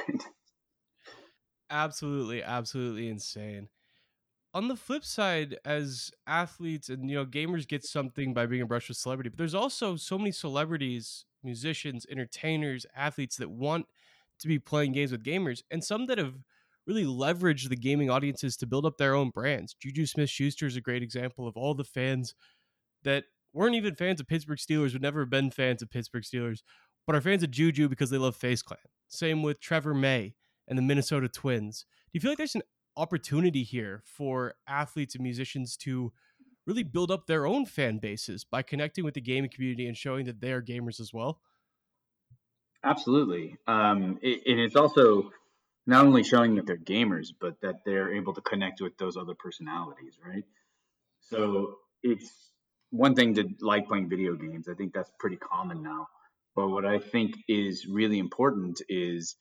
absolutely, 1.71 2.43
absolutely 2.43 3.09
insane 3.09 3.69
on 4.55 4.69
the 4.69 4.77
flip 4.77 5.05
side, 5.05 5.59
as 5.65 6.11
athletes 6.27 6.89
and 6.89 7.09
you 7.09 7.17
know 7.17 7.27
gamers 7.27 7.67
get 7.67 7.85
something 7.85 8.35
by 8.35 8.47
being 8.47 8.63
a 8.63 8.67
brush 8.67 8.89
with 8.89 8.99
celebrity, 8.99 9.31
but 9.31 9.39
there's 9.39 9.55
also 9.55 9.97
so 9.97 10.19
many 10.19 10.33
celebrities, 10.33 11.25
musicians, 11.43 12.07
entertainers, 12.11 12.87
athletes 12.95 13.37
that 13.37 13.51
want 13.51 13.87
to 14.39 14.49
be 14.49 14.59
playing 14.59 14.93
games 14.93 15.13
with 15.13 15.25
gamers, 15.25 15.63
and 15.71 15.83
some 15.83 16.07
that 16.07 16.19
have 16.19 16.35
really 16.87 17.05
leveraged 17.05 17.69
the 17.69 17.77
gaming 17.77 18.11
audiences 18.11 18.57
to 18.57 18.67
build 18.67 18.85
up 18.85 18.99
their 18.99 19.15
own 19.15 19.31
brands. 19.31 19.75
Juju 19.75 20.05
Smith 20.07 20.31
Schuster 20.31 20.67
is 20.67 20.77
a 20.77 20.81
great 20.81 21.03
example 21.03 21.47
of 21.47 21.57
all 21.57 21.75
the 21.75 21.85
fans 21.85 22.35
that 23.05 23.25
weren't 23.53 23.77
even 23.77 23.95
fans 23.95 24.21
of 24.21 24.27
Pittsburgh 24.27 24.59
Steelers, 24.59 24.93
would 24.93 25.03
never 25.03 25.21
have 25.21 25.31
been 25.31 25.51
fans 25.51 25.83
of 25.83 25.91
Pittsburgh 25.91 26.25
Steelers, 26.25 26.63
but 27.07 27.15
are 27.15 27.21
fans 27.21 27.43
of 27.43 27.51
Juju 27.51 27.89
because 27.89 28.11
they 28.11 28.19
love 28.19 28.37
FaZe 28.37 28.63
Clan. 28.63 28.79
Same 29.09 29.43
with 29.43 29.61
Trevor 29.61 29.95
May 29.95 30.35
and 30.69 30.79
the 30.79 30.83
Minnesota 30.83 31.29
Twins. 31.29 31.85
Do 32.07 32.11
you 32.15 32.21
feel 32.21 32.31
like 32.31 32.39
there's 32.39 32.55
an 32.55 32.63
opportunity 32.97 33.63
here 33.63 34.03
for 34.05 34.55
athletes 34.67 35.15
and 35.15 35.23
musicians 35.23 35.77
to 35.79 36.13
really 36.67 36.83
build 36.83 37.11
up 37.11 37.27
their 37.27 37.47
own 37.47 37.67
fan 37.67 37.99
bases 37.99 38.45
by 38.45 38.63
connecting 38.63 39.05
with 39.05 39.15
the 39.15 39.21
gaming 39.21 39.51
community 39.51 39.87
and 39.87 39.97
showing 39.97 40.25
that 40.27 40.41
they 40.41 40.53
are 40.53 40.63
gamers 40.63 41.01
as 41.01 41.13
well? 41.13 41.41
Absolutely. 42.85 43.57
Um, 43.67 44.19
it, 44.23 44.43
and 44.47 44.61
it's 44.61 44.77
also 44.77 45.31
not 45.87 46.05
only 46.05 46.23
showing 46.23 46.55
that 46.57 46.67
they're 46.67 46.77
gamers, 46.77 47.29
but 47.39 47.61
that 47.63 47.85
they're 47.85 48.15
able 48.15 48.33
to 48.35 48.41
connect 48.41 48.81
with 48.81 48.97
those 48.99 49.17
other 49.17 49.35
personalities, 49.35 50.19
right? 50.25 50.45
So 51.21 51.77
it's 52.03 52.31
one 52.91 53.15
thing 53.15 53.35
to 53.35 53.49
like 53.61 53.89
playing 53.89 54.09
video 54.09 54.35
games. 54.35 54.69
I 54.69 54.75
think 54.75 54.93
that's 54.93 55.11
pretty 55.19 55.37
common 55.37 55.83
now. 55.83 56.09
But 56.55 56.69
what 56.69 56.85
I 56.85 56.99
think 56.99 57.37
is 57.49 57.87
really 57.87 58.19
important 58.19 58.83
is 58.89 59.37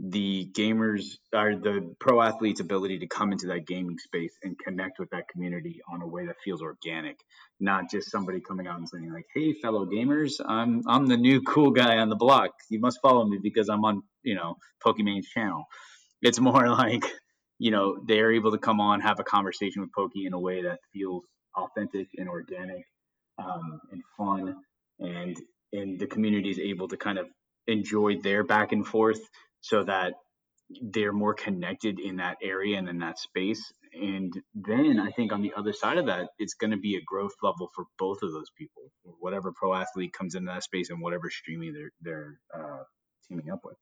the 0.00 0.48
gamers 0.52 1.16
or 1.34 1.56
the 1.56 1.94
pro 2.00 2.22
athletes 2.22 2.60
ability 2.60 2.98
to 3.00 3.08
come 3.08 3.32
into 3.32 3.48
that 3.48 3.66
gaming 3.66 3.98
space 3.98 4.32
and 4.44 4.58
connect 4.58 4.98
with 4.98 5.10
that 5.10 5.28
community 5.28 5.80
on 5.92 6.02
a 6.02 6.06
way 6.06 6.26
that 6.26 6.36
feels 6.44 6.62
organic 6.62 7.16
not 7.60 7.90
just 7.90 8.10
somebody 8.10 8.40
coming 8.40 8.66
out 8.66 8.78
and 8.78 8.88
saying 8.88 9.12
like 9.12 9.26
hey 9.34 9.54
fellow 9.62 9.86
gamers 9.86 10.34
i'm 10.46 10.82
i'm 10.88 11.06
the 11.06 11.16
new 11.16 11.42
cool 11.42 11.70
guy 11.70 11.98
on 11.98 12.08
the 12.08 12.16
block. 12.16 12.50
You 12.70 12.80
must 12.80 13.00
follow 13.02 13.24
me 13.26 13.38
because 13.42 13.68
i'm 13.68 13.84
on 13.84 14.02
you 14.22 14.34
know 14.36 14.56
Pokimane's 14.84 15.28
channel. 15.28 15.64
It's 16.22 16.40
more 16.40 16.68
like 16.82 17.04
you 17.58 17.70
know 17.70 17.98
they're 18.06 18.32
able 18.32 18.52
to 18.52 18.58
come 18.58 18.80
on 18.80 19.00
have 19.00 19.20
a 19.20 19.24
conversation 19.24 19.82
with 19.82 19.90
Poki 19.96 20.26
in 20.26 20.32
a 20.34 20.40
way 20.40 20.62
that 20.62 20.78
feels 20.92 21.24
authentic 21.56 22.08
and 22.18 22.28
organic 22.28 22.84
um, 23.38 23.80
and 23.92 24.02
fun 24.16 24.56
and 25.00 25.36
and 25.72 25.98
the 26.00 26.06
community 26.06 26.50
is 26.50 26.58
able 26.58 26.88
to 26.88 26.96
kind 26.96 27.18
of 27.18 27.26
enjoy 27.66 28.16
their 28.22 28.44
back 28.44 28.72
and 28.72 28.86
forth 28.86 29.20
so 29.60 29.84
that 29.84 30.14
they're 30.82 31.12
more 31.12 31.34
connected 31.34 31.98
in 31.98 32.16
that 32.16 32.36
area 32.42 32.76
and 32.78 32.88
in 32.88 32.98
that 32.98 33.18
space. 33.18 33.72
And 33.94 34.32
then 34.54 35.00
I 35.00 35.10
think 35.10 35.32
on 35.32 35.40
the 35.40 35.52
other 35.56 35.72
side 35.72 35.96
of 35.96 36.06
that, 36.06 36.28
it's 36.38 36.54
going 36.54 36.72
to 36.72 36.76
be 36.76 36.96
a 36.96 37.02
growth 37.06 37.32
level 37.42 37.70
for 37.74 37.84
both 37.98 38.22
of 38.22 38.32
those 38.32 38.50
people, 38.56 38.92
whatever 39.18 39.52
pro 39.52 39.74
athlete 39.74 40.12
comes 40.12 40.34
into 40.34 40.52
that 40.52 40.62
space 40.62 40.90
and 40.90 41.00
whatever 41.00 41.30
streaming 41.30 41.72
they're 41.72 41.92
they're 42.02 42.38
uh, 42.54 42.82
teaming 43.26 43.50
up 43.50 43.60
with. 43.64 43.76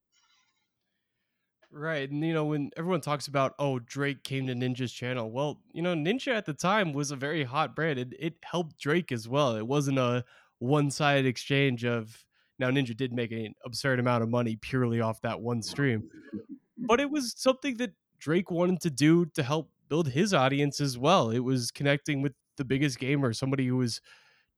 Right. 1.72 2.08
And, 2.08 2.24
you 2.24 2.32
know, 2.32 2.44
when 2.44 2.70
everyone 2.76 3.00
talks 3.00 3.26
about, 3.26 3.54
oh, 3.58 3.80
Drake 3.80 4.22
came 4.22 4.46
to 4.46 4.54
Ninja's 4.54 4.92
channel, 4.92 5.30
well, 5.30 5.60
you 5.72 5.82
know, 5.82 5.94
Ninja 5.94 6.34
at 6.34 6.46
the 6.46 6.54
time 6.54 6.92
was 6.92 7.10
a 7.10 7.16
very 7.16 7.42
hot 7.42 7.74
brand. 7.74 7.98
It, 7.98 8.14
it 8.18 8.34
helped 8.44 8.78
Drake 8.78 9.10
as 9.10 9.28
well. 9.28 9.56
It 9.56 9.66
wasn't 9.66 9.98
a 9.98 10.24
one 10.58 10.90
sided 10.90 11.26
exchange 11.26 11.84
of, 11.84 12.24
now, 12.58 12.70
Ninja 12.70 12.96
did 12.96 13.12
make 13.12 13.32
an 13.32 13.54
absurd 13.64 14.00
amount 14.00 14.22
of 14.22 14.30
money 14.30 14.56
purely 14.56 15.00
off 15.00 15.20
that 15.22 15.40
one 15.40 15.62
stream, 15.62 16.08
but 16.78 17.00
it 17.00 17.10
was 17.10 17.34
something 17.36 17.76
that 17.76 17.92
Drake 18.18 18.50
wanted 18.50 18.80
to 18.82 18.90
do 18.90 19.26
to 19.26 19.42
help 19.42 19.70
build 19.88 20.08
his 20.08 20.32
audience 20.32 20.80
as 20.80 20.96
well. 20.96 21.30
It 21.30 21.40
was 21.40 21.70
connecting 21.70 22.22
with 22.22 22.32
the 22.56 22.64
biggest 22.64 22.98
gamer, 22.98 23.32
somebody 23.32 23.66
who 23.66 23.76
was 23.76 24.00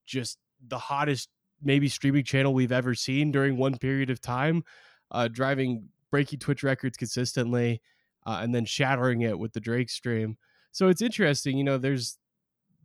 just 0.06 0.38
the 0.66 0.78
hottest, 0.78 1.28
maybe 1.62 1.88
streaming 1.88 2.24
channel 2.24 2.54
we've 2.54 2.72
ever 2.72 2.94
seen 2.94 3.32
during 3.32 3.56
one 3.56 3.76
period 3.76 4.10
of 4.10 4.20
time, 4.20 4.62
uh, 5.10 5.28
driving 5.28 5.88
breaking 6.10 6.38
Twitch 6.38 6.62
records 6.62 6.96
consistently, 6.96 7.82
uh, 8.26 8.38
and 8.42 8.54
then 8.54 8.64
shattering 8.64 9.22
it 9.22 9.38
with 9.38 9.52
the 9.52 9.60
Drake 9.60 9.90
stream. 9.90 10.36
So 10.70 10.88
it's 10.88 11.02
interesting, 11.02 11.58
you 11.58 11.64
know. 11.64 11.78
There's 11.78 12.18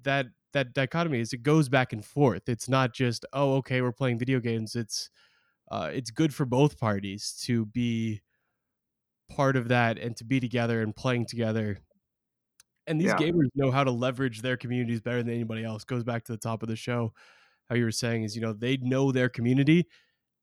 that 0.04 0.28
that 0.54 0.74
dichotomy 0.74 1.20
is 1.20 1.34
it 1.34 1.44
goes 1.44 1.70
back 1.70 1.94
and 1.94 2.06
forth. 2.06 2.50
It's 2.50 2.70
not 2.70 2.94
just 2.94 3.26
oh 3.34 3.56
okay 3.58 3.82
we're 3.82 3.92
playing 3.94 4.20
video 4.20 4.40
games. 4.40 4.76
It's 4.76 5.10
uh, 5.72 5.92
it's 5.94 6.12
good 6.12 6.34
for 6.34 6.46
both 6.46 6.80
parties 6.80 7.40
to 7.44 7.66
be 7.68 8.22
part 9.30 9.56
of 9.56 9.68
that 9.70 9.98
and 9.98 10.16
to 10.18 10.24
be 10.24 10.40
together 10.40 10.82
and 10.82 10.96
playing 10.96 11.26
together. 11.26 11.80
And 12.86 13.00
these 13.00 13.14
Yeah. 13.14 13.14
gamers 13.14 13.48
know 13.56 13.72
how 13.72 13.84
to 13.84 13.92
leverage 13.92 14.42
their 14.42 14.58
communities 14.58 15.02
better 15.02 15.24
than 15.24 15.34
anybody 15.34 15.64
else. 15.64 15.84
Goes 15.86 16.04
back 16.04 16.26
to 16.26 16.32
the 16.34 16.38
top 16.38 16.64
of 16.64 16.70
the 16.70 16.76
show. 16.76 17.14
How 17.70 17.76
you 17.76 17.86
were 17.86 17.92
saying 17.92 18.24
is, 18.24 18.36
you 18.36 18.42
know, 18.42 18.54
they 18.54 18.78
know 18.78 19.12
their 19.12 19.30
community 19.30 19.88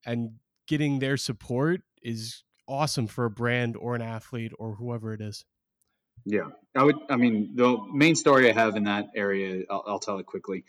and 0.06 0.40
getting 0.68 1.00
their 1.00 1.16
support 1.16 1.82
is 2.02 2.44
awesome 2.68 3.06
for 3.08 3.26
a 3.26 3.30
brand 3.30 3.76
or 3.76 3.94
an 3.96 4.02
athlete 4.02 4.52
or 4.58 4.76
whoever 4.76 5.12
it 5.14 5.20
is. 5.20 5.44
Yeah, 6.24 6.48
I 6.76 6.84
would. 6.84 6.96
I 7.08 7.16
mean, 7.16 7.52
the 7.54 7.78
main 7.92 8.14
story 8.14 8.50
I 8.50 8.52
have 8.52 8.76
in 8.76 8.84
that 8.84 9.08
area, 9.16 9.64
I'll, 9.70 9.84
I'll 9.86 9.98
tell 9.98 10.18
it 10.18 10.26
quickly, 10.26 10.64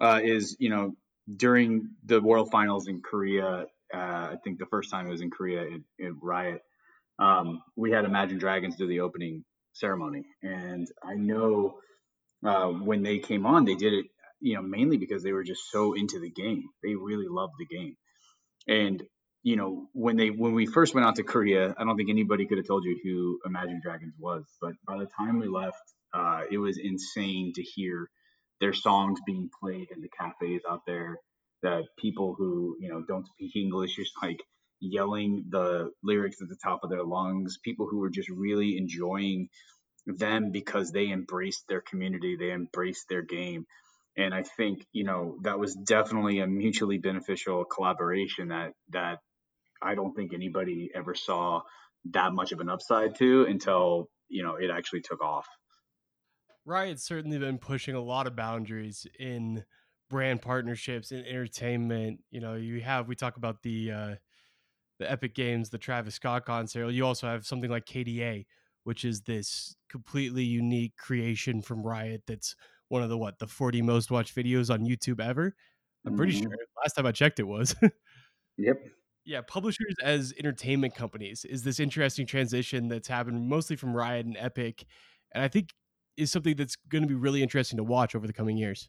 uh, 0.00 0.20
is 0.22 0.56
you 0.58 0.70
know 0.70 0.94
during 1.34 1.90
the 2.04 2.20
World 2.20 2.50
Finals 2.50 2.88
in 2.88 3.00
Korea, 3.00 3.66
uh, 3.92 3.96
I 3.96 4.36
think 4.44 4.58
the 4.58 4.66
first 4.66 4.90
time 4.90 5.06
it 5.06 5.10
was 5.10 5.20
in 5.20 5.30
Korea 5.30 5.62
in, 5.62 5.84
in 5.98 6.18
Riot, 6.22 6.62
um, 7.18 7.62
we 7.76 7.90
had 7.90 8.04
Imagine 8.04 8.38
Dragons 8.38 8.76
do 8.76 8.86
the 8.86 9.00
opening 9.00 9.44
ceremony, 9.72 10.24
and 10.42 10.86
I 11.02 11.14
know 11.14 11.78
uh, 12.44 12.68
when 12.68 13.02
they 13.02 13.18
came 13.18 13.46
on, 13.46 13.64
they 13.64 13.76
did 13.76 13.94
it, 13.94 14.06
you 14.40 14.54
know, 14.54 14.62
mainly 14.62 14.98
because 14.98 15.22
they 15.22 15.32
were 15.32 15.44
just 15.44 15.70
so 15.70 15.94
into 15.94 16.20
the 16.20 16.30
game. 16.30 16.64
They 16.82 16.94
really 16.94 17.28
loved 17.28 17.54
the 17.58 17.66
game, 17.66 17.96
and 18.68 19.02
you 19.42 19.56
know, 19.56 19.88
when 19.92 20.16
they 20.16 20.28
when 20.30 20.54
we 20.54 20.66
first 20.66 20.94
went 20.94 21.06
out 21.06 21.16
to 21.16 21.24
Korea, 21.24 21.74
I 21.76 21.84
don't 21.84 21.96
think 21.96 22.10
anybody 22.10 22.46
could 22.46 22.58
have 22.58 22.66
told 22.66 22.84
you 22.84 22.98
who 23.02 23.40
Imagine 23.48 23.80
Dragons 23.82 24.14
was. 24.18 24.44
But 24.60 24.74
by 24.86 24.98
the 24.98 25.06
time 25.06 25.38
we 25.38 25.48
left, 25.48 25.82
uh, 26.14 26.42
it 26.50 26.58
was 26.58 26.78
insane 26.78 27.52
to 27.56 27.62
hear 27.62 28.08
their 28.60 28.72
songs 28.72 29.18
being 29.26 29.50
played 29.60 29.88
in 29.94 30.00
the 30.00 30.08
cafes 30.08 30.62
out 30.70 30.82
there. 30.86 31.18
That 31.62 31.84
people 31.98 32.34
who 32.36 32.76
you 32.80 32.88
know 32.88 33.04
don't 33.06 33.26
speak 33.26 33.56
English 33.56 33.96
just 33.96 34.12
like 34.22 34.40
yelling 34.80 35.44
the 35.50 35.90
lyrics 36.02 36.42
at 36.42 36.48
the 36.48 36.56
top 36.62 36.80
of 36.84 36.90
their 36.90 37.04
lungs. 37.04 37.58
People 37.64 37.86
who 37.88 37.98
were 37.98 38.10
just 38.10 38.28
really 38.28 38.76
enjoying 38.76 39.48
them 40.06 40.50
because 40.52 40.90
they 40.90 41.10
embraced 41.10 41.64
their 41.68 41.80
community, 41.80 42.36
they 42.36 42.52
embraced 42.52 43.08
their 43.08 43.22
game. 43.22 43.66
And 44.16 44.34
I 44.34 44.42
think, 44.42 44.84
you 44.92 45.04
know, 45.04 45.38
that 45.42 45.58
was 45.58 45.74
definitely 45.74 46.40
a 46.40 46.46
mutually 46.46 46.98
beneficial 46.98 47.64
collaboration 47.64 48.48
that 48.48 48.72
that 48.90 49.18
I 49.82 49.94
don't 49.94 50.14
think 50.14 50.32
anybody 50.32 50.90
ever 50.94 51.14
saw 51.14 51.62
that 52.10 52.32
much 52.32 52.52
of 52.52 52.60
an 52.60 52.68
upside 52.68 53.14
to 53.16 53.44
until 53.46 54.08
you 54.28 54.42
know 54.42 54.54
it 54.56 54.70
actually 54.70 55.02
took 55.02 55.22
off. 55.22 55.46
Riot's 56.64 57.04
certainly 57.04 57.38
been 57.38 57.58
pushing 57.58 57.94
a 57.94 58.00
lot 58.00 58.26
of 58.26 58.36
boundaries 58.36 59.06
in 59.18 59.64
brand 60.08 60.42
partnerships 60.42 61.10
and 61.10 61.26
entertainment. 61.26 62.20
You 62.30 62.40
know, 62.40 62.54
you 62.54 62.80
have 62.82 63.08
we 63.08 63.16
talk 63.16 63.36
about 63.36 63.62
the 63.62 63.90
uh, 63.90 64.14
the 64.98 65.10
Epic 65.10 65.34
Games, 65.34 65.70
the 65.70 65.78
Travis 65.78 66.14
Scott 66.14 66.44
concert. 66.44 66.90
You 66.90 67.06
also 67.06 67.26
have 67.26 67.46
something 67.46 67.70
like 67.70 67.86
KDA, 67.86 68.46
which 68.84 69.04
is 69.04 69.22
this 69.22 69.76
completely 69.88 70.44
unique 70.44 70.96
creation 70.96 71.62
from 71.62 71.82
Riot. 71.82 72.22
That's 72.26 72.54
one 72.88 73.02
of 73.02 73.08
the 73.08 73.18
what 73.18 73.38
the 73.38 73.46
40 73.48 73.82
most 73.82 74.10
watched 74.10 74.34
videos 74.36 74.72
on 74.72 74.80
YouTube 74.84 75.20
ever. 75.20 75.56
I'm 76.06 76.16
pretty 76.16 76.32
Mhm. 76.34 76.42
sure 76.42 76.56
last 76.82 76.94
time 76.94 77.06
I 77.06 77.12
checked 77.12 77.40
it 77.40 77.44
was. 77.44 77.74
Yep. 78.58 78.82
Yeah, 79.24 79.40
publishers 79.46 79.94
as 80.02 80.32
entertainment 80.38 80.94
companies 80.94 81.44
is 81.44 81.62
this 81.62 81.78
interesting 81.78 82.26
transition 82.26 82.88
that's 82.88 83.08
happened 83.08 83.48
mostly 83.48 83.76
from 83.76 83.94
Riot 83.94 84.26
and 84.26 84.36
Epic, 84.38 84.84
and 85.32 85.42
I 85.44 85.48
think 85.48 85.70
is 86.16 86.30
something 86.30 86.56
that's 86.56 86.76
going 86.88 87.02
to 87.02 87.08
be 87.08 87.14
really 87.14 87.42
interesting 87.42 87.76
to 87.78 87.84
watch 87.84 88.14
over 88.14 88.26
the 88.26 88.32
coming 88.32 88.56
years. 88.56 88.88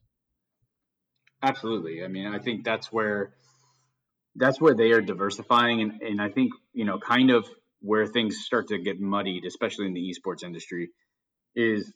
Absolutely. 1.41 2.03
I 2.03 2.07
mean, 2.07 2.27
I 2.27 2.39
think 2.39 2.63
that's 2.63 2.91
where 2.91 3.33
that's 4.35 4.59
where 4.59 4.73
they 4.73 4.91
are 4.91 5.01
diversifying, 5.01 5.81
and, 5.81 6.01
and 6.01 6.21
I 6.21 6.29
think 6.29 6.51
you 6.73 6.85
know, 6.85 6.97
kind 6.97 7.29
of 7.29 7.47
where 7.81 8.07
things 8.07 8.37
start 8.45 8.69
to 8.69 8.79
get 8.79 8.99
muddied, 8.99 9.45
especially 9.45 9.85
in 9.85 9.93
the 9.93 10.11
esports 10.11 10.43
industry, 10.43 10.89
is 11.55 11.93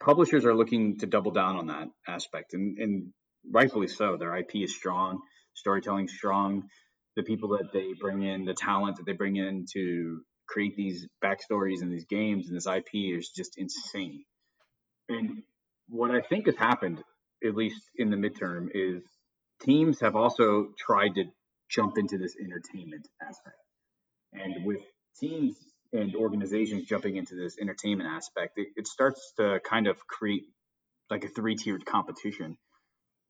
publishers 0.00 0.44
are 0.44 0.54
looking 0.54 0.98
to 0.98 1.06
double 1.06 1.30
down 1.30 1.56
on 1.56 1.68
that 1.68 1.88
aspect, 2.06 2.52
and, 2.52 2.78
and 2.78 3.12
rightfully 3.50 3.88
so. 3.88 4.16
Their 4.16 4.36
IP 4.36 4.56
is 4.56 4.74
strong, 4.74 5.20
storytelling 5.54 6.08
strong. 6.08 6.64
The 7.16 7.22
people 7.22 7.50
that 7.50 7.72
they 7.72 7.92
bring 7.98 8.22
in, 8.22 8.44
the 8.44 8.54
talent 8.54 8.96
that 8.96 9.06
they 9.06 9.12
bring 9.12 9.36
in 9.36 9.66
to 9.72 10.22
create 10.46 10.76
these 10.76 11.06
backstories 11.22 11.82
and 11.82 11.92
these 11.92 12.04
games 12.06 12.48
and 12.48 12.56
this 12.56 12.66
IP 12.66 12.88
is 12.94 13.28
just 13.28 13.58
insane. 13.58 14.24
And 15.08 15.42
what 15.88 16.10
I 16.10 16.20
think 16.20 16.46
has 16.46 16.56
happened, 16.56 17.02
at 17.46 17.54
least 17.54 17.80
in 17.96 18.10
the 18.10 18.16
midterm, 18.16 18.68
is 18.74 19.02
teams 19.62 20.00
have 20.00 20.16
also 20.16 20.68
tried 20.78 21.14
to 21.16 21.24
jump 21.68 21.98
into 21.98 22.18
this 22.18 22.34
entertainment 22.38 23.08
aspect. 23.20 23.56
And 24.32 24.64
with 24.64 24.80
teams 25.18 25.56
and 25.92 26.14
organizations 26.14 26.86
jumping 26.86 27.16
into 27.16 27.34
this 27.34 27.58
entertainment 27.60 28.08
aspect, 28.10 28.58
it, 28.58 28.68
it 28.76 28.86
starts 28.86 29.32
to 29.38 29.60
kind 29.64 29.86
of 29.86 30.06
create 30.06 30.44
like 31.10 31.24
a 31.24 31.28
three 31.28 31.56
tiered 31.56 31.84
competition 31.84 32.56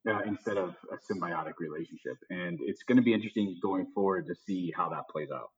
uh, 0.09 0.21
instead 0.27 0.57
of 0.57 0.75
a 0.91 0.97
symbiotic 0.97 1.55
relationship. 1.59 2.17
And 2.31 2.59
it's 2.63 2.83
going 2.83 2.97
to 2.97 3.03
be 3.03 3.15
interesting 3.15 3.57
going 3.63 3.87
forward 3.95 4.27
to 4.27 4.35
see 4.35 4.73
how 4.77 4.89
that 4.91 5.09
plays 5.09 5.31
out. 5.31 5.51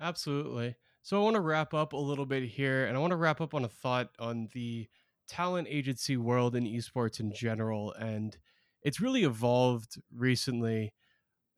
Absolutely. 0.00 0.76
So 1.02 1.20
I 1.20 1.24
want 1.24 1.36
to 1.36 1.40
wrap 1.40 1.74
up 1.74 1.92
a 1.92 1.96
little 1.96 2.26
bit 2.26 2.44
here, 2.44 2.86
and 2.86 2.96
I 2.96 3.00
want 3.00 3.12
to 3.12 3.16
wrap 3.16 3.40
up 3.40 3.54
on 3.54 3.64
a 3.64 3.68
thought 3.68 4.10
on 4.18 4.48
the 4.52 4.88
talent 5.28 5.68
agency 5.70 6.16
world 6.16 6.54
in 6.56 6.64
esports 6.64 7.20
in 7.20 7.32
general. 7.32 7.92
And 7.92 8.36
it's 8.82 9.00
really 9.00 9.24
evolved 9.24 10.00
recently. 10.14 10.92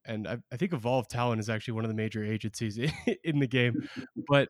And 0.05 0.27
I, 0.27 0.39
I 0.53 0.57
think 0.57 0.73
Evolve 0.73 1.09
Talent 1.09 1.41
is 1.41 1.51
actually 1.51 1.75
one 1.75 1.85
of 1.85 1.89
the 1.91 1.95
major 1.95 2.25
agencies 2.25 2.79
in 3.25 3.39
the 3.39 3.47
game. 3.47 3.89
But 4.29 4.49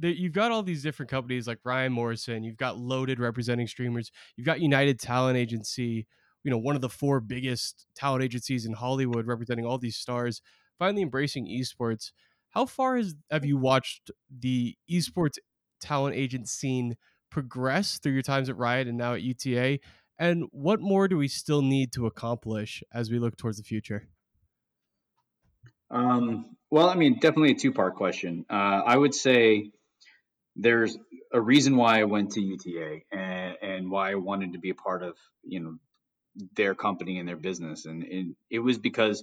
you've 0.00 0.32
got 0.32 0.52
all 0.52 0.62
these 0.62 0.82
different 0.82 1.10
companies 1.10 1.46
like 1.48 1.58
Ryan 1.64 1.92
Morrison, 1.92 2.44
you've 2.44 2.56
got 2.56 2.78
Loaded 2.78 3.18
representing 3.18 3.66
streamers, 3.66 4.12
you've 4.36 4.46
got 4.46 4.60
United 4.60 5.00
Talent 5.00 5.36
Agency, 5.36 6.06
you 6.44 6.50
know, 6.50 6.58
one 6.58 6.74
of 6.74 6.80
the 6.80 6.88
four 6.88 7.20
biggest 7.20 7.86
talent 7.94 8.22
agencies 8.22 8.64
in 8.64 8.72
Hollywood 8.72 9.26
representing 9.26 9.66
all 9.66 9.78
these 9.78 9.96
stars, 9.96 10.40
finally 10.78 11.02
embracing 11.02 11.46
esports. 11.46 12.12
How 12.50 12.66
far 12.66 12.96
has 12.96 13.14
have 13.30 13.44
you 13.44 13.58
watched 13.58 14.10
the 14.30 14.76
esports 14.90 15.38
talent 15.80 16.16
agent 16.16 16.48
scene 16.48 16.96
progress 17.30 17.98
through 17.98 18.12
your 18.12 18.22
times 18.22 18.48
at 18.48 18.56
Riot 18.56 18.88
and 18.88 18.96
now 18.96 19.14
at 19.14 19.22
UTA? 19.22 19.80
And 20.18 20.44
what 20.50 20.80
more 20.80 21.06
do 21.06 21.16
we 21.16 21.28
still 21.28 21.62
need 21.62 21.92
to 21.92 22.06
accomplish 22.06 22.82
as 22.92 23.10
we 23.10 23.18
look 23.18 23.36
towards 23.36 23.58
the 23.58 23.64
future? 23.64 24.08
Um, 25.90 26.56
well, 26.70 26.88
I 26.88 26.96
mean, 26.96 27.18
definitely 27.20 27.52
a 27.52 27.54
two 27.54 27.72
part 27.72 27.94
question. 27.94 28.44
Uh, 28.50 28.82
I 28.84 28.96
would 28.96 29.14
say 29.14 29.70
there's 30.56 30.98
a 31.32 31.40
reason 31.40 31.76
why 31.76 32.00
I 32.00 32.04
went 32.04 32.32
to 32.32 32.40
UTA 32.40 33.00
and, 33.12 33.56
and 33.62 33.90
why 33.90 34.10
I 34.10 34.16
wanted 34.16 34.52
to 34.54 34.58
be 34.58 34.70
a 34.70 34.74
part 34.74 35.02
of, 35.02 35.16
you 35.44 35.60
know, 35.60 35.76
their 36.56 36.74
company 36.74 37.18
and 37.18 37.28
their 37.28 37.36
business. 37.36 37.86
And, 37.86 38.34
it 38.50 38.58
was 38.58 38.78
because 38.78 39.22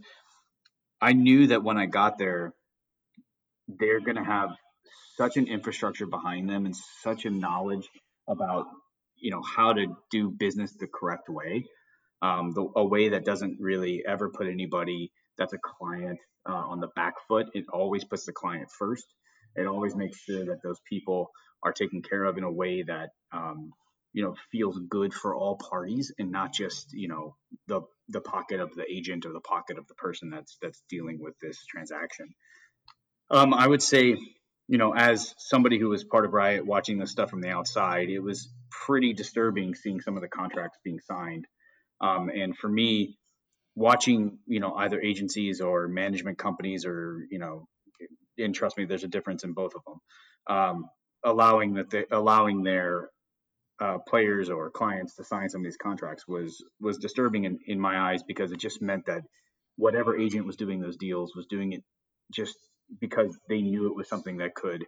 I 1.01 1.13
knew 1.13 1.47
that 1.47 1.63
when 1.63 1.77
I 1.77 1.85
got 1.85 2.17
there, 2.17 2.53
they're 3.67 3.99
going 3.99 4.17
to 4.17 4.23
have 4.23 4.51
such 5.17 5.37
an 5.37 5.47
infrastructure 5.47 6.05
behind 6.05 6.49
them 6.49 6.65
and 6.65 6.75
such 7.01 7.25
a 7.25 7.29
knowledge 7.29 7.89
about 8.27 8.67
you 9.17 9.31
know 9.31 9.41
how 9.41 9.73
to 9.73 9.87
do 10.11 10.29
business 10.29 10.73
the 10.79 10.87
correct 10.87 11.29
way 11.29 11.63
um, 12.21 12.51
the, 12.53 12.67
a 12.75 12.85
way 12.85 13.09
that 13.09 13.25
doesn't 13.25 13.57
really 13.59 14.03
ever 14.07 14.29
put 14.29 14.47
anybody 14.47 15.11
that's 15.37 15.53
a 15.53 15.57
client 15.57 16.19
uh, 16.47 16.53
on 16.53 16.79
the 16.79 16.89
back 16.95 17.13
foot 17.27 17.47
it 17.53 17.65
always 17.71 18.03
puts 18.03 18.25
the 18.25 18.33
client 18.33 18.67
first 18.77 19.05
it 19.55 19.65
always 19.65 19.95
makes 19.95 20.19
sure 20.19 20.45
that 20.45 20.61
those 20.63 20.79
people 20.87 21.31
are 21.63 21.71
taken 21.71 22.01
care 22.01 22.25
of 22.25 22.37
in 22.37 22.43
a 22.43 22.51
way 22.51 22.83
that 22.83 23.09
um, 23.31 23.71
you 24.15 24.23
know 24.23 24.35
feels 24.51 24.79
good 24.89 25.13
for 25.13 25.35
all 25.35 25.57
parties 25.57 26.13
and 26.19 26.31
not 26.31 26.53
just 26.53 26.93
you 26.93 27.09
know 27.09 27.35
the 27.67 27.81
the 28.09 28.21
pocket 28.21 28.61
of 28.61 28.73
the 28.75 28.85
agent 28.91 29.25
or 29.27 29.33
the 29.33 29.41
pocket 29.41 29.77
of 29.77 29.87
the 29.87 29.95
person 29.95 30.31
that's 30.31 30.57
that's 30.61 30.81
dealing 30.89 31.19
with 31.21 31.35
this 31.41 31.65
transaction 31.67 32.27
um, 33.29 33.53
I 33.53 33.67
would 33.67 33.81
say, 33.81 34.17
you 34.67 34.77
know, 34.77 34.93
as 34.93 35.33
somebody 35.37 35.79
who 35.79 35.89
was 35.89 36.03
part 36.03 36.25
of 36.25 36.33
Riot 36.33 36.65
watching 36.65 36.99
this 36.99 37.11
stuff 37.11 37.29
from 37.29 37.41
the 37.41 37.49
outside, 37.49 38.09
it 38.09 38.19
was 38.19 38.49
pretty 38.69 39.13
disturbing 39.13 39.75
seeing 39.75 40.01
some 40.01 40.15
of 40.15 40.21
the 40.21 40.27
contracts 40.27 40.77
being 40.83 40.99
signed. 40.99 41.47
Um, 42.01 42.29
and 42.29 42.57
for 42.57 42.69
me, 42.69 43.17
watching, 43.75 44.39
you 44.47 44.59
know, 44.59 44.75
either 44.75 45.01
agencies 45.01 45.61
or 45.61 45.87
management 45.87 46.37
companies 46.37 46.85
or, 46.85 47.25
you 47.31 47.39
know, 47.39 47.67
and 48.37 48.53
trust 48.53 48.77
me, 48.77 48.85
there's 48.85 49.03
a 49.03 49.09
difference 49.09 49.43
in 49.43 49.53
both 49.53 49.73
of 49.75 49.81
them, 49.85 50.55
um, 50.57 50.89
allowing 51.23 51.75
that 51.75 51.89
they, 51.89 52.05
allowing 52.11 52.63
their 52.63 53.09
uh, 53.81 53.99
players 54.07 54.49
or 54.49 54.71
clients 54.71 55.15
to 55.17 55.25
sign 55.25 55.49
some 55.49 55.61
of 55.61 55.65
these 55.65 55.77
contracts 55.77 56.27
was 56.27 56.63
was 56.81 56.99
disturbing 56.99 57.45
in, 57.45 57.59
in 57.67 57.79
my 57.79 58.11
eyes 58.11 58.23
because 58.23 58.51
it 58.53 58.59
just 58.59 58.81
meant 58.81 59.07
that 59.07 59.23
whatever 59.77 60.17
agent 60.19 60.47
was 60.47 60.57
doing 60.57 60.81
those 60.81 60.97
deals 60.97 61.35
was 61.35 61.47
doing 61.47 61.73
it 61.73 61.83
just 62.33 62.57
because 63.01 63.37
they 63.49 63.61
knew 63.61 63.87
it 63.87 63.95
was 63.95 64.09
something 64.09 64.37
that 64.39 64.55
could, 64.55 64.85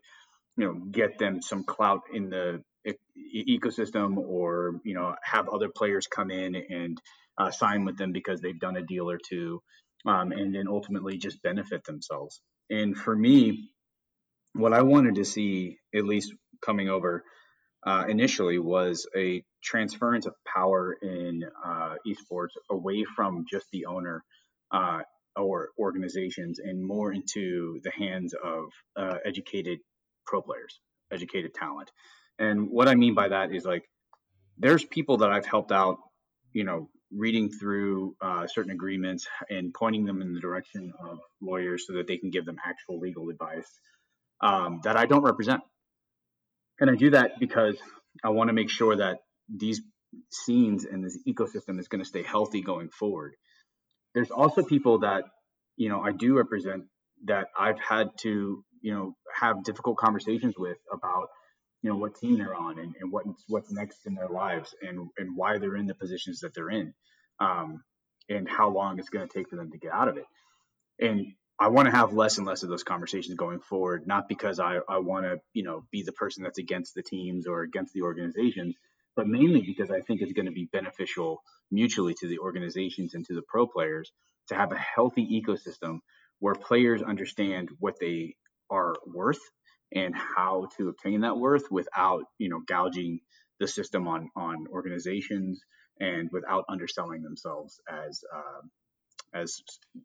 you 0.58 0.66
know, 0.66 0.74
get 0.92 1.20
them 1.20 1.42
some 1.42 1.64
clout 1.66 2.02
in 2.14 2.30
the 2.30 2.62
e- 2.88 3.60
ecosystem 3.60 4.18
or, 4.18 4.82
you 4.86 4.96
know, 4.96 5.16
have 5.24 5.50
other 5.50 5.70
players 5.70 6.08
come 6.08 6.32
in 6.32 6.56
and 6.56 7.00
uh, 7.38 7.52
sign 7.52 7.86
with 7.86 7.98
them 7.98 8.14
because 8.14 8.42
they've 8.42 8.60
done 8.60 8.78
a 8.78 8.84
deal 8.84 9.10
or 9.12 9.20
two. 9.20 9.62
um, 10.08 10.32
and 10.34 10.56
then 10.56 10.68
ultimately 10.70 11.18
just 11.18 11.44
benefit 11.44 11.84
themselves. 11.86 12.42
And 12.70 12.98
for 12.98 13.16
me, 13.16 13.70
what 14.54 14.74
I 14.74 14.84
wanted 14.84 15.18
to 15.18 15.26
see, 15.26 15.78
at 15.96 16.06
least 16.06 16.34
coming 16.66 16.90
over 16.90 17.24
uh, 17.86 18.06
initially, 18.08 18.60
was 18.60 19.08
a 19.16 19.44
transference 19.64 20.26
of 20.26 20.34
power 20.46 20.98
in 21.02 21.44
uh, 21.66 21.96
esports 22.08 22.52
away 22.70 23.06
from 23.16 23.46
just 23.50 23.68
the 23.72 23.86
owner 23.86 24.24
uh, 24.72 25.00
or 25.36 25.70
organizations 25.80 26.60
and 26.60 26.84
more 26.84 27.14
into 27.14 27.80
the 27.84 27.92
hands 27.92 28.34
of 28.44 28.66
uh, 28.96 29.18
educated 29.26 29.80
pro 30.26 30.42
players, 30.42 30.80
educated 31.12 31.54
talent. 31.54 31.92
And 32.40 32.70
what 32.70 32.88
I 32.88 32.96
mean 32.96 33.16
by 33.16 33.30
that 33.30 33.54
is 33.54 33.66
like, 33.66 33.84
there's 34.58 34.84
people 34.84 35.18
that 35.18 35.30
I've 35.32 35.46
helped 35.46 35.72
out, 35.72 35.98
you 36.52 36.64
know, 36.64 36.90
reading 37.12 37.50
through 37.50 38.16
uh, 38.22 38.48
certain 38.48 38.72
agreements 38.72 39.28
and 39.50 39.74
pointing 39.74 40.06
them 40.06 40.22
in 40.22 40.34
the 40.34 40.40
direction 40.40 40.92
of 41.00 41.20
lawyers 41.42 41.86
so 41.88 41.94
that 41.94 42.08
they 42.08 42.18
can 42.18 42.32
give 42.32 42.46
them 42.46 42.58
actual 42.66 43.00
legal 43.00 43.30
advice 43.30 43.70
um, 44.42 44.82
that 44.84 44.98
I 44.98 45.06
don't 45.06 45.24
represent. 45.24 45.62
And 46.80 46.90
I 46.90 46.96
do 46.96 47.12
that 47.12 47.40
because 47.40 47.78
I 48.24 48.30
want 48.30 48.50
to 48.50 48.54
make 48.54 48.70
sure 48.70 48.96
that 48.96 49.20
these 49.50 49.82
scenes 50.32 50.86
and 50.86 51.04
this 51.04 51.18
ecosystem 51.28 51.80
is 51.80 51.88
going 51.88 52.02
to 52.02 52.08
stay 52.08 52.24
healthy 52.24 52.62
going 52.62 52.90
forward. 52.90 53.34
There's 54.14 54.32
also 54.32 54.64
people 54.64 55.00
that, 55.00 55.24
you 55.76 55.90
know, 55.90 56.02
I 56.02 56.12
do 56.12 56.36
represent 56.36 56.86
that 57.26 57.48
I've 57.60 57.80
had 57.80 58.10
to, 58.22 58.64
you 58.82 58.94
know, 58.94 59.16
have 59.36 59.64
difficult 59.64 59.98
conversations 59.98 60.56
with 60.58 60.78
about, 60.92 61.28
you 61.82 61.90
know, 61.90 61.98
what 61.98 62.16
team 62.16 62.38
they're 62.38 62.56
on 62.56 62.80
and, 62.80 62.96
and 63.00 63.12
what's 63.12 63.44
what's 63.48 63.72
next 63.72 64.00
in 64.06 64.16
their 64.16 64.30
lives 64.30 64.74
and 64.82 65.10
and 65.18 65.36
why 65.36 65.58
they're 65.58 65.76
in 65.76 65.88
the 65.88 65.96
positions 65.96 66.40
that 66.40 66.54
they're 66.54 66.70
in, 66.70 66.94
um, 67.40 67.84
and 68.30 68.48
how 68.50 68.70
long 68.70 69.00
it's 69.00 69.10
going 69.10 69.28
to 69.28 69.34
take 69.34 69.50
for 69.50 69.56
them 69.56 69.72
to 69.72 69.78
get 69.78 69.92
out 69.92 70.08
of 70.08 70.18
it. 70.18 70.26
And 71.00 71.34
I 71.60 71.70
want 71.70 71.88
to 71.88 71.96
have 71.96 72.14
less 72.14 72.38
and 72.38 72.46
less 72.46 72.64
of 72.64 72.70
those 72.70 72.84
conversations 72.84 73.36
going 73.36 73.60
forward, 73.60 74.06
not 74.06 74.30
because 74.30 74.60
I, 74.60 74.80
I 74.88 75.00
want 75.00 75.26
to, 75.26 75.40
you 75.54 75.64
know, 75.64 75.86
be 75.92 76.04
the 76.04 76.12
person 76.12 76.44
that's 76.44 76.60
against 76.60 76.94
the 76.94 77.02
teams 77.02 77.48
or 77.48 77.64
against 77.64 77.94
the 77.94 78.04
organizations, 78.04 78.76
but 79.16 79.28
mainly 79.28 79.62
because 79.62 79.90
I 79.90 80.02
think 80.02 80.22
it's 80.22 80.34
going 80.34 80.46
to 80.46 80.52
be 80.52 80.70
beneficial 80.72 81.42
mutually 81.72 82.14
to 82.20 82.28
the 82.28 82.40
organizations 82.40 83.16
and 83.16 83.26
to 83.26 83.34
the 83.34 83.42
pro 83.48 83.66
players 83.66 84.12
to 84.50 84.56
have 84.56 84.72
a 84.72 84.78
healthy 84.78 85.42
ecosystem 85.42 86.00
where 86.40 86.54
players 86.54 87.02
understand 87.02 87.70
what 87.80 87.96
they 88.00 88.36
are 88.70 88.96
worth 89.08 89.42
and 89.94 90.14
how 90.16 90.68
to 90.78 90.90
obtain 90.90 91.22
that 91.22 91.38
worth 91.38 91.72
without, 91.72 92.24
you 92.38 92.50
know, 92.50 92.62
gouging 92.68 93.20
the 93.60 93.68
system 93.68 94.08
on 94.08 94.30
on 94.36 94.68
organizations 94.68 95.62
and 96.00 96.30
without 96.32 96.66
underselling 96.70 97.24
themselves 97.24 97.80
as 97.90 98.22
uh, 98.32 98.62
as 99.34 99.62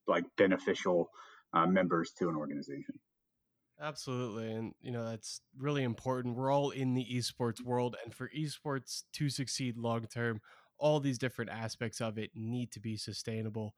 like 0.07 0.25
beneficial 0.39 1.11
uh, 1.55 1.67
members 1.67 2.13
to 2.13 2.29
an 2.29 2.37
organization. 2.37 2.99
Absolutely. 3.81 4.53
And, 4.53 4.75
you 4.81 4.93
know, 4.93 5.05
that's 5.05 5.41
really 5.59 5.83
important. 5.83 6.37
We're 6.37 6.53
all 6.53 6.71
in 6.71 6.95
the 6.95 7.07
esports 7.13 7.61
world. 7.61 7.97
And 8.05 8.15
for 8.15 8.31
esports 8.37 9.03
to 9.15 9.29
succeed 9.29 9.77
long 9.77 10.07
term, 10.07 10.41
all 10.79 11.01
these 11.01 11.19
different 11.19 11.51
aspects 11.51 12.01
of 12.01 12.17
it 12.17 12.31
need 12.35 12.71
to 12.73 12.81
be 12.81 12.97
sustainable. 12.97 13.75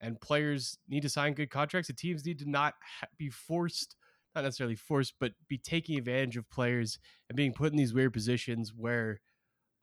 And 0.00 0.20
players 0.20 0.78
need 0.88 1.02
to 1.02 1.08
sign 1.08 1.34
good 1.34 1.50
contracts. 1.50 1.88
And 1.88 1.96
teams 1.96 2.26
need 2.26 2.40
to 2.40 2.50
not 2.50 2.74
be 3.16 3.30
forced, 3.30 3.94
not 4.34 4.42
necessarily 4.42 4.74
forced, 4.74 5.14
but 5.20 5.32
be 5.48 5.58
taking 5.58 5.98
advantage 5.98 6.36
of 6.36 6.50
players 6.50 6.98
and 7.28 7.36
being 7.36 7.52
put 7.52 7.70
in 7.70 7.78
these 7.78 7.94
weird 7.94 8.12
positions 8.12 8.72
where, 8.76 9.20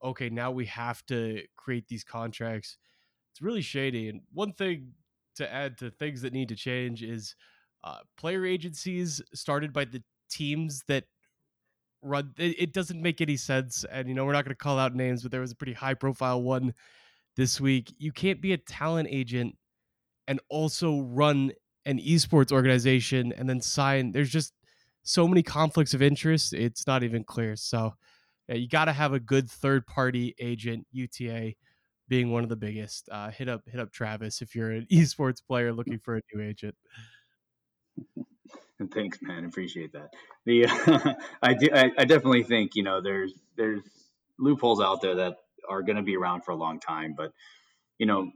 okay, 0.04 0.30
now 0.30 0.52
we 0.52 0.66
have 0.66 1.06
to 1.06 1.44
create 1.56 1.88
these 1.88 2.04
contracts. 2.04 2.78
It's 3.32 3.42
really 3.42 3.62
shady. 3.62 4.10
And 4.10 4.22
one 4.34 4.52
thing 4.52 4.92
to 5.42 5.54
add 5.54 5.78
to 5.80 5.92
things 5.92 6.22
that 6.22 6.34
need 6.34 6.50
to 6.50 6.56
change 6.56 7.04
is 7.04 7.36
uh, 7.84 8.00
player 8.18 8.46
agencies 8.46 9.22
started 9.34 9.74
by 9.74 9.86
the 9.86 10.04
teams 10.30 10.84
that 10.88 11.06
run. 12.02 12.34
It, 12.38 12.56
it 12.60 12.74
doesn't 12.74 13.02
make 13.02 13.22
any 13.22 13.38
sense, 13.38 13.86
and 13.92 14.08
you 14.08 14.14
know 14.14 14.26
we're 14.26 14.34
not 14.34 14.46
going 14.46 14.56
to 14.56 14.64
call 14.64 14.80
out 14.80 14.96
names, 14.96 15.24
but 15.24 15.32
there 15.32 15.42
was 15.42 15.52
a 15.52 15.56
pretty 15.56 15.74
high 15.74 15.94
profile 15.94 16.42
one 16.42 16.74
this 17.36 17.60
week. 17.60 17.94
You 17.98 18.12
can't 18.12 18.42
be 18.42 18.54
a 18.54 18.58
talent 18.58 19.10
agent 19.12 19.56
and 20.28 20.40
also 20.50 21.02
run 21.02 21.52
an 21.86 21.98
esports 22.00 22.52
organization 22.52 23.34
and 23.36 23.50
then 23.50 23.62
sign. 23.62 24.12
There's 24.12 24.30
just 24.30 24.54
so 25.04 25.28
many 25.28 25.42
conflicts 25.42 25.94
of 25.94 26.02
interest. 26.02 26.54
It's 26.54 26.86
not 26.86 27.04
even 27.04 27.24
clear. 27.24 27.56
So 27.56 27.96
yeah, 28.48 28.56
you 28.56 28.68
got 28.68 28.86
to 28.86 28.94
have 28.94 29.14
a 29.14 29.20
good 29.20 29.50
third 29.50 29.88
party 29.88 30.36
agent, 30.40 30.86
UTA 30.92 31.54
being 32.12 32.30
one 32.30 32.44
of 32.44 32.50
the 32.50 32.58
biggest. 32.58 33.08
Uh, 33.10 33.32
hit 33.32 33.48
up 33.48 33.62
hit 33.66 33.80
up 33.80 33.90
Travis 33.90 34.42
if 34.42 34.54
you're 34.54 34.70
an 34.70 34.86
esports 34.92 35.42
player 35.42 35.72
looking 35.72 35.98
for 35.98 36.18
a 36.18 36.22
new 36.34 36.44
agent. 36.44 36.76
And 38.80 38.92
thanks, 38.94 39.20
man. 39.22 39.46
Appreciate 39.46 39.94
that. 39.94 40.10
The 40.46 40.66
uh, 40.66 41.14
I 41.42 41.54
do 41.54 41.70
I, 41.74 41.90
I, 41.98 42.04
definitely 42.04 42.44
think 42.44 42.76
you 42.76 42.84
know 42.84 43.02
there's 43.02 43.34
there's 43.56 43.82
loopholes 44.38 44.82
out 44.82 45.02
there 45.02 45.16
that 45.16 45.38
are 45.70 45.84
going 45.84 45.96
to 45.96 46.02
be 46.04 46.18
around 46.18 46.42
for 46.42 46.52
a 46.52 46.56
long 46.56 46.82
time, 46.82 47.16
but 47.16 47.32
you 47.98 48.08
know 48.08 48.30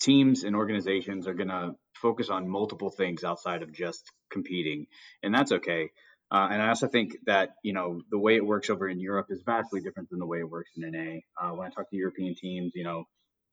teams 0.00 0.44
and 0.44 0.54
organizations 0.54 1.26
are 1.26 1.34
going 1.34 1.48
to 1.48 1.72
focus 1.94 2.30
on 2.30 2.48
multiple 2.48 2.90
things 2.90 3.24
outside 3.24 3.64
of 3.64 3.72
just 3.72 4.04
competing, 4.30 4.86
and 5.24 5.34
that's 5.34 5.50
okay. 5.50 5.90
Uh, 6.32 6.48
and 6.50 6.62
I 6.62 6.68
also 6.68 6.88
think 6.88 7.18
that 7.26 7.50
you 7.62 7.74
know 7.74 8.00
the 8.10 8.18
way 8.18 8.36
it 8.36 8.46
works 8.46 8.70
over 8.70 8.88
in 8.88 8.98
Europe 8.98 9.26
is 9.28 9.42
vastly 9.44 9.82
different 9.82 10.08
than 10.08 10.18
the 10.18 10.26
way 10.26 10.38
it 10.38 10.48
works 10.48 10.70
in 10.76 10.90
NA. 10.90 11.20
Uh, 11.38 11.54
when 11.54 11.66
I 11.66 11.70
talk 11.70 11.90
to 11.90 11.96
European 11.96 12.34
teams, 12.34 12.72
you 12.74 12.84
know 12.84 13.04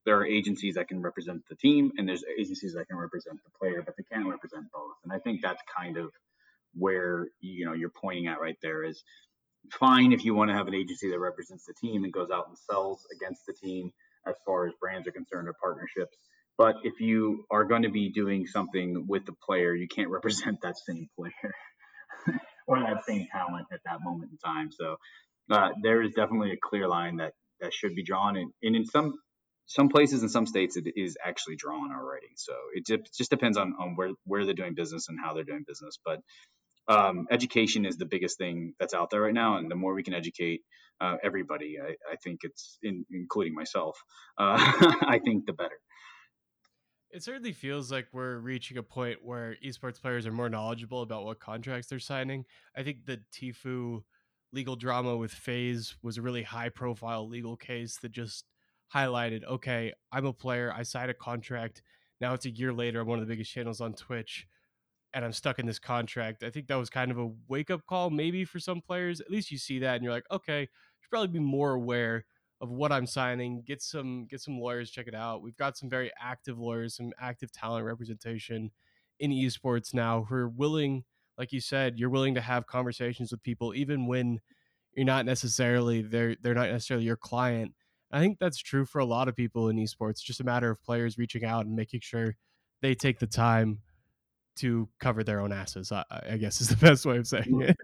there 0.06 0.18
are 0.18 0.26
agencies 0.26 0.76
that 0.76 0.88
can 0.88 1.02
represent 1.02 1.42
the 1.50 1.56
team, 1.56 1.92
and 1.98 2.08
there's 2.08 2.24
agencies 2.40 2.74
that 2.76 2.88
can 2.88 2.98
represent 2.98 3.38
the 3.44 3.52
player, 3.60 3.84
but 3.86 3.96
they 3.98 4.04
can't 4.10 4.28
represent 4.28 4.72
both. 4.72 4.96
And 5.04 5.12
I 5.12 5.20
think 5.20 5.42
that's 5.42 5.62
kind 5.78 5.98
of 5.98 6.12
where 6.74 7.28
you 7.42 7.66
know 7.66 7.74
you're 7.74 7.90
pointing 7.90 8.28
at 8.28 8.40
right 8.40 8.58
there 8.62 8.86
is 8.86 9.04
fine 9.74 10.14
if 10.14 10.24
you 10.24 10.34
want 10.34 10.50
to 10.50 10.56
have 10.56 10.68
an 10.70 10.74
agency 10.74 11.10
that 11.10 11.20
represents 11.20 11.66
the 11.66 11.74
team 11.74 12.06
and 12.06 12.14
goes 12.14 12.32
out 12.32 12.48
and 12.48 12.58
sells 12.58 13.06
against 13.14 13.46
the 13.46 13.54
team 13.54 13.92
as 14.26 14.36
far 14.46 14.68
as 14.68 14.74
brands 14.80 15.06
are 15.06 15.12
concerned 15.12 15.50
or 15.50 15.56
partnerships. 15.62 16.18
But 16.58 16.76
if 16.84 17.02
you 17.02 17.46
are 17.52 17.66
going 17.66 17.84
to 17.84 17.90
be 17.90 18.10
doing 18.10 18.48
something 18.48 19.06
with 19.08 19.26
the 19.26 19.34
player, 19.34 19.76
you 19.76 19.90
can't 19.90 20.10
represent 20.18 20.62
that 20.62 20.78
same 20.78 21.10
player. 21.18 21.54
Or 22.70 22.80
that 22.80 23.04
same 23.06 23.28
talent 23.32 23.68
at 23.74 23.80
that 23.86 24.00
moment 24.04 24.32
in 24.32 24.38
time. 24.38 24.72
So 24.72 24.98
uh, 25.50 25.70
there 25.82 26.02
is 26.02 26.12
definitely 26.14 26.52
a 26.52 26.58
clear 26.62 26.88
line 26.88 27.18
that 27.18 27.34
that 27.60 27.74
should 27.74 27.96
be 27.96 28.04
drawn, 28.04 28.38
and, 28.38 28.52
and 28.62 28.76
in 28.76 28.86
some 28.86 29.16
some 29.66 29.90
places 29.90 30.24
in 30.24 30.30
some 30.30 30.46
states 30.46 30.78
it 30.78 30.86
is 30.96 31.18
actually 31.24 31.56
drawn 31.56 31.92
already. 31.92 32.30
So 32.36 32.54
it 32.74 32.86
just 33.18 33.30
depends 33.30 33.58
on, 33.58 33.74
on 33.80 33.96
where 33.96 34.12
where 34.26 34.46
they're 34.46 34.54
doing 34.54 34.76
business 34.76 35.10
and 35.10 35.18
how 35.24 35.34
they're 35.34 35.44
doing 35.44 35.66
business. 35.68 35.98
But 36.06 36.22
um, 36.88 37.28
education 37.30 37.86
is 37.86 37.98
the 37.98 38.06
biggest 38.06 38.38
thing 38.38 38.74
that's 38.80 38.94
out 38.94 39.10
there 39.10 39.22
right 39.22 39.34
now, 39.34 39.58
and 39.58 39.70
the 39.70 39.76
more 39.76 39.94
we 39.94 40.04
can 40.04 40.14
educate 40.14 40.62
uh, 41.02 41.16
everybody, 41.24 41.78
I, 41.82 41.92
I, 42.12 42.16
think 42.24 42.40
it's 42.44 42.78
in, 42.82 43.06
including 43.12 43.54
myself. 43.54 43.98
Uh, 44.38 44.58
I 44.58 45.20
think 45.24 45.46
the 45.46 45.54
better. 45.54 45.80
It 47.12 47.24
certainly 47.24 47.54
feels 47.54 47.92
like 47.92 48.08
we're 48.12 48.38
reaching 48.38 48.78
a 48.78 48.84
point 48.84 49.20
where 49.24 49.56
esports 49.66 50.00
players 50.00 50.28
are 50.28 50.32
more 50.32 50.50
knowledgeable 50.50 51.02
about 51.02 51.26
what 51.26 51.40
contracts 51.40 51.88
they're 51.88 52.00
signing. 52.00 52.46
I 52.76 52.84
think 52.84 53.06
the 53.06 53.20
Tfue 53.34 54.04
legal 54.54 54.76
drama 54.76 55.18
with 55.18 55.32
FaZe 55.32 55.96
was 56.04 56.18
a 56.18 56.22
really 56.22 56.44
high 56.44 56.70
profile 56.70 57.28
legal 57.28 57.56
case 57.56 57.98
that 57.98 58.12
just 58.12 58.46
highlighted 58.94 59.44
okay, 59.46 59.94
I'm 60.12 60.26
a 60.26 60.34
player, 60.34 60.72
I 60.76 60.84
signed 60.84 61.10
a 61.10 61.16
contract. 61.16 61.82
Now 62.22 62.34
it's 62.34 62.46
a 62.46 62.52
year 62.52 62.74
later, 62.74 63.02
I'm 63.02 63.08
one 63.08 63.20
of 63.20 63.28
the 63.28 63.32
biggest 63.32 63.52
channels 63.52 63.82
on 63.82 63.94
Twitch, 63.94 64.48
and 65.14 65.26
I'm 65.26 65.34
stuck 65.34 65.58
in 65.58 65.66
this 65.66 65.80
contract. 65.80 66.44
I 66.44 66.52
think 66.52 66.68
that 66.68 66.76
was 66.76 66.90
kind 66.90 67.10
of 67.12 67.18
a 67.18 67.32
wake 67.48 67.72
up 67.72 67.86
call, 67.88 68.12
maybe 68.12 68.46
for 68.46 68.60
some 68.60 68.82
players. 68.82 69.20
At 69.20 69.32
least 69.32 69.52
you 69.52 69.58
see 69.58 69.80
that 69.80 69.96
and 69.96 70.04
you're 70.04 70.14
like, 70.14 70.30
okay, 70.32 70.68
should 71.00 71.10
probably 71.10 71.28
be 71.28 71.40
more 71.40 71.74
aware 71.74 72.26
of 72.62 72.70
what 72.70 72.92
I'm 72.92 73.06
signing. 73.06 73.64
Get 73.66 73.82
some 73.82 74.26
get 74.26 74.42
some 74.42 74.60
lawyers, 74.60 74.92
check 74.92 75.08
it 75.08 75.16
out. 75.16 75.42
We've 75.42 75.58
got 75.58 75.78
some 75.78 75.90
very 75.90 76.12
active 76.20 76.60
lawyers, 76.60 76.96
some 76.96 77.12
active 77.20 77.52
talent 77.52 77.86
representation 77.86 78.72
in 79.20 79.32
esports 79.32 79.94
now 79.94 80.26
who 80.28 80.36
are 80.36 80.50
willing, 80.50 81.04
like 81.38 81.52
you 81.52 81.62
said, 81.62 81.98
you're 81.98 82.10
willing 82.10 82.36
to 82.36 82.42
have 82.42 82.68
conversations 82.68 83.32
with 83.32 83.44
people 83.44 83.74
even 83.74 84.08
when 84.08 84.40
you're 84.94 85.06
not 85.06 85.26
necessarily 85.26 86.02
they're 86.02 86.36
they're 86.42 86.56
not 86.56 86.70
necessarily 86.70 87.06
your 87.06 87.18
client. 87.18 87.74
I 88.12 88.20
think 88.20 88.40
that's 88.40 88.58
true 88.58 88.86
for 88.86 89.00
a 89.00 89.06
lot 89.06 89.28
of 89.28 89.36
people 89.36 89.70
in 89.70 89.78
esports. 89.78 90.22
Just 90.22 90.40
a 90.40 90.44
matter 90.44 90.70
of 90.70 90.82
players 90.84 91.18
reaching 91.18 91.46
out 91.46 91.66
and 91.66 91.76
making 91.76 92.02
sure 92.02 92.36
they 92.82 92.96
take 92.96 93.20
the 93.20 93.28
time 93.28 93.80
to 94.58 94.90
cover 95.00 95.24
their 95.24 95.40
own 95.40 95.54
asses. 95.54 95.92
I, 95.92 96.04
I 96.32 96.38
guess 96.38 96.60
is 96.60 96.70
the 96.70 96.76
best 96.88 97.06
way 97.06 97.18
of 97.18 97.28
saying 97.28 97.62
it. 97.62 97.78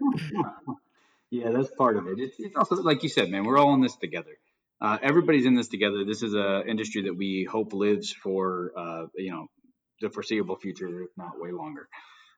yeah, 1.30 1.50
that's 1.50 1.70
part 1.70 1.96
of 1.96 2.08
it. 2.08 2.18
It's, 2.18 2.40
it's 2.40 2.56
also 2.56 2.74
like 2.82 3.02
you 3.02 3.08
said, 3.08 3.30
man. 3.30 3.44
We're 3.44 3.56
all 3.56 3.72
in 3.72 3.80
this 3.80 3.96
together 3.96 4.36
uh, 4.80 4.98
everybody's 5.02 5.46
in 5.46 5.54
this 5.54 5.68
together. 5.68 6.04
This 6.04 6.22
is 6.22 6.34
an 6.34 6.68
industry 6.68 7.02
that 7.02 7.14
we 7.16 7.46
hope 7.50 7.72
lives 7.72 8.12
for 8.12 8.72
uh, 8.76 9.06
you 9.16 9.32
know 9.32 9.46
the 10.00 10.10
foreseeable 10.10 10.56
future, 10.56 11.02
if 11.02 11.10
not 11.16 11.40
way 11.40 11.50
longer. 11.50 11.88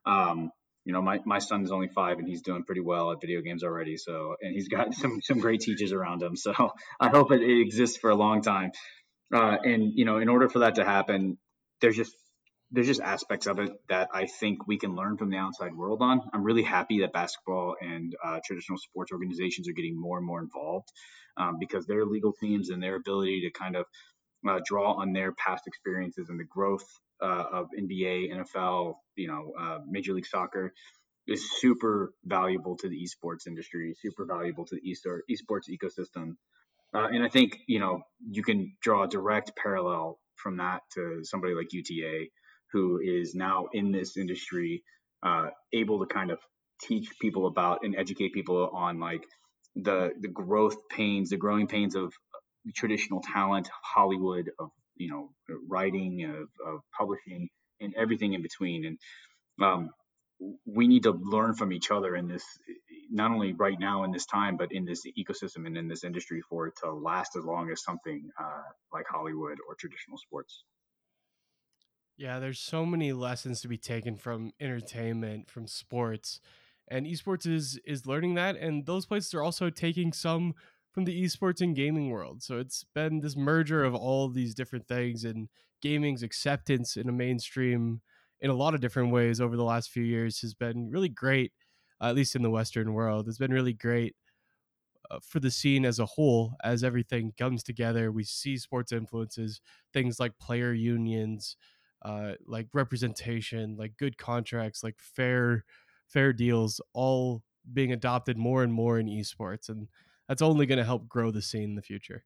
Um, 0.06 0.50
you 0.84 0.94
know, 0.94 1.02
my, 1.02 1.20
my 1.26 1.38
son 1.38 1.64
is 1.64 1.70
only 1.70 1.88
five 1.88 2.18
and 2.18 2.26
he's 2.26 2.40
doing 2.40 2.64
pretty 2.64 2.80
well 2.80 3.12
at 3.12 3.20
video 3.20 3.42
games 3.42 3.62
already. 3.62 3.98
So, 3.98 4.36
and 4.40 4.54
he's 4.54 4.68
got 4.68 4.94
some 5.02 5.20
some 5.20 5.38
great 5.38 5.60
teachers 5.60 5.92
around 5.92 6.22
him. 6.22 6.36
So, 6.36 6.52
I 7.00 7.08
hope 7.08 7.32
it, 7.32 7.42
it 7.42 7.60
exists 7.60 7.98
for 7.98 8.10
a 8.10 8.16
long 8.16 8.42
time. 8.42 8.72
Uh, 9.34 9.56
and 9.62 9.92
you 9.94 10.04
know, 10.04 10.18
in 10.18 10.28
order 10.28 10.48
for 10.48 10.60
that 10.60 10.76
to 10.76 10.84
happen, 10.84 11.36
there's 11.80 11.96
just 11.96 12.14
there's 12.70 12.86
just 12.86 13.00
aspects 13.00 13.46
of 13.46 13.58
it 13.58 13.72
that 13.88 14.08
I 14.12 14.26
think 14.26 14.66
we 14.66 14.78
can 14.78 14.94
learn 14.94 15.16
from 15.16 15.30
the 15.30 15.38
outside 15.38 15.74
world 15.74 16.00
on. 16.02 16.20
I'm 16.32 16.42
really 16.42 16.62
happy 16.62 17.00
that 17.00 17.12
basketball 17.12 17.76
and 17.80 18.14
uh, 18.22 18.40
traditional 18.44 18.78
sports 18.78 19.10
organizations 19.10 19.68
are 19.68 19.72
getting 19.72 19.98
more 19.98 20.18
and 20.18 20.26
more 20.26 20.40
involved 20.40 20.88
um, 21.38 21.56
because 21.58 21.86
their 21.86 22.04
legal 22.04 22.32
teams 22.32 22.68
and 22.68 22.82
their 22.82 22.96
ability 22.96 23.42
to 23.42 23.58
kind 23.58 23.76
of 23.76 23.86
uh, 24.46 24.60
draw 24.64 24.92
on 24.92 25.12
their 25.12 25.32
past 25.32 25.66
experiences 25.66 26.28
and 26.28 26.38
the 26.38 26.44
growth 26.44 26.84
uh, 27.22 27.44
of 27.52 27.68
NBA, 27.78 28.32
NFL, 28.32 28.94
you 29.16 29.28
know, 29.28 29.52
uh, 29.58 29.78
Major 29.88 30.12
League 30.12 30.26
Soccer 30.26 30.72
is 31.26 31.50
super 31.58 32.12
valuable 32.24 32.76
to 32.76 32.88
the 32.88 32.96
esports 32.96 33.46
industry, 33.46 33.94
super 34.00 34.24
valuable 34.24 34.64
to 34.66 34.76
the 34.76 34.82
esports 34.82 35.68
ecosystem. 35.70 36.36
Uh, 36.94 37.08
and 37.12 37.22
I 37.22 37.28
think, 37.28 37.58
you 37.66 37.80
know, 37.80 38.02
you 38.30 38.42
can 38.42 38.76
draw 38.80 39.04
a 39.04 39.08
direct 39.08 39.52
parallel 39.56 40.18
from 40.36 40.56
that 40.58 40.82
to 40.94 41.20
somebody 41.24 41.54
like 41.54 41.68
UTA, 41.72 42.26
who 42.72 43.00
is 43.02 43.34
now 43.34 43.66
in 43.72 43.92
this 43.92 44.16
industry, 44.16 44.82
uh, 45.22 45.48
able 45.72 46.00
to 46.00 46.06
kind 46.06 46.30
of 46.30 46.38
teach 46.80 47.08
people 47.20 47.46
about 47.46 47.80
and 47.82 47.96
educate 47.96 48.32
people 48.32 48.70
on 48.72 49.00
like 49.00 49.24
the 49.76 50.12
the 50.20 50.28
growth 50.28 50.88
pains, 50.88 51.30
the 51.30 51.36
growing 51.36 51.66
pains 51.66 51.94
of 51.94 52.12
traditional 52.74 53.20
talent, 53.20 53.68
Hollywood, 53.82 54.50
of 54.58 54.70
you 54.96 55.10
know, 55.10 55.30
writing, 55.68 56.24
of, 56.24 56.48
of 56.74 56.80
publishing, 56.96 57.48
and 57.80 57.94
everything 57.96 58.34
in 58.34 58.42
between. 58.42 58.84
And 58.84 58.98
um, 59.62 59.90
we 60.66 60.86
need 60.88 61.04
to 61.04 61.12
learn 61.12 61.54
from 61.54 61.72
each 61.72 61.90
other 61.90 62.14
in 62.16 62.28
this, 62.28 62.44
not 63.10 63.30
only 63.30 63.52
right 63.52 63.78
now 63.78 64.04
in 64.04 64.10
this 64.12 64.26
time, 64.26 64.56
but 64.56 64.72
in 64.72 64.84
this 64.84 65.02
ecosystem 65.18 65.66
and 65.66 65.76
in 65.76 65.88
this 65.88 66.04
industry 66.04 66.42
for 66.48 66.66
it 66.68 66.74
to 66.82 66.92
last 66.92 67.36
as 67.36 67.44
long 67.44 67.70
as 67.70 67.82
something 67.82 68.28
uh, 68.40 68.62
like 68.92 69.06
Hollywood 69.08 69.58
or 69.66 69.74
traditional 69.78 70.18
sports. 70.18 70.64
Yeah, 72.18 72.40
there's 72.40 72.58
so 72.60 72.84
many 72.84 73.12
lessons 73.12 73.60
to 73.62 73.68
be 73.68 73.78
taken 73.78 74.16
from 74.16 74.52
entertainment, 74.60 75.50
from 75.50 75.68
sports, 75.68 76.40
and 76.88 77.06
esports 77.06 77.46
is 77.46 77.78
is 77.86 78.06
learning 78.06 78.34
that, 78.34 78.56
and 78.56 78.86
those 78.86 79.06
places 79.06 79.34
are 79.34 79.42
also 79.42 79.70
taking 79.70 80.12
some 80.12 80.54
from 80.92 81.04
the 81.04 81.22
esports 81.22 81.60
and 81.60 81.76
gaming 81.76 82.10
world. 82.10 82.42
So 82.42 82.58
it's 82.58 82.84
been 82.94 83.20
this 83.20 83.36
merger 83.36 83.84
of 83.84 83.94
all 83.94 84.28
these 84.28 84.54
different 84.54 84.88
things 84.88 85.24
and 85.24 85.48
gaming's 85.80 86.22
acceptance 86.24 86.96
in 86.96 87.08
a 87.08 87.12
mainstream 87.12 88.02
in 88.40 88.50
a 88.50 88.54
lot 88.54 88.74
of 88.74 88.80
different 88.80 89.12
ways 89.12 89.40
over 89.40 89.56
the 89.56 89.64
last 89.64 89.90
few 89.90 90.02
years 90.02 90.40
has 90.40 90.54
been 90.54 90.90
really 90.90 91.08
great, 91.08 91.52
at 92.00 92.14
least 92.16 92.34
in 92.36 92.42
the 92.42 92.50
Western 92.50 92.94
world. 92.94 93.28
It's 93.28 93.38
been 93.38 93.52
really 93.52 93.72
great 93.74 94.16
uh, 95.10 95.18
for 95.22 95.40
the 95.40 95.50
scene 95.50 95.84
as 95.84 95.98
a 95.98 96.06
whole 96.06 96.54
as 96.62 96.84
everything 96.84 97.32
comes 97.38 97.62
together. 97.62 98.12
We 98.12 98.24
see 98.24 98.58
sports 98.58 98.92
influences, 98.92 99.60
things 99.92 100.20
like 100.20 100.38
player 100.38 100.72
unions, 100.72 101.56
uh, 102.02 102.32
like 102.46 102.68
representation, 102.72 103.76
like 103.76 103.96
good 103.98 104.18
contracts, 104.18 104.82
like 104.82 104.96
fair 104.98 105.64
fair 106.08 106.32
deals, 106.32 106.80
all 106.94 107.42
being 107.70 107.92
adopted 107.92 108.38
more 108.38 108.62
and 108.62 108.72
more 108.72 108.98
in 108.98 109.06
esports, 109.06 109.68
and 109.68 109.88
that's 110.28 110.42
only 110.42 110.66
going 110.66 110.78
to 110.78 110.84
help 110.84 111.08
grow 111.08 111.30
the 111.30 111.42
scene 111.42 111.70
in 111.70 111.74
the 111.74 111.82
future. 111.82 112.24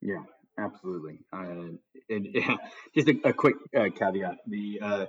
Yeah, 0.00 0.22
absolutely. 0.58 1.20
Uh, 1.32 1.76
and 2.08 2.26
yeah, 2.34 2.56
just 2.94 3.08
a, 3.08 3.28
a 3.28 3.32
quick 3.32 3.56
uh, 3.76 3.88
caveat: 3.94 4.38
the 4.46 4.80
uh, 4.80 5.06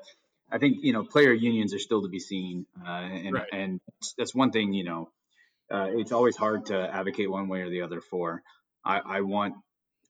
I 0.51 0.57
think 0.57 0.78
you 0.82 0.93
know 0.93 1.03
player 1.03 1.34
unions 1.34 1.74
are 1.74 1.80
still 1.80 2.03
to 2.03 2.09
be 2.09 2.20
seen, 2.20 2.66
uh, 2.86 2.89
and 2.89 3.34
right. 3.34 3.47
and 3.51 3.82
that's 4.18 4.36
one 4.36 4.51
thing 4.51 4.74
you 4.74 4.84
know. 4.84 5.09
Uh, 5.72 5.88
it's 5.91 6.11
always 6.11 6.36
hard 6.36 6.68
to 6.68 6.78
advocate 6.78 7.32
one 7.32 7.47
way 7.47 7.61
or 7.61 7.70
the 7.70 7.82
other 7.82 8.01
for. 8.01 8.43
I, 8.86 8.99
I 8.99 9.22
want, 9.22 9.55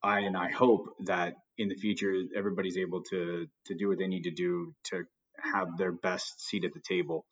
I 0.04 0.20
and 0.22 0.36
I 0.36 0.52
hope 0.52 0.96
that 1.06 1.36
in 1.58 1.70
the 1.70 1.76
future 1.76 2.14
everybody's 2.36 2.78
able 2.78 3.04
to 3.04 3.48
to 3.66 3.76
do 3.76 3.90
what 3.90 3.98
they 3.98 4.08
need 4.08 4.24
to 4.24 4.32
do 4.32 4.74
to 4.86 5.06
have 5.54 5.78
their 5.78 5.92
best 5.92 6.42
seat 6.42 6.66
at 6.66 6.74
the 6.74 6.82
table. 6.82 7.26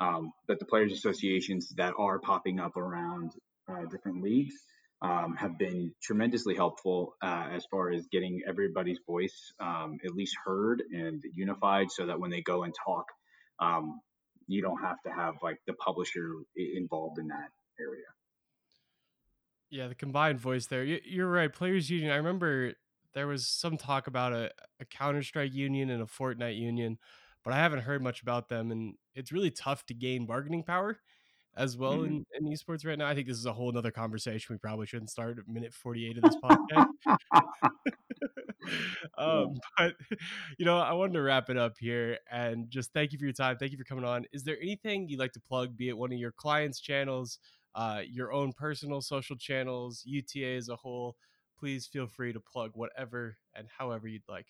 Um, 0.00 0.32
that 0.46 0.60
the 0.60 0.64
players 0.64 0.92
associations 0.92 1.70
that 1.76 1.94
are 1.98 2.20
popping 2.20 2.60
up 2.60 2.76
around 2.76 3.32
uh, 3.68 3.84
different 3.90 4.22
leagues 4.22 4.54
um, 5.02 5.34
have 5.36 5.58
been 5.58 5.92
tremendously 6.02 6.54
helpful 6.54 7.14
uh, 7.22 7.48
as 7.52 7.64
far 7.70 7.90
as 7.90 8.06
getting 8.10 8.42
everybody's 8.46 8.98
voice 9.06 9.52
um, 9.60 9.98
at 10.04 10.14
least 10.14 10.36
heard 10.44 10.82
and 10.92 11.22
unified 11.34 11.90
so 11.90 12.06
that 12.06 12.20
when 12.20 12.30
they 12.30 12.42
go 12.42 12.62
and 12.62 12.74
talk, 12.84 13.06
um, 13.60 14.00
you 14.46 14.62
don't 14.62 14.80
have 14.82 15.00
to 15.04 15.10
have 15.10 15.34
like 15.42 15.58
the 15.66 15.74
publisher 15.74 16.32
involved 16.56 17.18
in 17.18 17.28
that 17.28 17.50
area. 17.80 18.06
Yeah, 19.70 19.88
the 19.88 19.94
combined 19.94 20.40
voice 20.40 20.66
there. 20.66 20.84
You're 20.84 21.30
right. 21.30 21.52
Players 21.52 21.90
Union. 21.90 22.10
I 22.10 22.16
remember 22.16 22.72
there 23.14 23.26
was 23.26 23.46
some 23.46 23.76
talk 23.76 24.06
about 24.06 24.32
a, 24.32 24.50
a 24.80 24.84
Counter 24.84 25.22
Strike 25.22 25.52
union 25.52 25.90
and 25.90 26.02
a 26.02 26.06
Fortnite 26.06 26.58
union, 26.58 26.98
but 27.44 27.52
I 27.52 27.56
haven't 27.56 27.80
heard 27.80 28.02
much 28.02 28.22
about 28.22 28.48
them. 28.48 28.70
And 28.70 28.94
it's 29.14 29.32
really 29.32 29.50
tough 29.50 29.84
to 29.86 29.94
gain 29.94 30.26
bargaining 30.26 30.62
power 30.62 30.98
as 31.56 31.76
well 31.76 31.98
mm-hmm. 31.98 32.18
in, 32.34 32.46
in 32.46 32.52
esports 32.52 32.86
right 32.86 32.96
now. 32.96 33.06
I 33.06 33.14
think 33.14 33.26
this 33.26 33.36
is 33.36 33.46
a 33.46 33.52
whole 33.52 33.76
other 33.76 33.90
conversation. 33.90 34.54
We 34.54 34.58
probably 34.58 34.86
shouldn't 34.86 35.10
start 35.10 35.38
at 35.38 35.48
minute 35.48 35.74
48 35.74 36.18
of 36.18 36.22
this 36.22 36.36
podcast. 36.42 36.86
um, 39.18 39.54
but, 39.78 39.94
you 40.56 40.64
know, 40.64 40.78
I 40.78 40.92
wanted 40.92 41.14
to 41.14 41.22
wrap 41.22 41.50
it 41.50 41.58
up 41.58 41.74
here 41.78 42.18
and 42.30 42.70
just 42.70 42.92
thank 42.92 43.12
you 43.12 43.18
for 43.18 43.24
your 43.24 43.34
time. 43.34 43.56
Thank 43.58 43.72
you 43.72 43.78
for 43.78 43.84
coming 43.84 44.04
on. 44.04 44.24
Is 44.32 44.44
there 44.44 44.56
anything 44.62 45.08
you'd 45.08 45.20
like 45.20 45.32
to 45.32 45.40
plug, 45.40 45.76
be 45.76 45.88
it 45.88 45.98
one 45.98 46.12
of 46.12 46.18
your 46.18 46.32
clients' 46.32 46.80
channels, 46.80 47.38
uh, 47.74 48.02
your 48.08 48.32
own 48.32 48.52
personal 48.52 49.00
social 49.00 49.36
channels, 49.36 50.02
UTA 50.04 50.56
as 50.56 50.68
a 50.68 50.76
whole? 50.76 51.16
Please 51.58 51.86
feel 51.86 52.06
free 52.06 52.32
to 52.32 52.40
plug 52.40 52.72
whatever 52.74 53.36
and 53.54 53.66
however 53.78 54.06
you'd 54.06 54.28
like. 54.28 54.46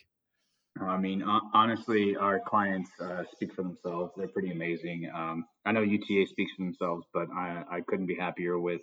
I 0.81 0.97
mean, 0.97 1.23
honestly, 1.55 2.17
our 2.17 2.41
clients 2.41 2.91
uh, 3.01 3.25
speak 3.33 3.55
for 3.55 3.63
themselves. 3.63 4.13
They're 4.17 4.29
pretty 4.29 4.53
amazing. 4.53 5.11
Um, 5.13 5.45
I 5.65 5.73
know 5.73 5.83
UTA 5.83 6.27
speaks 6.29 6.53
for 6.57 6.65
themselves, 6.65 7.07
but 7.13 7.29
I, 7.35 7.65
I 7.71 7.81
couldn't 7.81 8.07
be 8.07 8.15
happier 8.15 8.59
with 8.59 8.83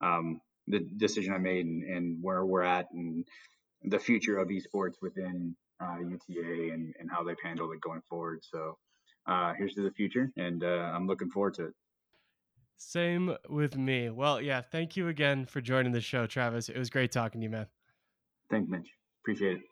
um, 0.00 0.40
the 0.66 0.80
decision 0.96 1.32
I 1.32 1.38
made 1.38 1.66
and, 1.66 1.84
and, 1.84 2.18
where 2.22 2.44
we're 2.44 2.62
at 2.62 2.86
and 2.92 3.24
the 3.82 3.98
future 3.98 4.38
of 4.38 4.48
esports 4.48 4.94
within 5.02 5.54
uh, 5.82 5.96
UTA 6.00 6.72
and, 6.72 6.94
and, 6.98 7.10
how 7.10 7.22
they've 7.22 7.36
handled 7.42 7.72
it 7.74 7.80
going 7.80 8.02
forward. 8.08 8.40
So 8.42 8.76
uh, 9.26 9.52
here's 9.56 9.74
to 9.74 9.82
the 9.82 9.90
future, 9.90 10.30
and 10.36 10.62
uh, 10.64 10.92
I'm 10.94 11.06
looking 11.06 11.30
forward 11.30 11.54
to 11.54 11.66
it. 11.66 11.74
Same 12.82 13.36
with 13.50 13.76
me. 13.76 14.08
Well, 14.08 14.40
yeah, 14.40 14.62
thank 14.62 14.96
you 14.96 15.08
again 15.08 15.44
for 15.44 15.60
joining 15.60 15.92
the 15.92 16.00
show, 16.00 16.26
Travis. 16.26 16.70
It 16.70 16.78
was 16.78 16.88
great 16.88 17.12
talking 17.12 17.42
to 17.42 17.44
you, 17.44 17.50
man. 17.50 17.66
Thanks, 18.50 18.70
Mitch. 18.70 18.88
Appreciate 19.22 19.58
it. 19.58 19.69